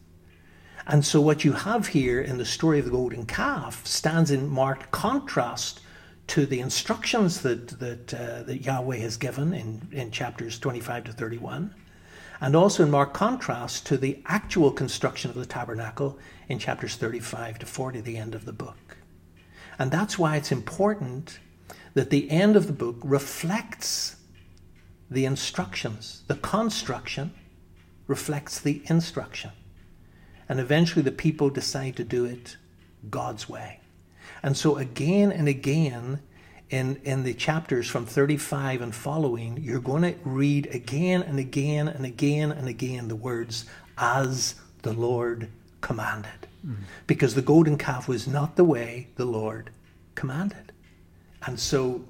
And 0.86 1.06
so, 1.06 1.22
what 1.22 1.46
you 1.46 1.54
have 1.54 1.88
here 1.88 2.20
in 2.20 2.38
the 2.38 2.46
story 2.46 2.80
of 2.80 2.86
the 2.86 2.92
golden 2.92 3.26
calf 3.26 3.86
stands 3.86 4.32
in 4.32 4.50
marked 4.50 4.92
contrast 4.92 5.82
to 6.28 6.46
the 6.46 6.60
instructions 6.60 7.42
that, 7.42 7.80
that, 7.80 8.14
uh, 8.14 8.44
that 8.44 8.64
Yahweh 8.64 8.98
has 8.98 9.18
given 9.18 9.54
in, 9.54 9.88
in 9.92 10.12
chapters 10.12 10.60
25 10.60 11.06
to 11.06 11.14
31 11.14 11.74
and 12.42 12.56
also 12.56 12.84
in 12.84 12.92
marked 12.92 13.14
contrast 13.14 13.86
to 13.88 13.98
the 13.98 14.22
actual 14.26 14.72
construction 14.72 15.30
of 15.30 15.36
the 15.36 15.46
tabernacle 15.46 16.18
in 16.48 16.60
chapters 16.60 16.96
35 16.96 17.60
to 17.60 17.66
40, 17.66 18.02
the 18.02 18.18
end 18.18 18.36
of 18.36 18.46
the 18.46 18.54
book. 18.54 18.98
And 19.78 19.92
that's 19.92 20.18
why 20.18 20.36
it's 20.36 20.52
important 20.52 21.40
that 21.94 22.10
the 22.10 22.30
end 22.30 22.56
of 22.56 22.68
the 22.68 22.74
book 22.74 22.98
reflects 23.04 24.18
the 25.10 25.26
instructions. 25.26 26.24
The 26.28 26.36
construction 26.36 27.34
reflects 28.08 28.60
the 28.60 28.82
instruction. 28.86 29.52
And 30.48 30.60
eventually 30.60 31.04
the 31.04 31.12
people 31.12 31.50
decide 31.50 31.96
to 31.98 32.04
do 32.04 32.26
it 32.26 32.58
God's 33.10 33.48
way. 33.48 33.80
And 34.42 34.56
so 34.56 34.78
again 34.78 35.32
and 35.32 35.48
again, 35.48 36.22
in, 36.70 37.00
in 37.04 37.24
the 37.24 37.34
chapters 37.34 37.88
from 37.88 38.06
35 38.06 38.82
and 38.82 38.94
following, 38.94 39.58
you're 39.62 39.80
going 39.80 40.04
to 40.04 40.16
read 40.24 40.68
again 40.68 41.24
and 41.24 41.40
again 41.40 41.88
and 41.88 42.06
again 42.06 42.52
and 42.52 42.68
again 42.68 43.08
the 43.08 43.16
words, 43.16 43.66
as 43.98 44.56
the 44.84 44.94
Lord 44.94 45.50
commanded. 45.82 46.48
Mm-hmm. 46.66 46.84
Because 47.08 47.36
the 47.36 47.42
golden 47.42 47.78
calf 47.78 48.08
was 48.08 48.28
not 48.28 48.56
the 48.56 48.64
way 48.64 49.08
the 49.16 49.26
Lord 49.26 49.72
commanded. 50.16 50.72
And 51.46 51.60
so 51.60 52.04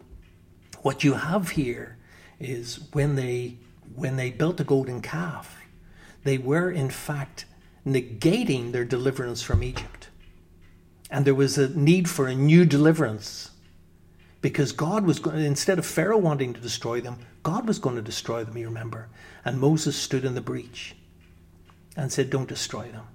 what 0.81 1.03
you 1.03 1.13
have 1.13 1.51
here 1.51 1.97
is 2.39 2.79
when 2.93 3.15
they 3.15 3.57
when 3.95 4.15
they 4.15 4.31
built 4.31 4.57
the 4.57 4.63
golden 4.63 5.01
calf, 5.01 5.57
they 6.23 6.37
were 6.37 6.71
in 6.71 6.89
fact 6.89 7.45
negating 7.85 8.71
their 8.71 8.85
deliverance 8.85 9.41
from 9.41 9.63
Egypt. 9.63 10.09
And 11.09 11.25
there 11.25 11.35
was 11.35 11.57
a 11.57 11.69
need 11.69 12.09
for 12.09 12.27
a 12.27 12.35
new 12.35 12.65
deliverance 12.65 13.51
because 14.41 14.71
God 14.71 15.05
was 15.05 15.19
going, 15.19 15.43
instead 15.43 15.79
of 15.79 15.85
Pharaoh 15.85 16.17
wanting 16.17 16.53
to 16.53 16.61
destroy 16.61 17.01
them, 17.01 17.17
God 17.43 17.67
was 17.67 17.79
going 17.79 17.95
to 17.95 18.01
destroy 18.01 18.43
them, 18.43 18.57
you 18.57 18.67
remember. 18.67 19.09
And 19.43 19.59
Moses 19.59 19.95
stood 19.95 20.25
in 20.25 20.35
the 20.35 20.41
breach 20.41 20.95
and 21.95 22.11
said, 22.11 22.29
Don't 22.29 22.47
destroy 22.47 22.89
them. 22.89 23.07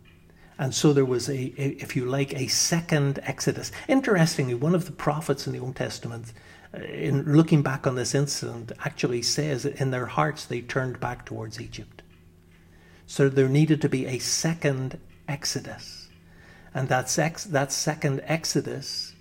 And 0.59 0.75
so 0.75 0.93
there 0.93 1.05
was 1.05 1.29
a, 1.29 1.33
a, 1.33 1.77
if 1.81 1.97
you 1.97 2.05
like, 2.05 2.35
a 2.35 2.47
second 2.47 3.19
Exodus. 3.25 3.73
Interestingly, 3.89 4.55
one 4.55 4.75
of 4.75 4.87
the 4.87 4.93
prophets 4.93 5.47
in 5.47 5.53
the 5.53 5.59
Old 5.59 5.77
Testament, 5.77 6.33
uh, 6.73 6.79
in 6.79 7.35
looking 7.35 7.63
back 7.63 7.87
on 7.87 7.97
this 7.97 8.15
incident, 8.15 8.71
actually 8.85 9.23
says 9.23 9.65
that 9.65 9.81
in 9.81 9.91
their 9.91 10.07
hearts 10.07 10.45
they 10.45 10.61
turned 10.61 11.01
back 11.01 11.27
towards 11.27 11.61
Egypt. 11.61 12.03
So 13.07 13.29
there 13.29 13.49
needed 13.49 13.81
to 13.83 13.89
be 13.89 14.07
a 14.07 14.19
second 14.19 14.99
Exodus. 15.27 16.09
And 16.73 16.89
that, 16.89 17.09
sex, 17.09 17.45
that 17.45 17.73
second 17.73 18.21
Exodus 18.25 19.14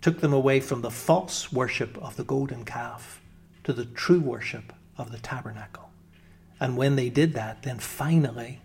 took 0.00 0.20
them 0.20 0.32
away 0.32 0.60
from 0.60 0.80
the 0.80 0.90
false 0.90 1.52
worship 1.52 1.98
of 1.98 2.16
the 2.16 2.24
golden 2.24 2.64
calf 2.64 3.20
to 3.64 3.72
the 3.72 3.84
true 3.84 4.20
worship 4.20 4.72
of 4.96 5.12
the 5.12 5.18
tabernacle. 5.18 5.90
And 6.58 6.76
when 6.76 6.96
they 6.96 7.08
did 7.08 7.34
that, 7.34 7.62
then 7.62 7.78
finally 7.78 8.60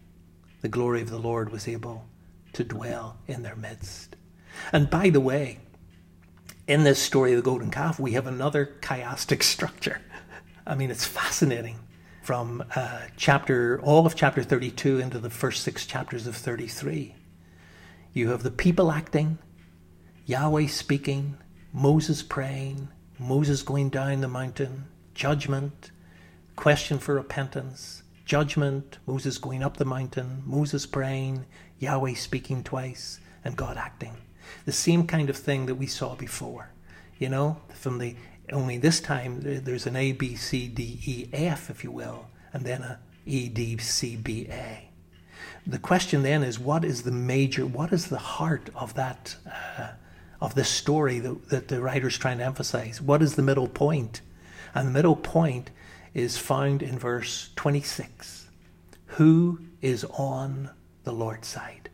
the 0.61 0.67
glory 0.67 1.01
of 1.01 1.09
the 1.09 1.17
Lord 1.17 1.51
was 1.51 1.67
able 1.67 2.05
to 2.53 2.63
dwell 2.63 3.17
in 3.27 3.43
their 3.43 3.55
midst. 3.55 4.15
And 4.71 4.89
by 4.89 5.09
the 5.09 5.19
way, 5.19 5.59
in 6.67 6.83
this 6.83 6.99
story 6.99 7.33
of 7.33 7.37
the 7.37 7.43
golden 7.43 7.69
calf, 7.69 7.99
we 7.99 8.13
have 8.13 8.27
another 8.27 8.75
chiastic 8.81 9.43
structure. 9.55 10.01
I 10.65 10.75
mean, 10.75 10.89
it's 10.89 11.05
fascinating. 11.05 11.79
From 12.23 12.63
uh, 12.75 13.01
chapter, 13.17 13.79
all 13.83 14.07
of 14.07 14.15
chapter 14.15 14.41
32 14.41 14.99
into 14.99 15.19
the 15.19 15.29
first 15.29 15.61
six 15.61 15.85
chapters 15.85 16.25
of 16.25 16.35
33, 16.35 17.13
you 18.13 18.31
have 18.31 18.41
the 18.41 18.49
people 18.49 18.91
acting, 18.91 19.37
Yahweh 20.27 20.65
speaking, 20.65 21.37
Moses 21.71 22.23
praying, 22.23 22.87
Moses 23.19 23.61
going 23.61 23.89
down 23.89 24.21
the 24.21 24.27
mountain, 24.27 24.85
judgment, 25.13 25.91
question 26.55 26.97
for 26.97 27.13
repentance, 27.13 28.01
judgment, 28.25 28.97
Moses 29.05 29.37
going 29.37 29.61
up 29.61 29.77
the 29.77 29.85
mountain, 29.85 30.41
Moses 30.43 30.87
praying, 30.87 31.45
Yahweh 31.77 32.15
speaking 32.15 32.63
twice, 32.63 33.19
and 33.43 33.55
God 33.55 33.77
acting. 33.77 34.17
The 34.65 34.71
same 34.71 35.05
kind 35.05 35.29
of 35.29 35.37
thing 35.37 35.67
that 35.67 35.75
we 35.75 35.85
saw 35.85 36.15
before. 36.15 36.71
You 37.19 37.29
know, 37.29 37.57
from 37.75 37.99
the 37.99 38.15
only 38.51 38.79
this 38.79 38.99
time 38.99 39.41
there's 39.41 39.85
an 39.85 39.95
A, 39.95 40.11
B, 40.11 40.35
C, 40.35 40.67
D, 40.67 40.99
E, 41.05 41.29
F, 41.33 41.69
if 41.69 41.83
you 41.83 41.91
will, 41.91 42.29
and 42.51 42.65
then 42.65 42.81
a 42.81 42.99
E, 43.27 43.47
D, 43.47 43.77
C, 43.77 44.15
B, 44.15 44.47
A. 44.49 44.89
The 45.67 45.77
question 45.77 46.23
then 46.23 46.41
is, 46.41 46.59
what 46.59 46.83
is 46.83 47.03
the 47.03 47.11
major, 47.11 47.63
what 47.65 47.93
is 47.93 48.07
the 48.07 48.17
heart 48.17 48.71
of 48.73 48.95
that, 48.95 49.35
uh, 49.47 49.89
of 50.41 50.55
this 50.55 50.69
story 50.69 51.19
that, 51.19 51.49
that 51.49 51.67
the 51.67 51.81
writer's 51.81 52.17
trying 52.17 52.39
to 52.39 52.45
emphasize? 52.45 53.01
What 53.01 53.21
is 53.21 53.35
the 53.35 53.41
middle 53.41 53.67
point? 53.67 54.21
And 54.73 54.87
the 54.87 54.91
middle 54.91 55.15
point 55.15 55.71
is 56.13 56.37
found 56.37 56.81
in 56.81 56.99
verse 56.99 57.49
26. 57.55 58.47
Who 59.07 59.59
is 59.81 60.03
on 60.05 60.69
the 61.03 61.11
Lord's 61.11 61.47
side? 61.47 61.89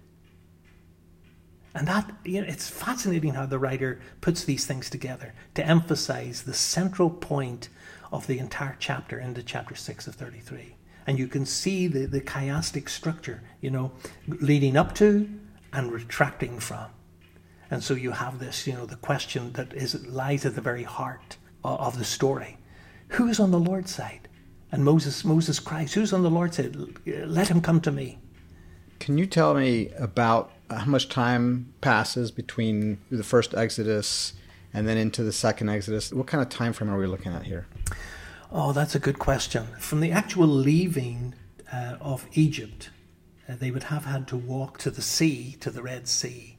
And 1.73 1.87
that, 1.87 2.11
you 2.25 2.41
know, 2.41 2.47
it's 2.47 2.69
fascinating 2.69 3.33
how 3.33 3.45
the 3.45 3.59
writer 3.59 3.99
puts 4.19 4.43
these 4.43 4.65
things 4.65 4.89
together 4.89 5.33
to 5.55 5.65
emphasize 5.65 6.43
the 6.43 6.53
central 6.53 7.09
point 7.09 7.69
of 8.11 8.27
the 8.27 8.39
entire 8.39 8.75
chapter 8.79 9.19
into 9.19 9.41
chapter 9.41 9.75
6 9.75 10.07
of 10.07 10.15
33. 10.15 10.75
And 11.07 11.17
you 11.17 11.27
can 11.27 11.45
see 11.45 11.87
the, 11.87 12.05
the 12.05 12.21
chiastic 12.21 12.89
structure, 12.89 13.41
you 13.61 13.71
know, 13.71 13.91
leading 14.27 14.75
up 14.75 14.93
to 14.95 15.29
and 15.71 15.91
retracting 15.91 16.59
from. 16.59 16.87
And 17.71 17.81
so 17.81 17.93
you 17.93 18.11
have 18.11 18.39
this, 18.39 18.67
you 18.67 18.73
know, 18.73 18.85
the 18.85 18.97
question 18.97 19.53
that 19.53 19.73
is 19.73 20.05
lies 20.05 20.45
at 20.45 20.55
the 20.55 20.61
very 20.61 20.83
heart 20.83 21.37
of 21.63 21.97
the 21.97 22.03
story. 22.03 22.57
Who 23.09 23.29
is 23.29 23.39
on 23.39 23.51
the 23.51 23.59
Lord's 23.59 23.95
side? 23.95 24.27
And 24.73 24.83
Moses, 24.83 25.23
Moses 25.23 25.59
cries, 25.59 25.93
Who's 25.93 26.11
on 26.11 26.21
the 26.21 26.29
Lord's 26.29 26.57
side? 26.57 26.75
Let 27.05 27.47
him 27.47 27.61
come 27.61 27.79
to 27.81 27.91
me. 27.91 28.19
Can 28.99 29.17
you 29.17 29.25
tell 29.25 29.53
me 29.53 29.89
about 29.97 30.51
how 30.69 30.85
much 30.85 31.07
time 31.07 31.73
passes 31.81 32.29
between 32.29 32.99
the 33.09 33.23
first 33.23 33.55
Exodus 33.55 34.33
and 34.73 34.87
then 34.87 34.97
into 34.97 35.23
the 35.23 35.31
second 35.31 35.69
Exodus? 35.69 36.11
What 36.11 36.27
kind 36.27 36.41
of 36.41 36.49
time 36.49 36.73
frame 36.73 36.91
are 36.91 36.99
we 36.99 37.07
looking 37.07 37.33
at 37.33 37.43
here? 37.43 37.67
Oh, 38.51 38.73
that's 38.73 38.95
a 38.95 38.99
good 38.99 39.17
question. 39.17 39.67
From 39.79 40.01
the 40.01 40.11
actual 40.11 40.47
leaving 40.47 41.35
uh, 41.71 41.95
of 42.01 42.27
Egypt, 42.33 42.89
uh, 43.47 43.55
they 43.55 43.71
would 43.71 43.83
have 43.83 44.03
had 44.03 44.27
to 44.27 44.37
walk 44.37 44.77
to 44.79 44.91
the 44.91 45.01
sea, 45.01 45.55
to 45.61 45.71
the 45.71 45.81
Red 45.81 46.07
Sea, 46.07 46.57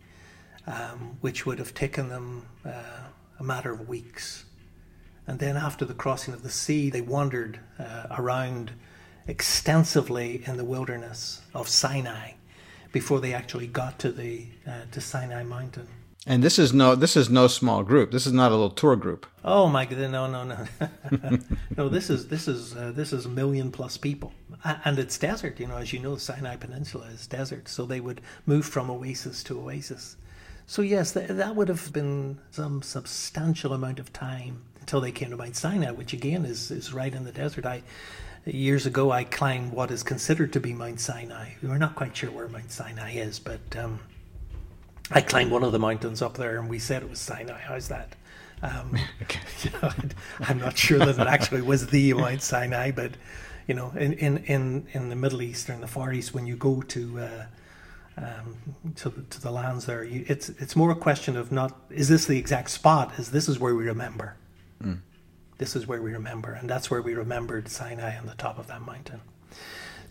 um, 0.66 1.16
which 1.20 1.44
would 1.46 1.58
have 1.58 1.74
taken 1.74 2.08
them 2.08 2.46
uh, 2.64 3.08
a 3.38 3.42
matter 3.42 3.72
of 3.72 3.88
weeks. 3.88 4.44
And 5.26 5.38
then 5.38 5.56
after 5.56 5.84
the 5.84 5.94
crossing 5.94 6.34
of 6.34 6.42
the 6.42 6.50
sea, 6.50 6.90
they 6.90 7.00
wandered 7.00 7.60
uh, 7.78 8.06
around 8.10 8.72
extensively 9.26 10.42
in 10.46 10.56
the 10.56 10.64
wilderness 10.64 11.42
of 11.54 11.68
Sinai 11.68 12.32
before 12.90 13.20
they 13.20 13.32
actually 13.32 13.66
got 13.66 13.98
to 14.00 14.10
the 14.10 14.46
uh, 14.66 14.82
to 14.90 15.00
Sinai 15.00 15.42
Mountain. 15.42 15.88
And 16.24 16.42
this 16.42 16.56
is 16.58 16.72
no 16.72 16.94
this 16.94 17.16
is 17.16 17.28
no 17.30 17.48
small 17.48 17.82
group. 17.82 18.12
This 18.12 18.26
is 18.26 18.32
not 18.32 18.52
a 18.52 18.54
little 18.54 18.70
tour 18.70 18.94
group. 18.94 19.26
Oh 19.44 19.68
my 19.68 19.84
god, 19.84 19.98
no, 19.98 20.28
no, 20.28 20.44
no, 20.44 20.66
no. 21.76 21.88
This 21.88 22.10
is 22.10 22.28
this 22.28 22.46
is 22.46 22.76
uh, 22.76 22.92
this 22.94 23.12
is 23.12 23.26
a 23.26 23.28
million 23.28 23.72
plus 23.72 23.96
people, 23.96 24.32
and 24.84 25.00
it's 25.00 25.18
desert. 25.18 25.58
You 25.58 25.66
know, 25.66 25.78
as 25.78 25.92
you 25.92 25.98
know, 25.98 26.14
the 26.14 26.20
Sinai 26.20 26.54
Peninsula 26.56 27.06
is 27.06 27.26
desert, 27.26 27.66
so 27.66 27.86
they 27.86 28.00
would 28.00 28.20
move 28.46 28.64
from 28.64 28.88
oasis 28.88 29.42
to 29.44 29.60
oasis. 29.60 30.16
So 30.66 30.82
yes, 30.82 31.12
that, 31.12 31.28
that 31.36 31.56
would 31.56 31.68
have 31.68 31.92
been 31.92 32.38
some 32.50 32.82
substantial 32.82 33.72
amount 33.72 33.98
of 33.98 34.12
time 34.12 34.62
until 34.80 35.00
they 35.00 35.12
came 35.12 35.30
to 35.30 35.36
Mount 35.36 35.56
Sinai, 35.56 35.90
which 35.90 36.12
again 36.12 36.44
is 36.44 36.70
is 36.70 36.92
right 36.92 37.12
in 37.12 37.24
the 37.24 37.32
desert. 37.32 37.66
I 37.66 37.82
years 38.44 38.86
ago 38.86 39.10
I 39.10 39.24
climbed 39.24 39.72
what 39.72 39.90
is 39.90 40.02
considered 40.02 40.52
to 40.54 40.60
be 40.60 40.72
Mount 40.72 41.00
Sinai. 41.00 41.50
We 41.62 41.68
were 41.68 41.78
not 41.78 41.94
quite 41.94 42.16
sure 42.16 42.30
where 42.30 42.48
Mount 42.48 42.70
Sinai 42.70 43.12
is, 43.12 43.38
but 43.38 43.60
um, 43.76 44.00
I 45.10 45.20
climbed 45.20 45.50
one 45.50 45.62
of 45.62 45.72
the 45.72 45.78
mountains 45.78 46.22
up 46.22 46.34
there, 46.34 46.58
and 46.58 46.68
we 46.68 46.78
said 46.78 47.02
it 47.02 47.10
was 47.10 47.18
Sinai. 47.18 47.58
How's 47.58 47.88
that? 47.88 48.16
Um, 48.62 48.96
you 49.62 49.70
know, 49.82 49.92
I'm 50.40 50.58
not 50.58 50.76
sure 50.76 50.98
that 50.98 51.18
it 51.18 51.26
actually 51.26 51.62
was 51.62 51.86
the 51.86 52.14
Mount 52.14 52.42
Sinai, 52.42 52.90
but 52.90 53.12
you 53.66 53.74
know, 53.74 53.92
in, 53.96 54.14
in, 54.14 54.38
in, 54.38 54.86
in 54.92 55.08
the 55.08 55.16
Middle 55.16 55.42
East 55.42 55.70
or 55.70 55.74
in 55.74 55.80
the 55.80 55.86
Far 55.86 56.12
East, 56.12 56.34
when 56.34 56.46
you 56.46 56.56
go 56.56 56.82
to 56.82 57.20
uh, 57.20 57.44
um, 58.16 58.56
to, 58.96 59.10
to 59.30 59.40
the 59.40 59.50
lands 59.50 59.86
there, 59.86 60.04
you, 60.04 60.24
it's 60.28 60.48
it's 60.50 60.76
more 60.76 60.90
a 60.90 60.96
question 60.96 61.36
of 61.36 61.50
not 61.50 61.78
is 61.90 62.08
this 62.08 62.26
the 62.26 62.38
exact 62.38 62.70
spot? 62.70 63.18
Is 63.18 63.30
this 63.30 63.48
is 63.48 63.58
where 63.58 63.74
we 63.74 63.84
remember? 63.84 64.36
Mm. 64.82 65.00
This 65.58 65.76
is 65.76 65.86
where 65.86 66.02
we 66.02 66.12
remember, 66.12 66.52
and 66.52 66.68
that's 66.68 66.90
where 66.90 67.00
we 67.00 67.14
remembered 67.14 67.68
Sinai 67.68 68.18
on 68.18 68.26
the 68.26 68.34
top 68.34 68.58
of 68.58 68.66
that 68.66 68.82
mountain. 68.82 69.20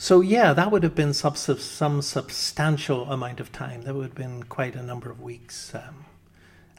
So 0.02 0.22
yeah, 0.22 0.54
that 0.54 0.72
would 0.72 0.82
have 0.82 0.96
been 0.96 1.14
some, 1.14 1.36
some 1.36 2.02
substantial 2.02 3.12
amount 3.12 3.40
of 3.40 3.52
time. 3.52 3.84
That 3.84 3.94
would 3.94 4.06
have 4.06 4.16
been 4.16 4.42
quite 4.42 4.76
a 4.76 4.82
number 4.82 5.12
of 5.12 5.22
weeks, 5.22 5.76
um, 5.76 6.06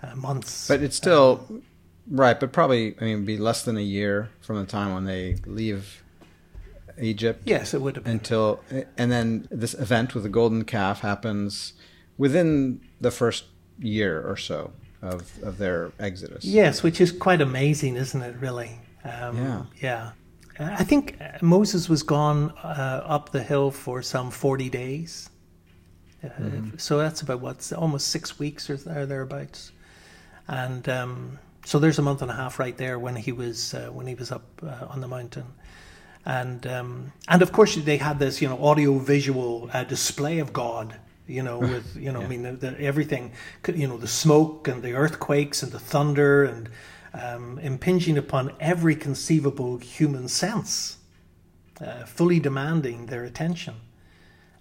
uh, 0.03 0.17
months. 0.17 0.67
But 0.67 0.83
it's 0.83 0.97
still 0.97 1.47
um, 1.49 1.63
right. 2.11 2.39
But 2.41 2.51
probably, 2.51 2.97
I 3.01 3.05
mean, 3.05 3.25
be 3.25 3.37
less 3.37 3.63
than 3.63 3.77
a 3.77 3.83
year 3.83 4.31
from 4.41 4.57
the 4.57 4.67
time 4.67 4.93
when 4.93 5.05
they 5.05 5.37
leave 5.47 6.02
Egypt. 7.01 7.43
Yes, 7.45 7.75
it 7.75 7.81
would 7.81 7.97
have 7.97 8.05
been. 8.05 8.15
until, 8.15 8.61
and 8.97 9.11
then 9.11 9.49
this 9.51 9.75
event 9.75 10.15
with 10.15 10.23
the 10.23 10.29
golden 10.29 10.65
calf 10.65 11.01
happens 11.01 11.75
within 12.19 12.81
the 13.01 13.11
first 13.11 13.45
year 13.79 14.23
or 14.23 14.37
so 14.37 14.73
of 15.01 15.43
of 15.43 15.59
their 15.59 15.93
exodus. 15.99 16.45
Yes, 16.45 16.83
which 16.83 17.01
is 17.01 17.13
quite 17.13 17.41
amazing, 17.41 17.97
isn't 17.97 18.23
it? 18.23 18.37
Really. 18.37 18.79
Um, 19.05 19.37
yeah. 19.37 19.63
Yeah. 19.81 20.11
I 20.61 20.85
think 20.85 21.19
Moses 21.41 21.89
was 21.89 22.03
gone 22.03 22.51
uh, 22.63 23.03
up 23.05 23.31
the 23.31 23.43
hill 23.43 23.71
for 23.71 24.03
some 24.03 24.31
40 24.31 24.69
days. 24.69 25.31
Uh, 26.23 26.29
mm-hmm. 26.29 26.77
So 26.77 26.99
that's 26.99 27.23
about 27.23 27.41
what's 27.41 27.73
almost 27.73 28.09
six 28.09 28.39
weeks 28.39 28.71
or, 28.71 28.77
thereabouts. 28.77 29.73
And 30.47 30.89
um, 30.89 31.39
so 31.65 31.79
there's 31.79 31.99
a 31.99 32.03
month 32.03 32.23
and 32.23 32.31
a 32.31 32.35
half 32.35 32.59
right 32.59 32.77
there 32.77 32.99
when 32.99 33.17
he 33.17 33.33
was 33.33 33.75
uh, 33.75 33.89
when 33.93 34.07
he 34.07 34.15
was 34.15 34.31
up 34.31 34.45
uh, 34.63 34.87
on 34.89 35.01
the 35.01 35.09
mountain. 35.09 35.47
And 36.25 36.67
um, 36.67 37.13
and 37.29 37.43
of 37.43 37.53
course 37.53 37.75
they 37.75 37.97
had 37.97 38.19
this 38.19 38.41
you 38.41 38.49
know 38.49 38.65
audio 38.65 38.99
visual 38.99 39.69
uh, 39.73 39.85
display 39.85 40.39
of 40.39 40.53
God 40.53 40.95
you 41.27 41.43
know 41.43 41.59
with 41.73 41.97
you 41.97 42.13
know 42.13 42.21
yeah. 42.21 42.27
I 42.27 42.29
mean 42.29 42.43
the, 42.43 42.53
the, 42.53 42.81
everything 42.81 43.33
you 43.75 43.89
know 43.89 43.97
the 43.97 44.07
smoke 44.07 44.69
and 44.69 44.83
the 44.83 44.93
earthquakes 44.93 45.63
and 45.63 45.73
the 45.73 45.81
thunder 45.81 46.45
and 46.45 46.69
um, 47.15 47.59
impinging 47.59 48.19
upon 48.19 48.53
every 48.61 48.97
conceivable 48.97 49.79
human 49.79 50.29
sense, 50.29 50.99
uh, 51.81 52.05
fully 52.05 52.41
demanding 52.41 53.07
their 53.07 53.25
attention. 53.25 53.75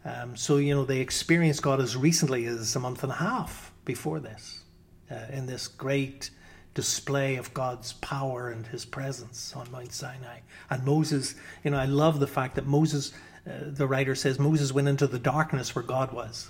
Um, 0.03 0.35
so, 0.35 0.57
you 0.57 0.73
know, 0.73 0.83
they 0.83 0.99
experienced 0.99 1.61
God 1.61 1.79
as 1.79 1.95
recently 1.95 2.45
as 2.45 2.75
a 2.75 2.79
month 2.79 3.03
and 3.03 3.11
a 3.11 3.15
half 3.15 3.71
before 3.85 4.19
this, 4.19 4.63
uh, 5.09 5.25
in 5.31 5.45
this 5.45 5.67
great 5.67 6.31
display 6.73 7.35
of 7.35 7.53
God's 7.53 7.93
power 7.93 8.49
and 8.49 8.65
his 8.67 8.85
presence 8.85 9.53
on 9.55 9.69
Mount 9.71 9.91
Sinai. 9.91 10.39
And 10.69 10.85
Moses, 10.85 11.35
you 11.63 11.71
know, 11.71 11.77
I 11.77 11.85
love 11.85 12.19
the 12.19 12.27
fact 12.27 12.55
that 12.55 12.65
Moses, 12.65 13.13
uh, 13.45 13.51
the 13.63 13.87
writer 13.87 14.15
says, 14.15 14.39
Moses 14.39 14.71
went 14.71 14.87
into 14.87 15.07
the 15.07 15.19
darkness 15.19 15.75
where 15.75 15.83
God 15.83 16.11
was. 16.13 16.49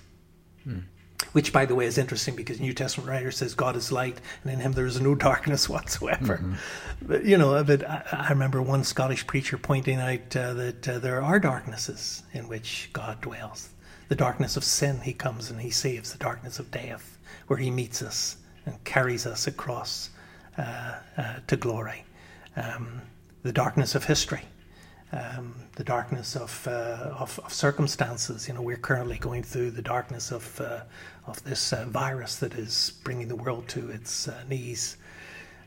Hmm 0.63 0.79
which 1.33 1.53
by 1.53 1.65
the 1.65 1.75
way 1.75 1.85
is 1.85 1.97
interesting 1.97 2.35
because 2.35 2.59
New 2.59 2.73
Testament 2.73 3.09
writer 3.09 3.31
says 3.31 3.53
God 3.53 3.75
is 3.75 3.91
light 3.91 4.19
and 4.43 4.51
in 4.51 4.59
him 4.59 4.73
there 4.73 4.85
is 4.85 4.99
no 4.99 5.15
darkness 5.29 5.69
whatsoever. 5.69 6.37
Mm-hmm. 6.37 6.53
But 7.01 7.25
you 7.25 7.37
know, 7.37 7.63
but 7.63 7.87
I, 7.87 8.03
I, 8.11 8.29
remember 8.29 8.61
one 8.61 8.83
Scottish 8.83 9.25
preacher 9.27 9.57
pointing 9.57 9.99
out 9.99 10.35
uh, 10.35 10.53
that 10.53 10.87
uh, 10.87 10.99
there 10.99 11.21
are 11.21 11.39
darknesses 11.39 12.23
in 12.33 12.47
which 12.47 12.89
God 12.93 13.21
dwells. 13.21 13.69
The 14.09 14.15
darkness 14.15 14.57
of 14.57 14.63
sin, 14.63 14.99
he 15.01 15.13
comes 15.13 15.49
and 15.49 15.61
he 15.61 15.69
saves. 15.69 16.11
The 16.11 16.17
darkness 16.17 16.59
of 16.59 16.69
death, 16.69 17.17
where 17.47 17.59
he 17.59 17.71
meets 17.71 18.01
us 18.01 18.37
and 18.65 18.83
carries 18.83 19.25
us 19.25 19.47
across 19.47 20.09
uh, 20.57 20.95
uh 21.17 21.35
to 21.47 21.55
glory. 21.57 22.03
Um, 22.55 23.01
the 23.43 23.51
darkness 23.53 23.95
of 23.95 24.05
history. 24.05 24.43
um, 25.13 25.53
the 25.75 25.83
darkness 25.83 26.35
of, 26.35 26.67
uh, 26.67 27.13
of, 27.17 27.39
of 27.43 27.53
circumstances. 27.53 28.47
You 28.47 28.53
know, 28.53 28.61
we're 28.61 28.77
currently 28.77 29.17
going 29.17 29.43
through 29.43 29.71
the 29.71 29.81
darkness 29.81 30.31
of 30.31 30.61
uh, 30.61 30.81
of 31.27 31.43
this 31.43 31.73
uh, 31.73 31.85
virus 31.87 32.37
that 32.37 32.53
is 32.55 32.93
bringing 33.03 33.27
the 33.27 33.35
world 33.35 33.67
to 33.69 33.89
its 33.89 34.27
uh, 34.27 34.43
knees. 34.49 34.97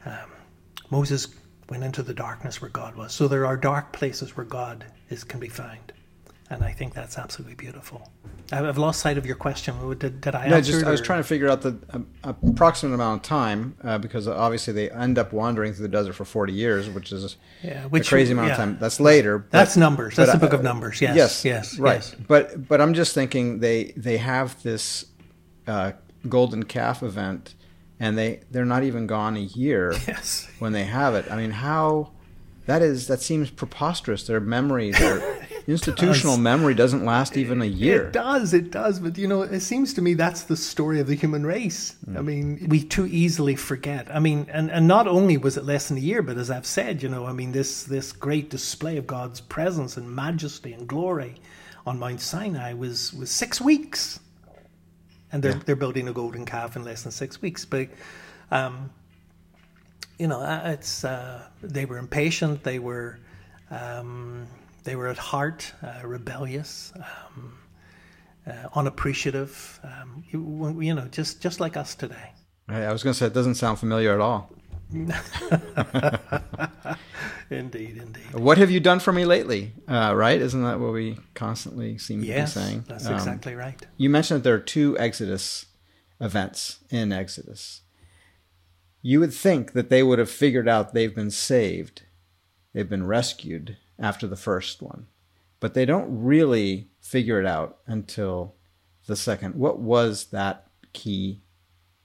Um, 0.05 0.30
Moses 0.90 1.28
went 1.68 1.84
into 1.84 2.03
the 2.03 2.14
darkness 2.14 2.61
where 2.61 2.70
God 2.70 2.97
was. 2.97 3.12
So 3.12 3.28
there 3.28 3.47
are 3.47 3.57
dark 3.57 3.92
places 3.92 4.36
where 4.36 4.47
God 4.47 4.84
is 5.11 5.24
can 5.24 5.40
be 5.40 5.49
found, 5.49 5.92
and 6.55 6.64
I 6.64 6.72
think 6.72 6.94
that's 6.94 7.18
absolutely 7.18 7.57
beautiful. 7.57 8.11
I've 8.52 8.78
lost 8.78 9.00
sight 9.00 9.18
of 9.18 9.26
your 9.26 9.36
question. 9.36 9.74
Did, 9.98 10.20
did 10.20 10.34
I 10.34 10.48
no, 10.48 10.61
just 10.61 10.84
I 10.84 10.90
was 10.90 11.00
trying 11.00 11.20
to 11.20 11.26
figure 11.26 11.48
out 11.48 11.62
the 11.62 11.76
uh, 12.22 12.32
approximate 12.42 12.94
amount 12.94 13.22
of 13.22 13.28
time 13.28 13.76
uh, 13.82 13.98
because 13.98 14.28
obviously 14.28 14.72
they 14.72 14.90
end 14.90 15.18
up 15.18 15.32
wandering 15.32 15.72
through 15.72 15.84
the 15.84 15.92
desert 15.92 16.12
for 16.12 16.24
forty 16.24 16.52
years, 16.52 16.88
which 16.88 17.11
is 17.11 17.36
yeah, 17.62 17.86
which, 17.86 18.07
a 18.07 18.11
crazy 18.11 18.32
amount 18.32 18.48
yeah. 18.48 18.52
of 18.52 18.59
time. 18.59 18.78
That's 18.78 19.00
later. 19.00 19.38
But, 19.38 19.50
That's 19.50 19.76
numbers. 19.76 20.16
That's 20.16 20.32
the 20.32 20.38
book 20.38 20.52
of 20.52 20.62
Numbers. 20.62 21.00
Yes, 21.00 21.16
yes, 21.16 21.44
yes, 21.44 21.78
right. 21.78 21.94
Yes. 21.94 22.14
But 22.26 22.68
but 22.68 22.80
I'm 22.80 22.94
just 22.94 23.14
thinking 23.14 23.61
they 23.61 23.92
they 23.96 24.18
have 24.18 24.62
this 24.62 25.07
uh, 25.66 25.92
golden 26.28 26.64
calf 26.64 27.02
event, 27.02 27.55
and 27.98 28.16
they 28.16 28.40
they're 28.50 28.66
not 28.66 28.84
even 28.84 29.07
gone 29.07 29.36
a 29.36 29.40
year 29.40 29.94
yes. 30.07 30.48
when 30.59 30.72
they 30.72 30.84
have 30.84 31.14
it. 31.14 31.30
I 31.30 31.36
mean, 31.36 31.50
how 31.50 32.12
that 32.66 32.82
is 32.82 33.07
that 33.09 33.20
seems 33.20 33.50
preposterous. 33.50 34.26
Their 34.26 34.40
memories 34.40 34.98
their 34.98 35.43
institutional 35.66 36.36
memory, 36.36 36.74
doesn't 36.74 37.04
last 37.04 37.36
even 37.36 37.62
a 37.62 37.66
year. 37.66 38.06
It 38.06 38.12
does, 38.12 38.52
it 38.52 38.70
does. 38.70 39.00
But 39.00 39.16
you 39.18 39.26
know, 39.26 39.42
it 39.42 39.60
seems 39.60 39.94
to 39.94 40.02
me 40.02 40.14
that's 40.14 40.42
the 40.42 40.56
story 40.56 41.00
of 41.00 41.06
the 41.06 41.14
human 41.14 41.46
race. 41.46 41.96
Mm. 42.06 42.18
I 42.18 42.20
mean, 42.20 42.66
we 42.68 42.84
too 42.84 43.06
easily 43.06 43.56
forget. 43.56 44.14
I 44.14 44.18
mean, 44.18 44.46
and, 44.50 44.70
and 44.70 44.86
not 44.86 45.06
only 45.06 45.36
was 45.36 45.56
it 45.56 45.64
less 45.64 45.88
than 45.88 45.96
a 45.96 46.00
year, 46.00 46.22
but 46.22 46.36
as 46.36 46.50
I've 46.50 46.66
said, 46.66 47.02
you 47.02 47.08
know, 47.08 47.26
I 47.26 47.32
mean, 47.32 47.52
this 47.52 47.84
this 47.84 48.12
great 48.12 48.50
display 48.50 48.96
of 48.96 49.06
God's 49.06 49.40
presence 49.40 49.96
and 49.96 50.10
majesty 50.10 50.72
and 50.72 50.86
glory 50.86 51.36
on 51.86 51.98
Mount 51.98 52.20
Sinai 52.20 52.74
was 52.74 53.12
was 53.14 53.30
six 53.30 53.60
weeks, 53.60 54.20
and 55.32 55.42
they're 55.42 55.52
yeah. 55.52 55.62
they're 55.64 55.76
building 55.76 56.08
a 56.08 56.12
golden 56.12 56.44
calf 56.44 56.76
in 56.76 56.84
less 56.84 57.02
than 57.02 57.12
six 57.12 57.40
weeks. 57.40 57.64
But 57.64 57.88
um, 58.50 58.90
you 60.18 60.28
know, 60.28 60.40
uh, 60.40 60.62
it's 60.66 61.04
uh, 61.04 61.42
they 61.62 61.84
were 61.84 61.98
impatient. 61.98 62.62
They 62.62 62.78
were 62.78 63.18
um, 63.70 64.46
they 64.85 64.97
were 64.97 65.09
at 65.09 65.18
heart 65.18 65.72
uh, 65.82 66.07
rebellious, 66.07 66.93
um, 66.97 67.59
uh, 68.47 68.68
unappreciative. 68.74 69.80
Um, 69.82 70.24
you, 70.30 70.80
you, 70.80 70.95
know, 70.95 71.09
just 71.09 71.43
just 71.43 71.61
like 71.61 71.76
us 71.76 71.95
today. 71.95 72.32
I 72.68 72.93
was 72.93 73.03
going 73.03 73.12
to 73.12 73.18
say 73.18 73.26
it 73.26 73.35
doesn't 73.35 73.57
sound 73.57 73.78
familiar 73.78 74.14
at 74.14 74.20
all. 74.20 74.51
indeed, 77.51 77.97
indeed. 77.97 78.32
What 78.32 78.59
have 78.59 78.70
you 78.70 78.80
done 78.80 79.01
for 79.01 79.12
me 79.12 79.24
lately? 79.24 79.72
Uh, 79.89 80.14
right? 80.14 80.41
Isn't 80.41 80.62
that 80.62 80.78
what 80.80 80.93
we 80.93 81.18
constantly 81.35 81.99
seem 81.99 82.22
yes, 82.22 82.55
to 82.55 82.61
be 82.61 82.64
saying? 82.64 82.85
That's 82.89 83.07
exactly 83.07 83.55
right. 83.55 83.85
You 83.97 84.09
mentioned 84.09 84.41
that 84.41 84.45
there 84.45 84.55
are 84.55 84.61
two 84.61 84.97
Exodus 84.99 85.66
events 86.20 86.78
in 86.91 87.12
Exodus 87.12 87.82
you 89.07 89.20
would 89.20 89.35
think 89.35 89.72
that 89.72 89.91
they 89.91 90.03
would 90.03 90.18
have 90.18 90.30
figured 90.30 90.66
out 90.66 90.95
they've 90.95 91.14
been 91.14 91.30
saved, 91.30 92.05
they've 92.72 92.89
been 92.89 93.07
rescued 93.07 93.76
after 93.99 94.26
the 94.26 94.36
first 94.36 94.82
one. 94.82 95.07
But 95.61 95.74
they 95.74 95.84
don't 95.84 96.22
really 96.22 96.88
figure 97.01 97.40
it 97.40 97.47
out 97.47 97.78
until 97.86 98.55
the 99.07 99.16
second. 99.16 99.55
What 99.55 99.78
was 99.78 100.26
that 100.26 100.66
key 100.92 101.42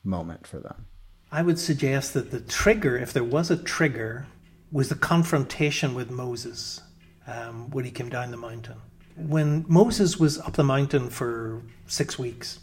moment 0.04 0.48
for 0.48 0.60
them? 0.60 0.86
I 1.32 1.42
would 1.42 1.60
suggest 1.60 2.14
that 2.14 2.32
the 2.32 2.40
trigger, 2.40 2.98
if 2.98 3.14
there 3.14 3.24
was 3.24 3.52
a 3.52 3.58
trigger, 3.58 4.26
was 4.72 4.90
the 4.90 4.96
confrontation 4.96 5.94
with 5.94 6.10
Moses 6.10 6.82
um, 7.28 7.70
when 7.72 7.86
he 7.86 7.92
came 7.92 8.10
down 8.10 8.32
the 8.32 8.38
mountain. 8.38 8.78
When 9.16 9.66
Moses 9.68 10.20
was 10.20 10.40
up 10.40 10.54
the 10.54 10.64
mountain 10.64 11.10
for 11.10 11.62
six 11.88 12.18
weeks, 12.18 12.60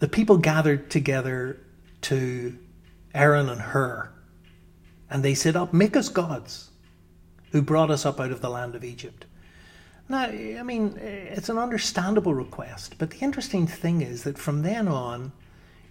the 0.00 0.08
people 0.08 0.38
gathered 0.38 0.90
together 0.90 1.60
to 2.02 2.58
Aaron 3.14 3.48
and 3.48 3.60
Hur. 3.60 4.10
And 5.08 5.22
they 5.22 5.34
said, 5.34 5.56
Up, 5.56 5.72
make 5.72 5.96
us 5.96 6.08
gods 6.08 6.69
who 7.52 7.62
brought 7.62 7.90
us 7.90 8.06
up 8.06 8.20
out 8.20 8.30
of 8.30 8.40
the 8.40 8.50
land 8.50 8.74
of 8.74 8.84
Egypt. 8.84 9.26
Now, 10.08 10.24
I 10.24 10.62
mean, 10.62 10.96
it's 10.96 11.48
an 11.48 11.58
understandable 11.58 12.34
request, 12.34 12.96
but 12.98 13.10
the 13.10 13.18
interesting 13.18 13.66
thing 13.66 14.02
is 14.02 14.24
that 14.24 14.38
from 14.38 14.62
then 14.62 14.88
on, 14.88 15.32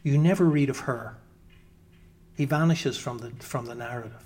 you 0.03 0.17
never 0.17 0.45
read 0.45 0.69
of 0.69 0.79
Hur. 0.81 1.15
He 2.35 2.45
vanishes 2.45 2.97
from 2.97 3.19
the, 3.19 3.31
from 3.39 3.65
the 3.65 3.75
narrative. 3.75 4.23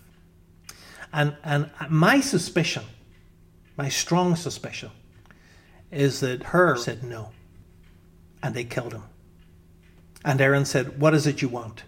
And, 1.12 1.36
and 1.44 1.70
my 1.90 2.22
suspicion, 2.22 2.84
my 3.78 3.90
strong 3.90 4.36
suspicion, 4.36 4.90
is 5.92 6.20
that 6.22 6.44
Hur 6.44 6.76
said 6.76 7.04
no. 7.04 7.30
And 8.42 8.56
they 8.56 8.64
killed 8.64 8.94
him. 8.94 9.04
And 10.26 10.42
Aaron 10.42 10.66
said, 10.66 11.00
What 11.00 11.14
is 11.14 11.28
it 11.28 11.42
you 11.42 11.50
want? 11.50 11.84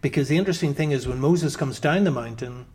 Because 0.00 0.28
the 0.28 0.36
interesting 0.38 0.74
thing 0.74 0.90
is, 0.90 1.06
when 1.06 1.20
Moses 1.20 1.56
comes 1.56 1.78
down 1.78 2.04
the 2.04 2.10
mountain, 2.10 2.66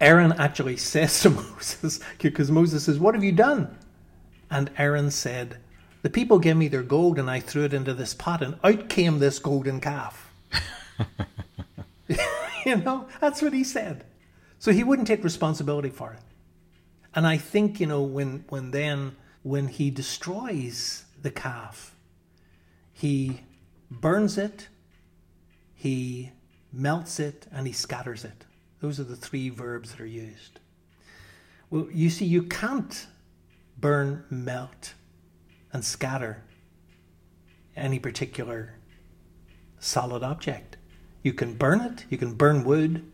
Aaron 0.00 0.32
actually 0.32 0.76
says 0.92 1.20
to 1.22 1.30
Moses, 1.30 2.00
because 2.18 2.50
Moses 2.50 2.84
says, 2.84 2.98
What 2.98 3.14
have 3.14 3.24
you 3.24 3.32
done? 3.32 3.76
And 4.50 4.70
Aaron 4.78 5.10
said, 5.10 5.58
The 6.02 6.10
people 6.10 6.38
gave 6.38 6.56
me 6.56 6.68
their 6.68 6.82
gold, 6.82 7.18
and 7.18 7.30
I 7.30 7.40
threw 7.40 7.64
it 7.64 7.74
into 7.74 7.94
this 7.94 8.14
pot, 8.14 8.42
and 8.42 8.58
out 8.62 8.88
came 8.88 9.18
this 9.18 9.38
golden 9.38 9.80
calf. 9.80 10.32
you 12.64 12.76
know, 12.76 13.06
that's 13.20 13.42
what 13.42 13.52
he 13.52 13.64
said. 13.64 14.04
So 14.58 14.72
he 14.72 14.84
wouldn't 14.84 15.08
take 15.08 15.22
responsibility 15.22 15.90
for 15.90 16.12
it. 16.12 16.20
And 17.14 17.26
I 17.26 17.36
think, 17.36 17.80
you 17.80 17.86
know, 17.86 18.02
when, 18.02 18.44
when 18.48 18.70
then, 18.70 19.16
when 19.42 19.68
he 19.68 19.90
destroys 19.90 21.04
the 21.20 21.30
calf, 21.30 21.94
he 22.92 23.42
burns 23.90 24.38
it, 24.38 24.68
he 25.74 26.32
melts 26.72 27.20
it, 27.20 27.46
and 27.52 27.66
he 27.66 27.72
scatters 27.72 28.24
it. 28.24 28.45
Those 28.80 29.00
are 29.00 29.04
the 29.04 29.16
three 29.16 29.48
verbs 29.48 29.92
that 29.92 30.00
are 30.00 30.06
used. 30.06 30.60
Well, 31.70 31.88
you 31.92 32.10
see, 32.10 32.24
you 32.24 32.42
can't 32.42 33.06
burn, 33.78 34.24
melt, 34.30 34.94
and 35.72 35.84
scatter 35.84 36.42
any 37.76 37.98
particular 37.98 38.74
solid 39.78 40.22
object. 40.22 40.76
You 41.22 41.32
can 41.32 41.54
burn 41.54 41.80
it, 41.80 42.04
you 42.08 42.18
can 42.18 42.34
burn 42.34 42.64
wood, 42.64 43.10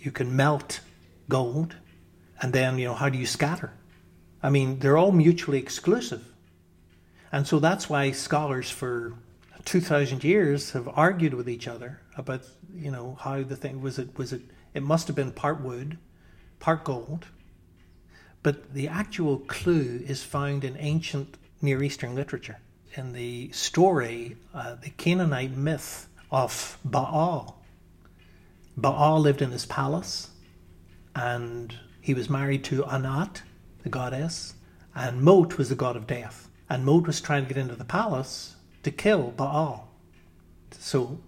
you 0.00 0.10
can 0.10 0.34
melt 0.34 0.80
gold, 1.28 1.76
and 2.40 2.52
then, 2.52 2.78
you 2.78 2.86
know, 2.86 2.94
how 2.94 3.08
do 3.08 3.18
you 3.18 3.26
scatter? 3.26 3.72
I 4.42 4.50
mean, 4.50 4.78
they're 4.78 4.96
all 4.96 5.12
mutually 5.12 5.58
exclusive. 5.58 6.24
And 7.32 7.46
so 7.46 7.58
that's 7.58 7.90
why 7.90 8.12
scholars 8.12 8.70
for 8.70 9.14
2,000 9.64 10.24
years 10.24 10.70
have 10.72 10.88
argued 10.88 11.34
with 11.34 11.48
each 11.48 11.68
other 11.68 12.00
about, 12.16 12.42
you 12.74 12.90
know, 12.90 13.18
how 13.20 13.42
the 13.42 13.56
thing 13.56 13.82
was 13.82 13.98
it, 13.98 14.16
was 14.16 14.32
it, 14.32 14.42
it 14.78 14.82
must 14.84 15.08
have 15.08 15.16
been 15.16 15.32
part 15.32 15.60
wood, 15.60 15.98
part 16.60 16.84
gold. 16.84 17.26
But 18.44 18.72
the 18.74 18.86
actual 18.86 19.40
clue 19.40 20.00
is 20.06 20.22
found 20.22 20.62
in 20.62 20.76
ancient 20.78 21.36
Near 21.60 21.82
Eastern 21.82 22.14
literature. 22.14 22.60
In 22.94 23.12
the 23.12 23.50
story, 23.50 24.36
uh, 24.54 24.76
the 24.76 24.90
Canaanite 24.90 25.56
myth 25.56 26.08
of 26.30 26.78
Baal. 26.84 27.60
Baal 28.76 29.18
lived 29.18 29.42
in 29.42 29.50
his 29.50 29.66
palace 29.66 30.30
and 31.16 31.74
he 32.00 32.14
was 32.14 32.30
married 32.30 32.62
to 32.64 32.84
Anat, 32.84 33.42
the 33.82 33.88
goddess, 33.88 34.54
and 34.94 35.20
Mot 35.20 35.58
was 35.58 35.70
the 35.70 35.74
god 35.74 35.96
of 35.96 36.06
death. 36.06 36.48
And 36.70 36.84
Mot 36.84 37.08
was 37.08 37.20
trying 37.20 37.42
to 37.42 37.48
get 37.52 37.60
into 37.60 37.74
the 37.74 37.84
palace 37.84 38.54
to 38.84 38.92
kill 38.92 39.32
Baal. 39.32 39.88
So 40.70 41.18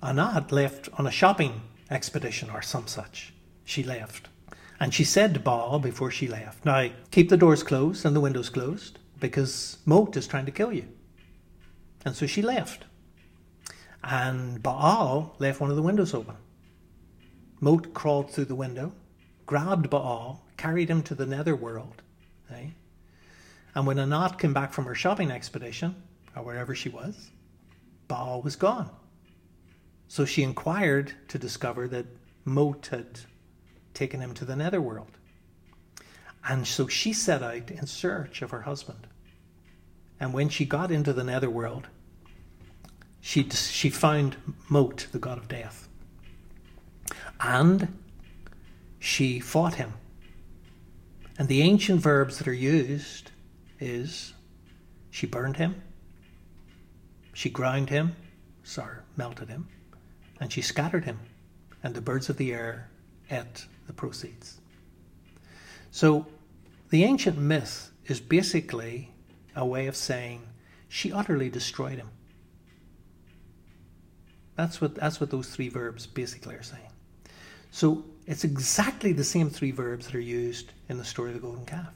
Anat 0.00 0.52
left 0.52 0.88
on 0.96 1.08
a 1.08 1.10
shopping 1.10 1.62
expedition 1.92 2.50
or 2.50 2.62
some 2.62 2.86
such. 2.86 3.32
She 3.64 3.82
left. 3.82 4.28
And 4.80 4.92
she 4.92 5.04
said 5.04 5.34
to 5.34 5.40
Baal 5.40 5.78
before 5.78 6.10
she 6.10 6.26
left, 6.26 6.64
Now 6.64 6.88
keep 7.10 7.28
the 7.28 7.36
doors 7.36 7.62
closed 7.62 8.04
and 8.04 8.16
the 8.16 8.20
windows 8.20 8.48
closed 8.48 8.98
because 9.20 9.78
Mot 9.86 10.16
is 10.16 10.26
trying 10.26 10.46
to 10.46 10.52
kill 10.52 10.72
you. 10.72 10.88
And 12.04 12.16
so 12.16 12.26
she 12.26 12.42
left. 12.42 12.84
And 14.02 14.62
Baal 14.62 15.36
left 15.38 15.60
one 15.60 15.70
of 15.70 15.76
the 15.76 15.82
windows 15.82 16.14
open. 16.14 16.34
Mot 17.60 17.94
crawled 17.94 18.30
through 18.30 18.46
the 18.46 18.56
window, 18.56 18.92
grabbed 19.46 19.88
Baal, 19.88 20.44
carried 20.56 20.90
him 20.90 21.02
to 21.04 21.14
the 21.14 21.26
netherworld. 21.26 22.02
Eh? 22.50 22.70
And 23.74 23.86
when 23.86 24.00
Anat 24.00 24.38
came 24.38 24.52
back 24.52 24.72
from 24.72 24.86
her 24.86 24.96
shopping 24.96 25.30
expedition, 25.30 25.94
or 26.34 26.42
wherever 26.42 26.74
she 26.74 26.88
was, 26.88 27.30
Baal 28.08 28.42
was 28.42 28.56
gone. 28.56 28.90
So 30.12 30.26
she 30.26 30.42
inquired 30.42 31.14
to 31.28 31.38
discover 31.38 31.88
that 31.88 32.04
Mot 32.44 32.88
had 32.88 33.20
taken 33.94 34.20
him 34.20 34.34
to 34.34 34.44
the 34.44 34.54
netherworld. 34.54 35.16
And 36.46 36.66
so 36.66 36.86
she 36.86 37.14
set 37.14 37.42
out 37.42 37.70
in 37.70 37.86
search 37.86 38.42
of 38.42 38.50
her 38.50 38.60
husband. 38.60 39.06
And 40.20 40.34
when 40.34 40.50
she 40.50 40.66
got 40.66 40.90
into 40.90 41.14
the 41.14 41.24
netherworld, 41.24 41.88
she, 43.22 43.48
she 43.48 43.88
found 43.88 44.36
Mot, 44.68 45.06
the 45.12 45.18
god 45.18 45.38
of 45.38 45.48
death. 45.48 45.88
And 47.40 47.98
she 48.98 49.40
fought 49.40 49.76
him. 49.76 49.94
And 51.38 51.48
the 51.48 51.62
ancient 51.62 52.02
verbs 52.02 52.36
that 52.36 52.46
are 52.46 52.52
used 52.52 53.30
is 53.80 54.34
she 55.10 55.26
burned 55.26 55.56
him, 55.56 55.80
she 57.32 57.48
ground 57.48 57.88
him, 57.88 58.14
sorry, 58.62 58.98
melted 59.16 59.48
him, 59.48 59.68
and 60.42 60.52
she 60.52 60.60
scattered 60.60 61.04
him, 61.04 61.20
and 61.84 61.94
the 61.94 62.00
birds 62.00 62.28
of 62.28 62.36
the 62.36 62.52
air 62.52 62.90
ate 63.30 63.64
the 63.86 63.92
proceeds. 63.92 64.60
So 65.92 66.26
the 66.90 67.04
ancient 67.04 67.38
myth 67.38 67.92
is 68.06 68.18
basically 68.18 69.12
a 69.54 69.64
way 69.64 69.86
of 69.86 69.94
saying 69.94 70.42
she 70.88 71.12
utterly 71.12 71.48
destroyed 71.48 71.98
him. 71.98 72.08
That's 74.56 74.80
what 74.80 74.96
that's 74.96 75.20
what 75.20 75.30
those 75.30 75.48
three 75.48 75.68
verbs 75.68 76.06
basically 76.06 76.56
are 76.56 76.64
saying. 76.64 76.90
So 77.70 78.04
it's 78.26 78.42
exactly 78.42 79.12
the 79.12 79.22
same 79.22 79.48
three 79.48 79.70
verbs 79.70 80.06
that 80.06 80.16
are 80.16 80.20
used 80.20 80.72
in 80.88 80.98
the 80.98 81.04
story 81.04 81.30
of 81.30 81.34
the 81.34 81.40
golden 81.40 81.66
calf. 81.66 81.94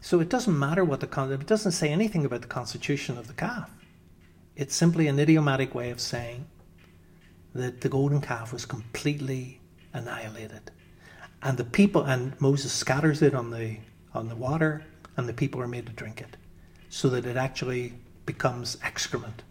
So 0.00 0.18
it 0.18 0.28
doesn't 0.28 0.58
matter 0.58 0.84
what 0.84 0.98
the 0.98 1.30
it 1.30 1.46
doesn't 1.46 1.72
say 1.72 1.90
anything 1.90 2.24
about 2.24 2.42
the 2.42 2.48
constitution 2.48 3.16
of 3.16 3.28
the 3.28 3.34
calf. 3.34 3.70
It's 4.56 4.74
simply 4.74 5.06
an 5.06 5.20
idiomatic 5.20 5.76
way 5.76 5.90
of 5.90 6.00
saying 6.00 6.46
that 7.54 7.80
the 7.80 7.88
golden 7.88 8.20
calf 8.20 8.52
was 8.52 8.64
completely 8.64 9.60
annihilated. 9.92 10.70
And 11.42 11.56
the 11.56 11.64
people 11.64 12.02
and 12.02 12.38
Moses 12.40 12.72
scatters 12.72 13.22
it 13.22 13.34
on 13.34 13.50
the 13.50 13.78
on 14.14 14.28
the 14.28 14.36
water 14.36 14.84
and 15.16 15.28
the 15.28 15.32
people 15.32 15.60
are 15.60 15.68
made 15.68 15.86
to 15.86 15.92
drink 15.92 16.20
it 16.20 16.36
so 16.88 17.08
that 17.10 17.26
it 17.26 17.36
actually 17.36 17.94
becomes 18.24 18.78
excrement. 18.82 19.42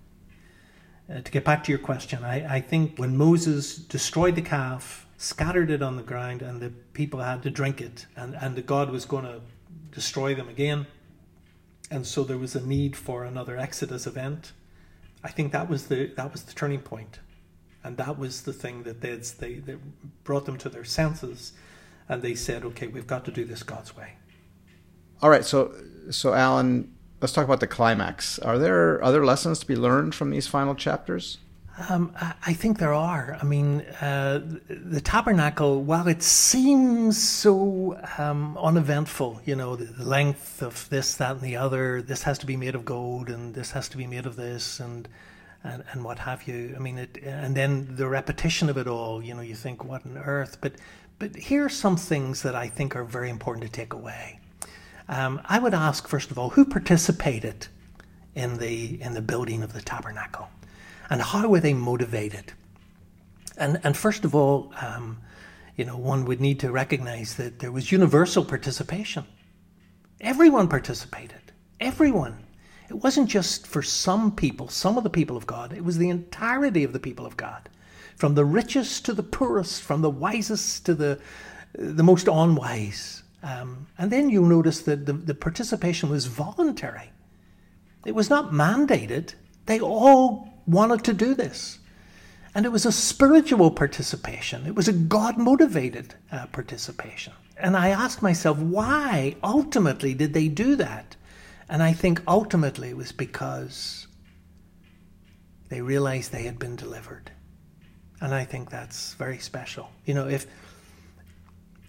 Uh, 1.09 1.21
to 1.21 1.31
get 1.31 1.45
back 1.45 1.63
to 1.63 1.71
your 1.71 1.79
question, 1.79 2.23
I, 2.23 2.55
I 2.55 2.61
think 2.61 2.97
when 2.97 3.15
Moses 3.15 3.75
destroyed 3.75 4.35
the 4.35 4.41
calf, 4.41 5.07
scattered 5.17 5.71
it 5.71 5.81
on 5.81 5.95
the 5.95 6.03
ground, 6.03 6.41
and 6.41 6.61
the 6.61 6.69
people 6.93 7.21
had 7.21 7.43
to 7.43 7.49
drink 7.49 7.79
it, 7.81 8.05
and, 8.15 8.35
and 8.35 8.55
the 8.55 8.61
God 8.61 8.89
was 8.89 9.05
going 9.05 9.23
to 9.23 9.41
destroy 9.91 10.35
them 10.35 10.49
again, 10.49 10.85
and 11.89 12.05
so 12.05 12.23
there 12.23 12.37
was 12.37 12.55
a 12.55 12.65
need 12.65 12.95
for 12.95 13.23
another 13.23 13.57
Exodus 13.57 14.05
event. 14.05 14.51
I 15.23 15.29
think 15.29 15.51
that 15.53 15.69
was 15.69 15.87
the 15.87 16.11
that 16.15 16.31
was 16.31 16.43
the 16.43 16.53
turning 16.53 16.81
point, 16.81 17.19
and 17.87 17.95
that 17.95 18.19
was 18.19 18.41
the 18.41 18.53
thing 18.53 18.83
that 18.83 18.99
they 18.99 19.15
they, 19.15 19.55
they 19.55 19.77
brought 20.25 20.45
them 20.45 20.57
to 20.57 20.69
their 20.69 20.83
senses, 20.83 21.53
and 22.09 22.21
they 22.21 22.35
said, 22.35 22.65
"Okay, 22.65 22.87
we've 22.87 23.07
got 23.07 23.23
to 23.25 23.31
do 23.31 23.45
this 23.45 23.63
God's 23.63 23.95
way." 23.95 24.13
All 25.21 25.29
right, 25.29 25.45
so 25.45 25.73
so 26.11 26.33
Alan, 26.33 26.93
let's 27.21 27.33
talk 27.33 27.45
about 27.45 27.61
the 27.61 27.67
climax. 27.67 28.39
Are 28.39 28.57
there 28.57 29.01
other 29.01 29.25
lessons 29.25 29.59
to 29.59 29.65
be 29.65 29.75
learned 29.75 30.13
from 30.13 30.31
these 30.31 30.47
final 30.47 30.75
chapters? 30.75 31.37
Um, 31.89 32.11
I 32.45 32.53
think 32.53 32.79
there 32.79 32.93
are. 32.93 33.37
I 33.39 33.45
mean, 33.45 33.81
uh, 34.01 34.41
the 34.67 34.99
tabernacle, 34.99 35.83
while 35.83 36.07
it 36.07 36.23
seems 36.23 37.21
so 37.21 37.99
um, 38.17 38.57
uneventful, 38.57 39.41
you 39.45 39.55
know, 39.55 39.75
the 39.75 40.03
length 40.03 40.63
of 40.63 40.89
this, 40.89 41.15
that, 41.15 41.33
and 41.33 41.41
the 41.41 41.55
other, 41.55 42.01
this 42.01 42.23
has 42.23 42.39
to 42.39 42.47
be 42.47 42.57
made 42.57 42.73
of 42.73 42.83
gold, 42.83 43.29
and 43.29 43.53
this 43.53 43.71
has 43.71 43.87
to 43.89 43.97
be 43.97 44.07
made 44.07 44.25
of 44.25 44.35
this, 44.35 44.79
and 44.79 45.07
and, 45.63 45.83
and 45.91 46.03
what 46.03 46.19
have 46.19 46.47
you. 46.47 46.73
I 46.75 46.79
mean, 46.79 46.97
it, 46.97 47.17
and 47.23 47.55
then 47.55 47.95
the 47.95 48.07
repetition 48.07 48.69
of 48.69 48.77
it 48.77 48.87
all. 48.87 49.23
You 49.23 49.33
know, 49.33 49.41
you 49.41 49.55
think, 49.55 49.83
what 49.83 50.05
on 50.05 50.17
earth? 50.17 50.57
But 50.61 50.73
but 51.19 51.35
here 51.35 51.65
are 51.65 51.69
some 51.69 51.97
things 51.97 52.43
that 52.43 52.55
I 52.55 52.67
think 52.67 52.95
are 52.95 53.03
very 53.03 53.29
important 53.29 53.65
to 53.65 53.71
take 53.71 53.93
away. 53.93 54.39
Um, 55.09 55.41
I 55.45 55.59
would 55.59 55.73
ask 55.73 56.07
first 56.07 56.31
of 56.31 56.37
all, 56.37 56.49
who 56.49 56.65
participated 56.65 57.67
in 58.35 58.57
the 58.57 59.01
in 59.01 59.13
the 59.13 59.21
building 59.21 59.63
of 59.63 59.73
the 59.73 59.81
tabernacle? 59.81 60.49
and 61.09 61.21
how 61.21 61.47
were 61.47 61.59
they 61.59 61.73
motivated? 61.73 62.53
And, 63.57 63.79
and 63.83 63.95
first 63.95 64.25
of 64.25 64.35
all, 64.35 64.71
um, 64.81 65.19
you 65.75 65.85
know, 65.85 65.97
one 65.97 66.25
would 66.25 66.41
need 66.41 66.59
to 66.61 66.71
recognize 66.71 67.35
that 67.35 67.59
there 67.59 67.71
was 67.71 67.91
universal 67.91 68.43
participation. 68.43 69.25
Everyone 70.19 70.67
participated. 70.67 71.39
Everyone. 71.79 72.37
It 72.89 73.03
wasn't 73.03 73.29
just 73.29 73.67
for 73.67 73.81
some 73.81 74.31
people, 74.31 74.69
some 74.69 74.97
of 74.97 75.03
the 75.03 75.09
people 75.09 75.37
of 75.37 75.45
God. 75.45 75.73
It 75.73 75.83
was 75.83 75.97
the 75.97 76.09
entirety 76.09 76.83
of 76.83 76.93
the 76.93 76.99
people 76.99 77.25
of 77.25 77.37
God, 77.37 77.69
from 78.15 78.35
the 78.35 78.45
richest 78.45 79.05
to 79.05 79.13
the 79.13 79.23
poorest, 79.23 79.81
from 79.81 80.01
the 80.01 80.09
wisest 80.09 80.85
to 80.85 80.93
the 80.93 81.19
the 81.73 82.03
most 82.03 82.27
unwise. 82.27 83.23
Um, 83.43 83.87
and 83.97 84.11
then 84.11 84.29
you'll 84.29 84.47
notice 84.47 84.81
that 84.81 85.05
the, 85.05 85.13
the 85.13 85.35
participation 85.35 86.09
was 86.09 86.25
voluntary. 86.25 87.11
It 88.05 88.15
was 88.15 88.29
not 88.29 88.51
mandated. 88.51 89.33
They 89.65 89.79
all 89.79 90.49
wanted 90.65 91.03
to 91.03 91.13
do 91.13 91.35
this. 91.35 91.79
And 92.55 92.65
it 92.65 92.71
was 92.71 92.85
a 92.85 92.91
spiritual 92.91 93.69
participation, 93.69 94.65
it 94.65 94.75
was 94.75 94.87
a 94.87 94.93
God 94.93 95.37
motivated 95.37 96.15
uh, 96.31 96.47
participation. 96.47 97.33
And 97.57 97.77
I 97.77 97.89
asked 97.89 98.21
myself, 98.21 98.57
why 98.57 99.35
ultimately 99.43 100.13
did 100.13 100.33
they 100.33 100.47
do 100.47 100.75
that? 100.77 101.15
And 101.69 101.83
I 101.83 101.93
think 101.93 102.21
ultimately 102.27 102.89
it 102.89 102.97
was 102.97 103.11
because 103.11 104.07
they 105.69 105.81
realized 105.81 106.31
they 106.31 106.43
had 106.43 106.59
been 106.59 106.75
delivered. 106.75 107.31
And 108.21 108.33
I 108.33 108.45
think 108.45 108.69
that's 108.69 109.13
very 109.15 109.37
special. 109.37 109.89
You 110.05 110.13
know, 110.13 110.27
if 110.27 110.47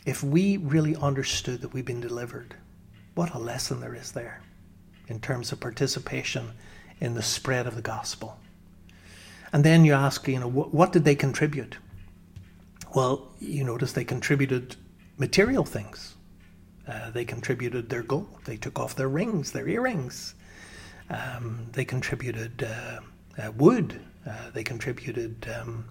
if 0.04 0.22
we 0.22 0.56
really 0.56 0.96
understood 0.96 1.60
that 1.60 1.74
we've 1.74 1.84
been 1.84 2.00
delivered, 2.00 2.54
what 3.14 3.34
a 3.34 3.38
lesson 3.38 3.80
there 3.80 3.94
is 3.94 4.12
there 4.12 4.40
in 5.08 5.20
terms 5.20 5.52
of 5.52 5.60
participation 5.60 6.52
in 7.00 7.14
the 7.14 7.22
spread 7.22 7.66
of 7.66 7.76
the 7.76 7.82
gospel. 7.82 8.38
And 9.52 9.64
then 9.64 9.84
you 9.84 9.92
ask, 9.94 10.26
you 10.28 10.38
know, 10.38 10.48
what, 10.48 10.72
what 10.72 10.92
did 10.92 11.04
they 11.04 11.14
contribute? 11.14 11.76
Well, 12.94 13.28
you 13.38 13.64
notice 13.64 13.92
they 13.92 14.04
contributed 14.04 14.76
material 15.18 15.64
things. 15.64 16.14
Uh, 16.88 17.10
they 17.10 17.24
contributed 17.24 17.90
their 17.90 18.02
gold. 18.02 18.38
They 18.46 18.56
took 18.56 18.78
off 18.78 18.96
their 18.96 19.08
rings, 19.08 19.52
their 19.52 19.68
earrings. 19.68 20.34
Um, 21.10 21.66
they 21.72 21.84
contributed 21.84 22.62
uh, 22.62 23.00
uh, 23.38 23.52
wood. 23.52 24.00
Uh, 24.26 24.50
they 24.54 24.64
contributed 24.64 25.46
um, 25.60 25.84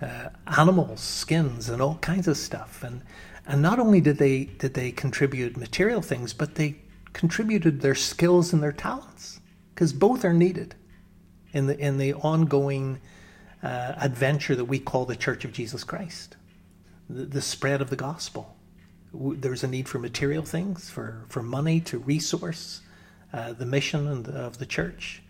uh, 0.00 0.28
animals, 0.56 1.00
skins, 1.00 1.68
and 1.68 1.82
all 1.82 1.96
kinds 1.96 2.28
of 2.28 2.36
stuff. 2.36 2.84
And 2.84 3.02
and 3.46 3.62
not 3.62 3.78
only 3.78 4.00
did 4.00 4.18
they 4.18 4.44
did 4.44 4.74
they 4.74 4.92
contribute 4.92 5.56
material 5.56 6.02
things, 6.02 6.32
but 6.32 6.54
they 6.54 6.76
contributed 7.14 7.80
their 7.80 7.94
skills 7.94 8.52
and 8.52 8.62
their 8.62 8.72
talents 8.72 9.40
because 9.74 9.92
both 9.92 10.24
are 10.24 10.34
needed 10.34 10.74
in 11.52 11.66
the 11.66 11.76
in 11.78 11.98
the 11.98 12.14
ongoing 12.14 13.00
adventure 13.60 14.54
that 14.54 14.66
we 14.66 14.78
call 14.78 15.04
the 15.04 15.16
Church 15.16 15.44
of 15.44 15.52
Jesus 15.52 15.82
Christ, 15.82 16.36
the, 17.08 17.24
the 17.24 17.42
spread 17.42 17.80
of 17.80 17.90
the 17.90 17.96
gospel. 17.96 18.57
There's 19.12 19.64
a 19.64 19.68
need 19.68 19.88
for 19.88 19.98
material 19.98 20.44
things, 20.44 20.90
for 20.90 21.24
for 21.28 21.42
money 21.42 21.80
to 21.82 21.98
resource 21.98 22.82
uh, 23.32 23.52
the 23.52 23.66
mission 23.66 24.22
the, 24.22 24.32
of 24.32 24.58
the 24.58 24.66
church, 24.66 25.22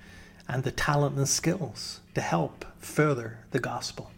and 0.48 0.64
the 0.64 0.70
talent 0.70 1.16
and 1.16 1.28
skills 1.28 2.00
to 2.14 2.20
help 2.20 2.64
further 2.78 3.38
the 3.50 3.60
gospel. 3.60 4.10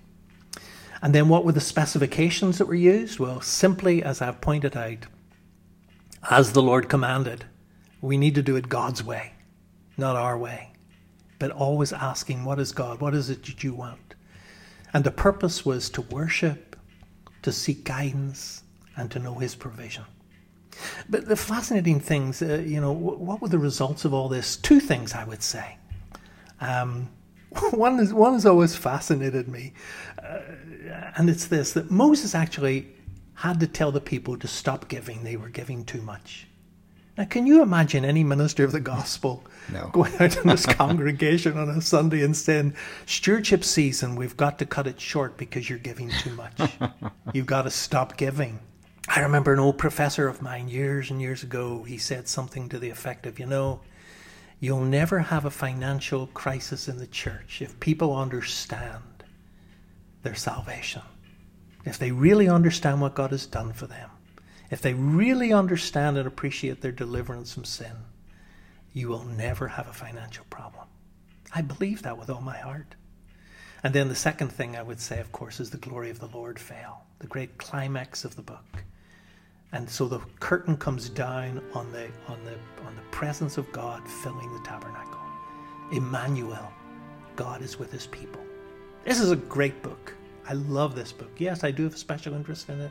And 1.02 1.14
then, 1.14 1.28
what 1.28 1.44
were 1.44 1.52
the 1.52 1.61
specifications 1.61 2.58
that 2.58 2.66
were 2.66 2.74
used? 2.74 3.18
Well, 3.18 3.40
simply 3.40 4.02
as 4.02 4.20
I've 4.20 4.40
pointed 4.40 4.76
out, 4.76 5.06
as 6.30 6.52
the 6.52 6.62
Lord 6.62 6.88
commanded, 6.88 7.44
we 8.00 8.16
need 8.16 8.34
to 8.34 8.42
do 8.42 8.56
it 8.56 8.68
God's 8.68 9.02
way, 9.02 9.32
not 9.96 10.16
our 10.16 10.36
way 10.36 10.70
but 11.40 11.50
always 11.50 11.92
asking, 11.92 12.44
What 12.44 12.61
is 12.61 12.70
God? 12.70 13.00
What 13.00 13.14
is 13.14 13.30
it 13.30 13.42
that 13.46 13.64
you 13.64 13.74
want? 13.74 14.14
And 14.92 15.02
the 15.02 15.11
purpose 15.11 15.66
was 15.66 15.90
to 15.90 16.02
worship, 16.02 16.76
to 17.42 17.50
seek 17.50 17.84
guidance, 17.84 18.62
and 19.01 19.11
to 19.11 19.18
know 19.18 19.34
His 19.34 19.55
provision. 19.55 20.05
But 21.09 21.26
the 21.26 21.36
fascinating 21.36 22.01
things, 22.01 22.42
uh, 22.42 22.62
you 22.66 22.80
know, 22.80 22.92
what 22.92 23.40
were 23.40 23.48
the 23.48 23.59
results 23.59 24.05
of 24.05 24.14
all 24.14 24.28
this? 24.28 24.57
Two 24.57 24.78
things 24.80 25.14
I 25.14 25.24
would 25.24 25.42
say. 25.42 25.76
Um, 26.61 27.09
one 27.70 27.98
is 27.98 28.14
one 28.14 28.34
has 28.34 28.46
always 28.46 28.76
fascinated 28.76 29.48
me, 29.48 29.72
uh, 30.22 30.40
and 31.16 31.28
it's 31.28 31.46
this: 31.46 31.72
that 31.72 31.90
Moses 31.90 32.34
actually 32.34 32.86
had 33.34 33.59
to 33.61 33.66
tell 33.66 33.90
the 33.90 34.01
people 34.01 34.36
to 34.36 34.46
stop 34.46 34.88
giving; 34.88 35.24
they 35.24 35.36
were 35.36 35.48
giving 35.48 35.84
too 35.84 36.03
much. 36.03 36.46
Now, 37.18 37.24
can 37.24 37.46
you 37.46 37.62
imagine 37.62 38.05
any 38.05 38.22
minister 38.22 38.64
of 38.64 38.72
the 38.72 38.80
gospel 38.80 39.44
no. 39.72 39.90
going 39.92 40.14
out 40.20 40.36
in 40.36 40.46
this 40.46 40.64
congregation 40.80 41.59
on 41.59 41.68
a 41.68 41.82
Sunday 41.82 42.22
and 42.22 42.36
saying, 42.36 42.74
Stewardship 43.05 43.64
season, 43.64 44.14
we've 44.14 44.36
got 44.36 44.59
to 44.61 44.64
cut 44.64 44.86
it 44.86 45.01
short 45.01 45.36
because 45.36 45.68
you're 45.68 45.78
giving 45.78 46.09
too 46.09 46.30
much. 46.30 46.72
You've 47.34 47.46
got 47.46 47.62
to 47.62 47.70
stop 47.70 48.16
giving. 48.16 48.61
I 49.09 49.20
remember 49.20 49.53
an 49.53 49.59
old 49.59 49.78
professor 49.78 50.28
of 50.28 50.42
mine 50.42 50.68
years 50.68 51.11
and 51.11 51.20
years 51.20 51.42
ago, 51.42 51.82
he 51.82 51.98
said 51.98 52.28
something 52.28 52.68
to 52.68 52.78
the 52.78 52.90
effect 52.90 53.26
of, 53.26 53.38
you 53.38 53.46
know, 53.46 53.80
you'll 54.61 54.84
never 54.84 55.18
have 55.18 55.44
a 55.44 55.51
financial 55.51 56.28
crisis 56.28 56.88
in 56.88 56.98
the 56.98 57.07
church 57.07 57.61
if 57.61 57.80
people 57.80 58.14
understand 58.14 59.24
their 60.22 60.34
salvation. 60.34 61.03
If 61.84 61.98
they 61.98 62.12
really 62.12 62.48
understand 62.48 63.01
what 63.01 63.14
God 63.14 63.30
has 63.30 63.46
done 63.46 63.72
for 63.72 63.86
them. 63.86 64.11
If 64.70 64.82
they 64.82 64.94
really 64.94 65.53
understand 65.53 66.18
and 66.18 66.26
appreciate 66.26 66.80
their 66.80 66.92
deliverance 66.92 67.55
from 67.55 67.64
sin 67.64 67.96
you 68.92 69.09
will 69.09 69.24
never 69.24 69.68
have 69.68 69.88
a 69.88 69.92
financial 69.92 70.44
problem. 70.51 70.86
I 71.55 71.62
believe 71.62 72.03
that 72.03 72.18
with 72.18 72.30
all 72.30 72.40
my 72.40 72.57
heart. 72.57 72.94
And 73.83 73.95
then 73.95 74.09
the 74.09 74.14
second 74.14 74.53
thing 74.53 74.76
I 74.76 74.83
would 74.83 75.01
say, 75.01 75.20
of 75.20 75.33
course, 75.33 75.61
is 75.61 75.70
the 75.70 75.78
glory 75.78 76.11
of 76.11 76.20
the 76.20 76.26
Lord 76.26 76.59
fail, 76.59 77.03
the 77.18 77.26
great 77.26 77.57
climax 77.59 78.24
of 78.24 78.37
the 78.37 78.43
book. 78.43 78.85
And 79.72 79.89
so 79.89 80.09
the 80.09 80.20
curtain 80.41 80.76
comes 80.76 81.09
down 81.09 81.62
on 81.74 81.93
the 81.93 82.09
on 82.26 82.45
the 82.45 82.55
on 82.85 82.97
the 82.97 83.03
presence 83.12 83.57
of 83.57 83.70
God 83.72 84.07
filling 84.09 84.53
the 84.53 84.61
tabernacle. 84.61 85.20
Emmanuel, 85.93 86.72
God 87.37 87.62
is 87.62 87.78
with 87.78 87.93
his 87.93 88.07
people. 88.07 88.43
This 89.05 89.20
is 89.20 89.31
a 89.31 89.37
great 89.37 89.83
book. 89.83 90.12
I 90.49 90.55
love 90.55 90.95
this 90.95 91.12
book. 91.12 91.31
Yes, 91.39 91.62
I 91.64 91.70
do 91.70 91.85
have 91.85 91.95
a 91.95 91.99
special 91.99 92.35
interest 92.35 92.68
in 92.68 92.81
it. 92.81 92.91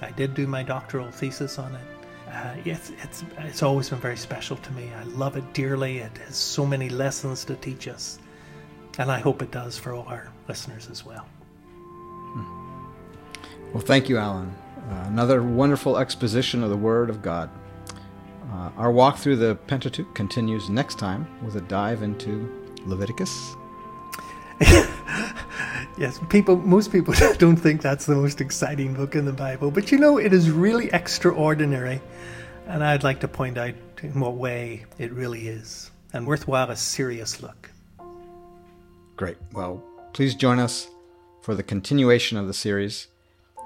I 0.00 0.10
did 0.10 0.34
do 0.34 0.46
my 0.46 0.62
doctoral 0.62 1.10
thesis 1.10 1.58
on 1.58 1.74
it. 1.74 1.86
Uh, 2.28 2.54
it's, 2.64 2.90
it's, 3.02 3.24
it's 3.38 3.62
always 3.62 3.88
been 3.88 4.00
very 4.00 4.16
special 4.16 4.56
to 4.56 4.72
me. 4.72 4.90
I 4.98 5.04
love 5.04 5.36
it 5.36 5.52
dearly. 5.52 5.98
It 5.98 6.16
has 6.26 6.36
so 6.36 6.66
many 6.66 6.88
lessons 6.88 7.44
to 7.44 7.54
teach 7.56 7.86
us. 7.86 8.18
And 8.98 9.10
I 9.10 9.18
hope 9.18 9.42
it 9.42 9.50
does 9.50 9.76
for 9.76 9.94
all 9.94 10.06
our 10.08 10.32
listeners 10.48 10.88
as 10.90 11.04
well. 11.04 11.26
Well, 13.72 13.84
thank 13.84 14.08
you, 14.08 14.16
Alan. 14.16 14.54
Uh, 14.88 15.04
another 15.08 15.42
wonderful 15.42 15.98
exposition 15.98 16.62
of 16.62 16.70
the 16.70 16.76
Word 16.76 17.10
of 17.10 17.20
God. 17.20 17.50
Uh, 18.50 18.70
our 18.76 18.90
walk 18.90 19.18
through 19.18 19.36
the 19.36 19.56
Pentateuch 19.66 20.14
continues 20.14 20.70
next 20.70 20.98
time 20.98 21.26
with 21.44 21.56
a 21.56 21.60
dive 21.62 22.02
into 22.02 22.50
Leviticus. 22.86 23.56
yes, 25.98 26.20
people. 26.30 26.56
Most 26.56 26.92
people 26.92 27.12
don't 27.38 27.56
think 27.56 27.82
that's 27.82 28.06
the 28.06 28.14
most 28.14 28.40
exciting 28.40 28.94
book 28.94 29.14
in 29.14 29.24
the 29.24 29.32
Bible, 29.32 29.70
but 29.70 29.90
you 29.90 29.98
know, 29.98 30.16
it 30.16 30.32
is 30.32 30.50
really 30.50 30.88
extraordinary, 30.92 32.00
and 32.66 32.82
I'd 32.82 33.04
like 33.04 33.20
to 33.20 33.28
point 33.28 33.58
out 33.58 33.74
in 34.02 34.20
what 34.20 34.34
way 34.34 34.86
it 34.98 35.12
really 35.12 35.48
is, 35.48 35.90
and 36.12 36.26
worthwhile 36.26 36.70
a 36.70 36.76
serious 36.76 37.42
look. 37.42 37.70
Great. 39.16 39.36
Well, 39.52 39.82
please 40.12 40.34
join 40.34 40.58
us 40.58 40.88
for 41.40 41.54
the 41.54 41.62
continuation 41.62 42.36
of 42.38 42.46
the 42.46 42.54
series 42.54 43.08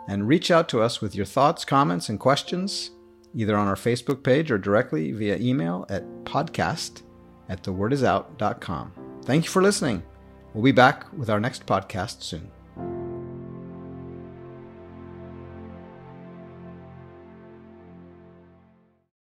and 0.09 0.29
reach 0.29 0.51
out 0.51 0.69
to 0.69 0.81
us 0.81 1.01
with 1.01 1.15
your 1.15 1.27
thoughts, 1.27 1.65
comments, 1.65 2.09
and 2.09 2.19
questions, 2.19 2.91
either 3.35 3.57
on 3.57 3.69
our 3.69 3.77
Facebook 3.77 4.23
page 4.23 4.51
or 4.51 4.59
directly 4.59 5.13
via 5.13 5.37
email 5.39 5.87
at 5.89 6.05
podcast 6.25 7.03
at 7.49 7.63
thewordisout.com. 7.63 8.93
Thank 9.25 9.45
you 9.45 9.51
for 9.51 9.63
listening. 9.63 10.03
We'll 10.55 10.65
be 10.65 10.73
back 10.73 11.13
with 11.13 11.31
our 11.31 11.41
next 11.41 11.67
podcast 11.67 12.23
soon. 12.23 12.51